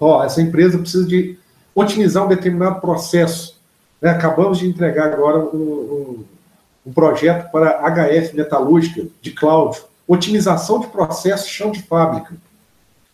ó, 0.00 0.24
essa 0.24 0.40
empresa 0.40 0.78
precisa 0.78 1.06
de 1.06 1.38
otimizar 1.74 2.24
um 2.24 2.28
determinado 2.28 2.80
processo. 2.80 3.60
Né? 4.00 4.10
Acabamos 4.10 4.58
de 4.58 4.66
entregar 4.66 5.12
agora 5.12 5.38
um, 5.40 5.56
um, 5.56 6.24
um 6.86 6.92
projeto 6.92 7.50
para 7.50 7.82
HF 7.90 8.34
Metalúrgica 8.34 9.06
de 9.20 9.30
Cláudio, 9.30 9.84
otimização 10.08 10.80
de 10.80 10.86
processo 10.86 11.48
chão 11.50 11.70
de 11.70 11.82
fábrica. 11.82 12.34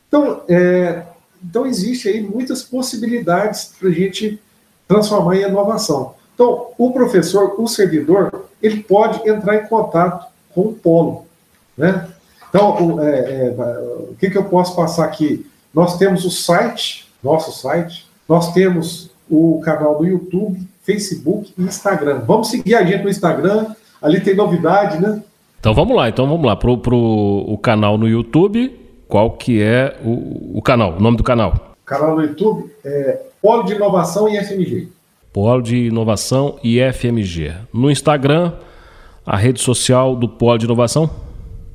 Então, 0.07 0.43
é, 0.49 1.03
então 1.43 1.67
existe 1.67 2.09
aí 2.09 2.23
muitas 2.23 2.63
possibilidades 2.63 3.73
para 3.79 3.89
a 3.89 3.93
gente 3.93 4.41
transformar 4.87 5.37
em 5.37 5.43
inovação. 5.43 6.15
Então, 6.35 6.69
o 6.79 6.93
professor, 6.93 7.55
o 7.59 7.67
servidor, 7.67 8.47
ele 8.63 8.83
pode 8.83 9.29
entrar 9.29 9.57
em 9.57 9.67
contato 9.67 10.27
com 10.55 10.63
o 10.63 10.73
polo. 10.73 11.27
Né? 11.77 12.09
Então, 12.49 12.97
o, 12.97 13.01
é, 13.01 13.19
é, 13.19 13.55
o 14.11 14.15
que, 14.19 14.31
que 14.31 14.39
eu 14.39 14.45
posso 14.45 14.75
passar 14.75 15.05
aqui? 15.05 15.47
Nós 15.73 15.97
temos 15.97 16.25
o 16.25 16.31
site, 16.31 17.09
nosso 17.23 17.53
site, 17.53 18.07
nós 18.29 18.53
temos 18.53 19.11
o 19.31 19.61
canal 19.65 19.97
do 19.97 20.05
YouTube, 20.05 20.61
Facebook 20.83 21.53
e 21.57 21.63
Instagram. 21.63 22.21
Vamos 22.27 22.51
seguir 22.51 22.75
a 22.75 22.85
gente 22.85 23.03
no 23.03 23.09
Instagram, 23.09 23.75
ali 24.01 24.21
tem 24.21 24.35
novidade, 24.35 25.01
né? 25.01 25.23
Então 25.59 25.73
vamos 25.73 25.97
lá, 25.97 26.09
então 26.09 26.27
vamos 26.29 26.45
lá. 26.45 26.57
Pro, 26.57 26.77
pro 26.77 26.97
o 26.97 27.57
canal 27.57 27.97
no 27.97 28.09
YouTube, 28.09 28.79
qual 29.09 29.31
que 29.31 29.63
é 29.63 29.97
o, 30.05 30.59
o 30.59 30.63
canal, 30.63 30.97
o 30.97 31.01
nome 31.01 31.17
do 31.17 31.23
canal. 31.23 31.75
O 31.83 31.87
canal 31.87 32.17
no 32.17 32.23
YouTube 32.23 32.71
é 32.85 33.21
Polo 33.43 33.65
de 33.65 33.75
Inovação 33.75 34.27
e 34.29 34.41
FMG. 34.41 34.89
Polo 35.33 35.61
de 35.61 35.89
Inovação 35.89 36.61
e 36.63 36.79
FMG. 36.93 37.53
No 37.75 37.91
Instagram, 37.91 38.53
a 39.27 39.37
rede 39.37 39.61
social 39.61 40.15
do 40.15 40.29
Polo 40.29 40.59
de 40.59 40.67
Inovação? 40.67 41.11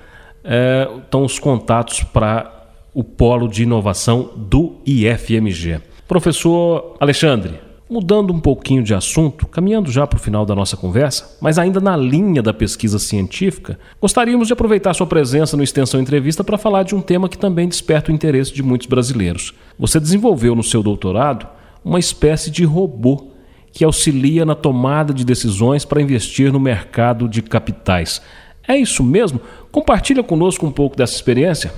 é, 0.45 0.89
estão 0.99 1.25
os 1.25 1.41
contatos 1.41 2.05
para 2.05 2.53
o 2.95 3.03
polo 3.03 3.49
de 3.49 3.65
inovação 3.65 4.31
do 4.37 4.77
IFMG. 4.87 5.81
Professor 6.07 6.95
Alexandre, 7.01 7.66
Mudando 7.89 8.33
um 8.33 8.41
pouquinho 8.41 8.83
de 8.83 8.93
assunto, 8.93 9.47
caminhando 9.47 9.93
já 9.93 10.05
para 10.09 10.17
o 10.17 10.21
final 10.21 10.45
da 10.45 10.57
nossa 10.57 10.77
conversa, 10.77 11.37
mas 11.41 11.57
ainda 11.57 11.81
na 11.81 11.97
linha 11.97 12.43
da 12.43 12.53
pesquisa 12.53 12.99
científica, 12.99 13.79
gostaríamos 14.03 14.49
de 14.49 14.53
aproveitar 14.53 14.93
sua 14.93 15.07
presença 15.07 15.57
no 15.57 15.63
Extensão 15.63 16.01
Entrevista 16.01 16.43
para 16.43 16.59
falar 16.59 16.83
de 16.83 16.97
um 16.97 17.01
tema 17.01 17.29
que 17.29 17.39
também 17.39 17.69
desperta 17.69 18.11
o 18.11 18.15
interesse 18.15 18.53
de 18.53 18.61
muitos 18.61 18.89
brasileiros. 18.89 19.55
Você 19.79 20.01
desenvolveu 20.01 20.57
no 20.57 20.65
seu 20.65 20.83
doutorado 20.83 21.47
uma 21.85 22.01
espécie 22.01 22.51
de 22.51 22.65
robô 22.65 23.29
que 23.71 23.85
auxilia 23.85 24.45
na 24.45 24.57
tomada 24.57 25.15
de 25.15 25.25
decisões 25.25 25.85
para 25.85 26.03
investir 26.03 26.53
no 26.53 26.59
mercado 26.59 27.29
de 27.29 27.41
capitais. 27.41 28.21
É 28.67 28.77
isso 28.77 29.05
mesmo? 29.05 29.41
Compartilha 29.71 30.25
conosco 30.25 30.67
um 30.67 30.73
pouco 30.73 30.97
dessa 30.97 31.15
experiência. 31.15 31.73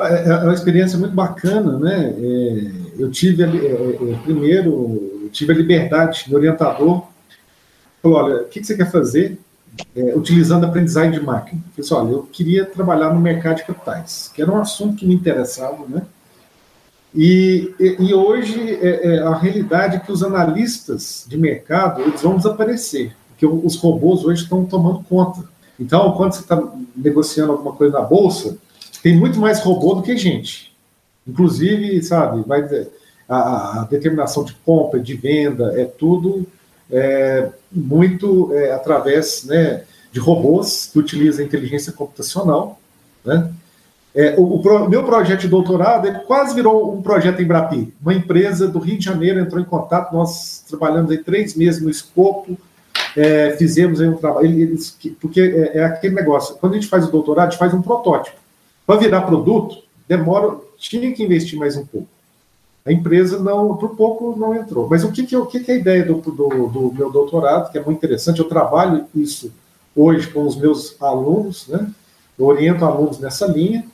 É, 0.00 0.30
é 0.30 0.34
uma 0.34 0.54
experiência 0.54 0.98
muito 0.98 1.14
bacana, 1.14 1.78
né? 1.78 2.12
É, 2.18 3.02
eu 3.02 3.08
tive 3.08 3.44
primeiro 4.24 5.17
eu 5.28 5.32
tive 5.32 5.52
a 5.52 5.56
liberdade, 5.56 6.24
meu 6.28 6.38
orientador 6.38 7.06
falou, 8.02 8.18
olha, 8.18 8.42
o 8.42 8.44
que, 8.46 8.64
você 8.64 8.76
quer 8.76 8.90
fazer 8.90 9.38
é, 9.94 10.16
utilizando 10.16 10.64
aprendizagem 10.64 11.12
de 11.12 11.20
máquina? 11.20 11.60
Eu 11.76 11.84
falei 11.84 12.02
assim, 12.02 12.12
olha, 12.12 12.20
eu 12.20 12.22
queria 12.24 12.64
trabalhar 12.64 13.12
no 13.12 13.20
mercado 13.20 13.58
de 13.58 13.64
capitais, 13.64 14.30
que 14.34 14.40
era 14.40 14.50
um 14.50 14.58
assunto 14.58 14.96
que 14.96 15.06
me 15.06 15.14
interessava, 15.14 15.84
né? 15.86 16.02
E, 17.14 17.74
e, 17.80 17.96
e 18.00 18.14
hoje 18.14 18.78
é, 18.80 19.14
é, 19.14 19.18
a 19.20 19.34
realidade 19.34 19.96
é 19.96 19.98
que 19.98 20.12
os 20.12 20.22
analistas 20.22 21.24
de 21.26 21.38
mercado 21.38 22.02
eles 22.02 22.22
vão 22.22 22.36
desaparecer, 22.36 23.14
porque 23.28 23.46
os 23.46 23.76
robôs 23.76 24.24
hoje 24.24 24.42
estão 24.42 24.64
tomando 24.64 25.02
conta. 25.04 25.42
Então, 25.80 26.12
quando 26.12 26.32
você 26.32 26.40
está 26.40 26.62
negociando 26.94 27.52
alguma 27.52 27.72
coisa 27.72 27.98
na 27.98 28.04
bolsa, 28.04 28.58
tem 29.02 29.16
muito 29.16 29.38
mais 29.38 29.60
robô 29.60 29.94
do 29.94 30.02
que 30.02 30.16
gente. 30.16 30.76
Inclusive, 31.26 32.02
sabe, 32.02 32.42
vai 32.46 32.62
a, 33.28 33.82
a 33.82 33.84
determinação 33.84 34.44
de 34.44 34.54
compra, 34.64 34.98
de 34.98 35.14
venda, 35.14 35.74
é 35.78 35.84
tudo 35.84 36.46
é, 36.90 37.50
muito 37.70 38.52
é, 38.54 38.72
através 38.72 39.44
né, 39.44 39.82
de 40.10 40.18
robôs 40.18 40.88
que 40.92 40.98
utilizam 40.98 41.44
inteligência 41.44 41.92
computacional. 41.92 42.80
Né? 43.24 43.52
É, 44.14 44.34
o, 44.38 44.42
o, 44.42 44.88
meu 44.88 45.04
projeto 45.04 45.42
de 45.42 45.48
doutorado 45.48 46.08
quase 46.26 46.54
virou 46.54 46.94
um 46.94 47.02
projeto 47.02 47.40
em 47.42 47.46
Brapi. 47.46 47.92
Uma 48.00 48.14
empresa 48.14 48.66
do 48.66 48.78
Rio 48.78 48.98
de 48.98 49.04
Janeiro 49.04 49.38
entrou 49.38 49.60
em 49.60 49.66
contato, 49.66 50.14
nós 50.14 50.64
trabalhamos 50.68 51.10
aí 51.10 51.18
três 51.18 51.54
meses 51.54 51.82
no 51.82 51.90
escopo, 51.90 52.58
é, 53.16 53.54
fizemos 53.58 54.00
aí 54.00 54.08
um 54.08 54.16
trabalho, 54.16 54.46
eles, 54.46 54.96
porque 55.20 55.40
é, 55.40 55.78
é, 55.78 55.84
aquele 55.84 56.14
negócio, 56.14 56.56
quando 56.56 56.72
a 56.72 56.76
gente 56.76 56.88
faz 56.88 57.06
o 57.06 57.12
doutorado, 57.12 57.48
a 57.48 57.50
gente 57.50 57.58
faz 57.58 57.74
um 57.74 57.82
protótipo. 57.82 58.36
Para 58.86 58.98
virar 58.98 59.22
produto, 59.22 59.82
demora, 60.08 60.56
tinha 60.78 61.12
que 61.12 61.22
investir 61.22 61.58
mais 61.58 61.76
um 61.76 61.84
pouco. 61.84 62.08
A 62.88 62.92
empresa 62.92 63.38
não, 63.38 63.76
por 63.76 63.94
pouco 63.94 64.34
não 64.34 64.54
entrou. 64.54 64.88
Mas 64.88 65.04
o 65.04 65.12
que, 65.12 65.26
que, 65.26 65.36
o 65.36 65.44
que, 65.44 65.60
que 65.60 65.70
é 65.70 65.74
a 65.74 65.78
ideia 65.78 66.04
do, 66.06 66.14
do, 66.14 66.32
do, 66.68 66.92
meu 66.94 67.12
doutorado, 67.12 67.70
que 67.70 67.76
é 67.76 67.84
muito 67.84 67.98
interessante, 67.98 68.38
eu 68.38 68.48
trabalho 68.48 69.04
isso 69.14 69.52
hoje 69.94 70.26
com 70.28 70.46
os 70.46 70.56
meus 70.56 70.96
alunos, 70.98 71.68
né? 71.68 71.86
Eu 72.38 72.46
oriento 72.46 72.86
alunos 72.86 73.18
nessa 73.18 73.46
linha. 73.46 73.84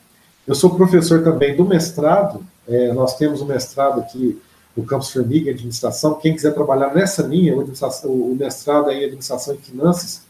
Eu 0.47 0.55
sou 0.55 0.75
professor 0.77 1.25
também 1.25 1.57
do 1.57 1.65
mestrado, 1.65 2.39
é, 2.65 2.93
nós 2.93 3.17
temos 3.17 3.41
um 3.41 3.45
mestrado 3.45 3.99
aqui 3.99 4.39
no 4.77 4.85
Campus 4.85 5.09
Formiga, 5.11 5.51
Administração. 5.51 6.13
Quem 6.13 6.33
quiser 6.33 6.53
trabalhar 6.53 6.93
nessa 6.93 7.21
linha, 7.21 7.53
o, 7.53 8.35
mestrado 8.35 8.91
é 8.91 8.93
em 8.93 9.03
Administração 9.03 9.55
e 9.55 9.57
Finanças, 9.57 10.21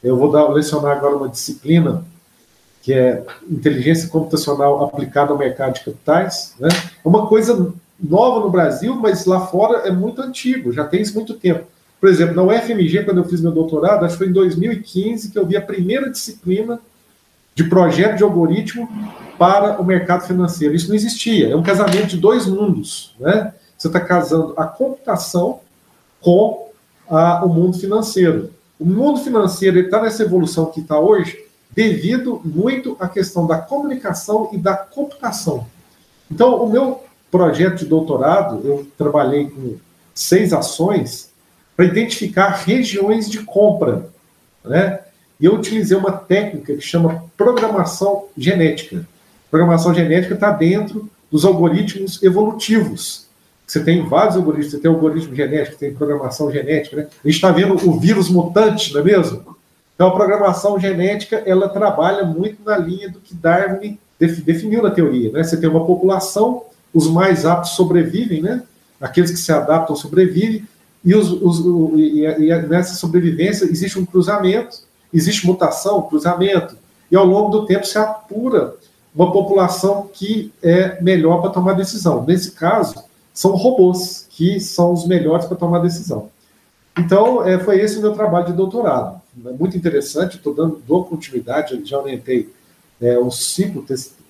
eu 0.00 0.16
vou 0.16 0.30
dar, 0.30 0.48
lecionar 0.48 0.96
agora 0.96 1.16
uma 1.16 1.28
disciplina 1.28 2.04
que 2.82 2.92
é 2.92 3.24
Inteligência 3.50 4.08
Computacional 4.08 4.84
aplicada 4.84 5.32
ao 5.32 5.38
mercado 5.38 5.74
de 5.74 5.84
capitais. 5.84 6.54
Né? 6.58 6.68
É 7.04 7.08
uma 7.08 7.26
coisa 7.26 7.72
nova 8.02 8.40
no 8.40 8.50
Brasil, 8.50 8.96
mas 8.96 9.24
lá 9.26 9.46
fora 9.46 9.86
é 9.86 9.90
muito 9.90 10.20
antigo, 10.20 10.72
já 10.72 10.84
tem 10.84 11.00
isso 11.00 11.14
muito 11.14 11.34
tempo. 11.34 11.66
Por 12.00 12.08
exemplo, 12.08 12.34
na 12.34 12.42
UFMG, 12.42 13.04
quando 13.04 13.18
eu 13.18 13.24
fiz 13.24 13.40
meu 13.40 13.52
doutorado, 13.52 14.04
acho 14.04 14.14
que 14.14 14.18
foi 14.18 14.26
em 14.26 14.32
2015 14.32 15.30
que 15.30 15.38
eu 15.38 15.46
vi 15.46 15.56
a 15.56 15.62
primeira 15.62 16.10
disciplina 16.10 16.80
de 17.54 17.64
projeto 17.64 18.16
de 18.16 18.24
algoritmo 18.24 18.88
para 19.38 19.80
o 19.80 19.84
mercado 19.84 20.26
financeiro. 20.26 20.74
Isso 20.74 20.88
não 20.88 20.96
existia, 20.96 21.50
é 21.50 21.56
um 21.56 21.62
casamento 21.62 22.08
de 22.08 22.16
dois 22.16 22.46
mundos. 22.46 23.14
Né? 23.20 23.52
Você 23.78 23.86
está 23.86 24.00
casando 24.00 24.52
a 24.56 24.64
computação 24.64 25.60
com 26.20 26.70
a, 27.08 27.44
o 27.44 27.48
mundo 27.48 27.78
financeiro. 27.78 28.50
O 28.80 28.84
mundo 28.84 29.20
financeiro 29.20 29.78
está 29.78 30.02
nessa 30.02 30.24
evolução 30.24 30.66
que 30.66 30.80
está 30.80 30.98
hoje 30.98 31.38
devido 31.70 32.40
muito 32.44 32.96
à 32.98 33.08
questão 33.08 33.46
da 33.46 33.58
comunicação 33.58 34.50
e 34.52 34.58
da 34.58 34.76
computação. 34.76 35.66
Então, 36.30 36.62
o 36.62 36.68
meu 36.68 37.02
projeto 37.32 37.78
de 37.78 37.86
doutorado, 37.86 38.60
eu 38.62 38.86
trabalhei 38.98 39.46
com 39.46 39.76
seis 40.14 40.52
ações 40.52 41.30
para 41.74 41.86
identificar 41.86 42.50
regiões 42.50 43.28
de 43.28 43.38
compra, 43.38 44.06
né? 44.62 45.00
E 45.40 45.46
eu 45.46 45.54
utilizei 45.54 45.96
uma 45.96 46.12
técnica 46.12 46.74
que 46.74 46.82
chama 46.82 47.24
programação 47.36 48.26
genética. 48.36 49.08
Programação 49.50 49.94
genética 49.94 50.34
está 50.34 50.50
dentro 50.50 51.08
dos 51.30 51.46
algoritmos 51.46 52.22
evolutivos. 52.22 53.26
Você 53.66 53.82
tem 53.82 54.06
vários 54.06 54.36
algoritmos, 54.36 54.72
você 54.72 54.78
tem 54.78 54.90
algoritmo 54.90 55.34
genético, 55.34 55.78
tem 55.78 55.94
programação 55.94 56.52
genética, 56.52 56.96
né? 56.96 57.02
A 57.24 57.26
gente 57.26 57.36
está 57.36 57.50
vendo 57.50 57.74
o 57.74 57.98
vírus 57.98 58.28
mutante, 58.28 58.92
não 58.92 59.00
é 59.00 59.04
mesmo? 59.04 59.56
Então, 59.94 60.08
a 60.08 60.14
programação 60.14 60.78
genética, 60.78 61.42
ela 61.46 61.68
trabalha 61.68 62.24
muito 62.24 62.58
na 62.62 62.76
linha 62.76 63.08
do 63.08 63.20
que 63.20 63.34
Darwin 63.34 63.98
definiu 64.18 64.82
na 64.82 64.90
teoria, 64.90 65.32
né? 65.32 65.42
Você 65.42 65.56
tem 65.56 65.68
uma 65.68 65.86
população 65.86 66.64
os 66.92 67.08
mais 67.08 67.44
aptos 67.46 67.72
sobrevivem, 67.72 68.42
né? 68.42 68.62
Aqueles 69.00 69.30
que 69.30 69.38
se 69.38 69.52
adaptam 69.52 69.96
sobrevivem, 69.96 70.66
e, 71.04 71.14
os, 71.14 71.32
os, 71.32 71.58
e, 71.98 72.24
e 72.24 72.62
nessa 72.68 72.94
sobrevivência 72.94 73.64
existe 73.64 73.98
um 73.98 74.06
cruzamento, 74.06 74.78
existe 75.12 75.46
mutação, 75.46 76.02
cruzamento, 76.02 76.76
e 77.10 77.16
ao 77.16 77.26
longo 77.26 77.50
do 77.50 77.66
tempo 77.66 77.86
se 77.86 77.98
apura 77.98 78.74
uma 79.14 79.30
população 79.30 80.08
que 80.12 80.52
é 80.62 81.02
melhor 81.02 81.40
para 81.40 81.50
tomar 81.50 81.74
decisão. 81.74 82.24
Nesse 82.24 82.52
caso, 82.52 82.94
são 83.34 83.52
robôs 83.52 84.26
que 84.30 84.60
são 84.60 84.92
os 84.92 85.06
melhores 85.06 85.46
para 85.46 85.56
tomar 85.56 85.80
decisão. 85.80 86.30
Então, 86.98 87.46
é, 87.46 87.58
foi 87.58 87.80
esse 87.80 87.98
o 87.98 88.02
meu 88.02 88.12
trabalho 88.12 88.46
de 88.46 88.52
doutorado. 88.52 89.20
É 89.46 89.52
muito 89.52 89.76
interessante, 89.76 90.36
estou 90.36 90.54
dando 90.54 90.82
dou 90.86 91.04
continuidade, 91.04 91.80
já 91.84 91.98
orientei 91.98 92.52
é, 93.00 93.18
uns 93.18 93.52
cinco 93.54 93.82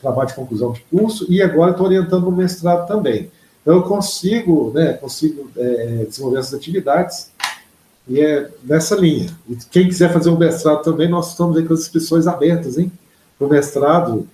trabalho 0.02 0.28
de 0.28 0.34
conclusão 0.34 0.72
de 0.72 0.80
curso 0.90 1.24
e 1.30 1.40
agora 1.40 1.70
estou 1.70 1.86
orientando 1.86 2.24
no 2.24 2.32
mestrado 2.32 2.86
também. 2.86 3.30
Então, 3.62 3.76
eu 3.76 3.82
consigo, 3.84 4.72
né, 4.74 4.94
consigo 4.94 5.48
é, 5.56 6.04
desenvolver 6.08 6.40
essas 6.40 6.54
atividades 6.54 7.30
e 8.08 8.20
é 8.20 8.50
nessa 8.64 8.96
linha. 8.96 9.30
E 9.48 9.56
quem 9.70 9.86
quiser 9.86 10.12
fazer 10.12 10.28
um 10.28 10.36
mestrado 10.36 10.82
também, 10.82 11.08
nós 11.08 11.30
estamos 11.30 11.56
aí 11.56 11.64
com 11.64 11.72
as 11.72 11.80
inscrições 11.80 12.26
abertas, 12.26 12.76
hein? 12.76 12.90
Para 13.38 13.46
o 13.46 13.50
mestrado, 13.50 14.28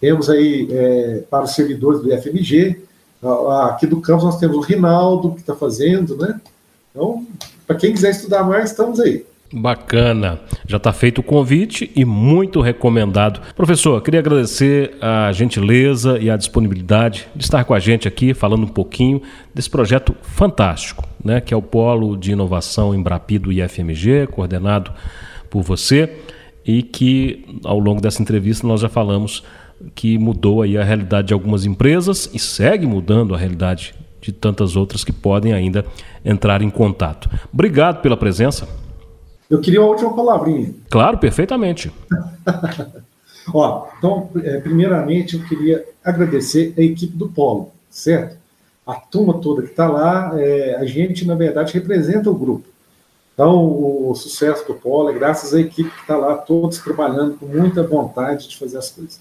temos 0.00 0.30
aí 0.30 0.68
é, 0.70 1.22
para 1.28 1.44
os 1.44 1.54
servidores 1.54 2.00
do 2.00 2.12
IFMG, 2.12 2.80
aqui 3.64 3.86
do 3.86 4.00
campus 4.00 4.24
nós 4.24 4.38
temos 4.38 4.56
o 4.56 4.60
Rinaldo, 4.60 5.32
que 5.32 5.40
está 5.40 5.56
fazendo, 5.56 6.16
né? 6.16 6.40
Então, 6.90 7.26
para 7.66 7.76
quem 7.76 7.92
quiser 7.92 8.10
estudar 8.10 8.44
mais, 8.44 8.70
estamos 8.70 9.00
aí. 9.00 9.26
Bacana. 9.52 10.40
Já 10.66 10.76
está 10.76 10.92
feito 10.92 11.18
o 11.18 11.22
convite 11.22 11.90
e 11.96 12.04
muito 12.04 12.60
recomendado. 12.60 13.40
Professor, 13.54 14.02
queria 14.02 14.20
agradecer 14.20 14.96
a 15.00 15.32
gentileza 15.32 16.18
e 16.18 16.28
a 16.28 16.36
disponibilidade 16.36 17.26
de 17.34 17.44
estar 17.44 17.64
com 17.64 17.72
a 17.72 17.78
gente 17.78 18.06
aqui, 18.06 18.34
falando 18.34 18.64
um 18.64 18.68
pouquinho 18.68 19.22
desse 19.54 19.70
projeto 19.70 20.14
fantástico, 20.22 21.08
né, 21.24 21.40
que 21.40 21.54
é 21.54 21.56
o 21.56 21.62
Polo 21.62 22.16
de 22.16 22.32
Inovação 22.32 22.94
Embrapi 22.94 23.38
do 23.38 23.50
IFMG, 23.50 24.26
coordenado 24.26 24.92
por 25.48 25.62
você 25.62 26.12
e 26.64 26.82
que 26.82 27.60
ao 27.64 27.78
longo 27.78 28.02
dessa 28.02 28.20
entrevista 28.20 28.66
nós 28.66 28.82
já 28.82 28.88
falamos 28.90 29.42
que 29.94 30.18
mudou 30.18 30.60
aí 30.60 30.76
a 30.76 30.84
realidade 30.84 31.28
de 31.28 31.34
algumas 31.34 31.64
empresas 31.64 32.28
e 32.34 32.38
segue 32.38 32.86
mudando 32.86 33.34
a 33.34 33.38
realidade 33.38 33.94
de 34.20 34.32
tantas 34.32 34.76
outras 34.76 35.04
que 35.04 35.12
podem 35.12 35.54
ainda 35.54 35.86
entrar 36.22 36.60
em 36.60 36.68
contato. 36.68 37.30
Obrigado 37.50 38.02
pela 38.02 38.16
presença. 38.16 38.68
Eu 39.48 39.60
queria 39.60 39.80
uma 39.80 39.88
última 39.88 40.14
palavrinha. 40.14 40.74
Claro, 40.90 41.18
perfeitamente. 41.18 41.92
Ó, 43.52 43.86
então, 43.96 44.28
é, 44.42 44.58
primeiramente, 44.60 45.36
eu 45.36 45.44
queria 45.44 45.84
agradecer 46.04 46.74
a 46.76 46.82
equipe 46.82 47.16
do 47.16 47.28
Polo, 47.28 47.72
certo? 47.90 48.36
A 48.86 48.94
turma 48.94 49.40
toda 49.40 49.62
que 49.62 49.70
está 49.70 49.88
lá, 49.88 50.32
é, 50.34 50.76
a 50.76 50.84
gente, 50.84 51.26
na 51.26 51.34
verdade, 51.34 51.72
representa 51.72 52.30
o 52.30 52.34
grupo. 52.34 52.66
Então, 53.32 53.64
o, 53.64 54.10
o 54.10 54.14
sucesso 54.14 54.66
do 54.66 54.74
Polo 54.74 55.10
é 55.10 55.12
graças 55.14 55.54
à 55.54 55.60
equipe 55.60 55.88
que 55.88 56.00
está 56.00 56.16
lá, 56.16 56.36
todos 56.36 56.78
trabalhando 56.78 57.38
com 57.38 57.46
muita 57.46 57.82
vontade 57.82 58.48
de 58.48 58.58
fazer 58.58 58.78
as 58.78 58.90
coisas. 58.90 59.20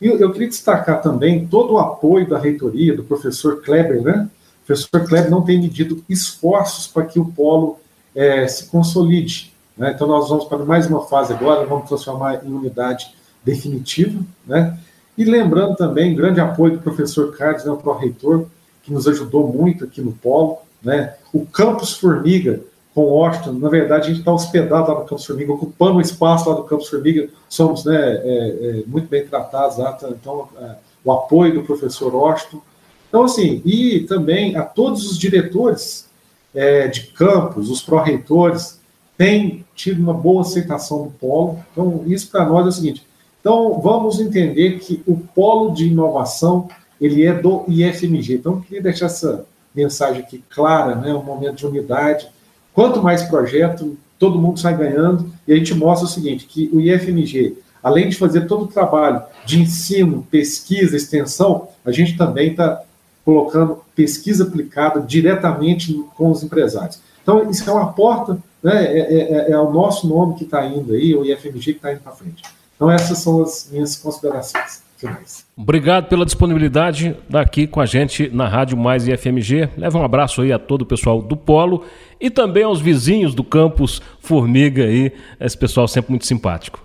E 0.00 0.06
eu, 0.06 0.18
eu 0.18 0.32
queria 0.32 0.48
destacar 0.48 1.00
também 1.00 1.46
todo 1.46 1.72
o 1.72 1.78
apoio 1.78 2.28
da 2.28 2.38
reitoria, 2.38 2.94
do 2.94 3.02
professor 3.02 3.62
Kleber, 3.62 4.02
né? 4.02 4.28
O 4.62 4.66
professor 4.66 5.06
Kleber 5.06 5.30
não 5.30 5.42
tem 5.42 5.60
medido 5.60 6.04
esforços 6.08 6.86
para 6.86 7.06
que 7.06 7.18
o 7.18 7.24
Polo 7.24 7.78
é, 8.14 8.46
se 8.46 8.66
consolide. 8.66 9.53
Né? 9.76 9.92
Então, 9.94 10.06
nós 10.06 10.28
vamos 10.28 10.44
para 10.44 10.58
mais 10.58 10.86
uma 10.86 11.02
fase 11.06 11.32
agora, 11.32 11.66
vamos 11.66 11.88
transformar 11.88 12.44
em 12.44 12.52
unidade 12.52 13.14
definitiva, 13.44 14.20
né? 14.46 14.78
E 15.16 15.24
lembrando 15.24 15.76
também, 15.76 16.14
grande 16.14 16.40
apoio 16.40 16.74
do 16.74 16.82
professor 16.82 17.36
Carlos, 17.36 17.64
né, 17.64 17.70
o 17.70 17.76
pró-reitor, 17.76 18.46
que 18.82 18.92
nos 18.92 19.06
ajudou 19.06 19.46
muito 19.46 19.84
aqui 19.84 20.00
no 20.00 20.12
Polo, 20.12 20.58
né? 20.82 21.14
O 21.32 21.46
Campus 21.46 21.92
Formiga, 21.96 22.60
com 22.94 23.02
Washington, 23.02 23.52
na 23.54 23.68
verdade, 23.68 24.04
a 24.04 24.08
gente 24.08 24.20
está 24.20 24.32
hospedado 24.32 24.92
lá 24.92 25.00
no 25.00 25.06
Campus 25.06 25.24
Formiga, 25.24 25.52
ocupando 25.52 25.98
o 25.98 26.00
espaço 26.00 26.48
lá 26.48 26.56
do 26.56 26.64
Campus 26.64 26.88
Formiga, 26.88 27.28
somos 27.48 27.84
né, 27.84 27.96
é, 27.96 28.20
é, 28.22 28.82
muito 28.86 29.08
bem 29.08 29.26
tratados 29.26 29.78
lá, 29.78 29.92
tá? 29.92 30.08
então, 30.10 30.48
é, 30.60 30.76
o 31.04 31.12
apoio 31.12 31.54
do 31.54 31.64
professor 31.64 32.14
Washington. 32.14 32.60
Então, 33.08 33.24
assim, 33.24 33.62
e 33.64 34.00
também 34.00 34.56
a 34.56 34.62
todos 34.62 35.10
os 35.10 35.18
diretores 35.18 36.08
é, 36.54 36.88
de 36.88 37.08
campus, 37.08 37.68
os 37.68 37.82
pró-reitores, 37.82 38.80
têm 39.16 39.64
tido 39.74 40.00
uma 40.00 40.14
boa 40.14 40.42
aceitação 40.42 41.04
do 41.04 41.10
Polo. 41.10 41.58
Então, 41.72 42.02
isso 42.06 42.30
para 42.30 42.44
nós 42.44 42.66
é 42.66 42.68
o 42.68 42.72
seguinte, 42.72 43.06
então, 43.44 43.78
vamos 43.78 44.20
entender 44.20 44.78
que 44.78 45.02
o 45.06 45.18
polo 45.18 45.74
de 45.74 45.88
inovação 45.88 46.66
ele 46.98 47.26
é 47.26 47.34
do 47.34 47.62
IFMG. 47.68 48.36
Então, 48.36 48.54
eu 48.54 48.60
queria 48.62 48.82
deixar 48.82 49.04
essa 49.04 49.44
mensagem 49.74 50.22
aqui 50.22 50.42
clara, 50.48 50.94
né, 50.94 51.12
um 51.12 51.22
momento 51.22 51.56
de 51.56 51.66
unidade. 51.66 52.26
Quanto 52.72 53.02
mais 53.02 53.22
projeto, 53.24 53.98
todo 54.18 54.38
mundo 54.38 54.58
sai 54.58 54.74
ganhando, 54.74 55.30
e 55.46 55.52
a 55.52 55.56
gente 55.56 55.74
mostra 55.74 56.06
o 56.06 56.10
seguinte, 56.10 56.46
que 56.46 56.70
o 56.72 56.80
IFMG, 56.80 57.58
além 57.82 58.08
de 58.08 58.16
fazer 58.16 58.46
todo 58.46 58.64
o 58.64 58.68
trabalho 58.68 59.22
de 59.44 59.60
ensino, 59.60 60.26
pesquisa, 60.30 60.96
extensão, 60.96 61.68
a 61.84 61.92
gente 61.92 62.16
também 62.16 62.52
está 62.52 62.80
colocando 63.26 63.82
pesquisa 63.94 64.44
aplicada 64.44 65.02
diretamente 65.02 66.02
com 66.16 66.30
os 66.30 66.42
empresários. 66.42 66.98
Então, 67.24 67.50
isso 67.50 67.68
é 67.68 67.72
uma 67.72 67.92
porta, 67.92 68.38
né, 68.62 68.84
é, 68.84 68.98
é, 68.98 69.48
é, 69.48 69.50
é 69.52 69.58
o 69.58 69.72
nosso 69.72 70.06
nome 70.06 70.34
que 70.34 70.44
está 70.44 70.64
indo 70.66 70.92
aí, 70.92 71.16
o 71.16 71.24
IFMG 71.24 71.64
que 71.64 71.70
está 71.72 71.90
indo 71.90 72.00
para 72.00 72.12
frente. 72.12 72.42
Então, 72.76 72.90
essas 72.90 73.18
são 73.18 73.42
as 73.42 73.68
minhas 73.72 73.96
considerações 73.96 74.82
finais. 74.98 75.46
Obrigado 75.56 76.06
pela 76.06 76.26
disponibilidade 76.26 77.16
daqui 77.28 77.66
com 77.66 77.80
a 77.80 77.86
gente 77.86 78.28
na 78.28 78.46
Rádio 78.46 78.76
Mais 78.76 79.08
IFMG. 79.08 79.70
Leva 79.76 79.98
um 79.98 80.04
abraço 80.04 80.42
aí 80.42 80.52
a 80.52 80.58
todo 80.58 80.82
o 80.82 80.86
pessoal 80.86 81.22
do 81.22 81.36
Polo 81.36 81.84
e 82.20 82.28
também 82.30 82.64
aos 82.64 82.80
vizinhos 82.80 83.34
do 83.34 83.42
campus 83.42 84.02
Formiga 84.20 84.84
aí, 84.84 85.12
esse 85.40 85.56
pessoal 85.56 85.88
sempre 85.88 86.10
muito 86.10 86.26
simpático. 86.26 86.84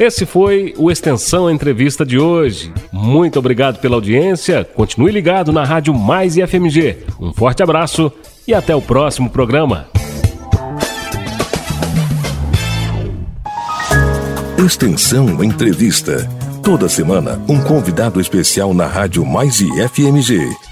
Esse 0.00 0.24
foi 0.24 0.72
o 0.78 0.90
Extensão 0.90 1.50
Entrevista 1.50 2.06
de 2.06 2.18
hoje. 2.18 2.72
Muito 2.90 3.38
obrigado 3.38 3.80
pela 3.80 3.96
audiência. 3.96 4.64
Continue 4.64 5.12
ligado 5.12 5.52
na 5.52 5.62
Rádio 5.62 5.92
Mais 5.92 6.38
IFMG. 6.38 7.04
Um 7.20 7.34
forte 7.34 7.62
abraço 7.62 8.10
e 8.48 8.54
até 8.54 8.74
o 8.74 8.80
próximo 8.80 9.28
programa. 9.28 9.88
Extensão 14.56 15.44
Entrevista. 15.44 16.26
Toda 16.62 16.88
semana, 16.88 17.38
um 17.46 17.60
convidado 17.60 18.22
especial 18.22 18.72
na 18.72 18.86
Rádio 18.86 19.26
Mais 19.26 19.60
IFMG. 19.60 20.38
Rádio 20.38 20.69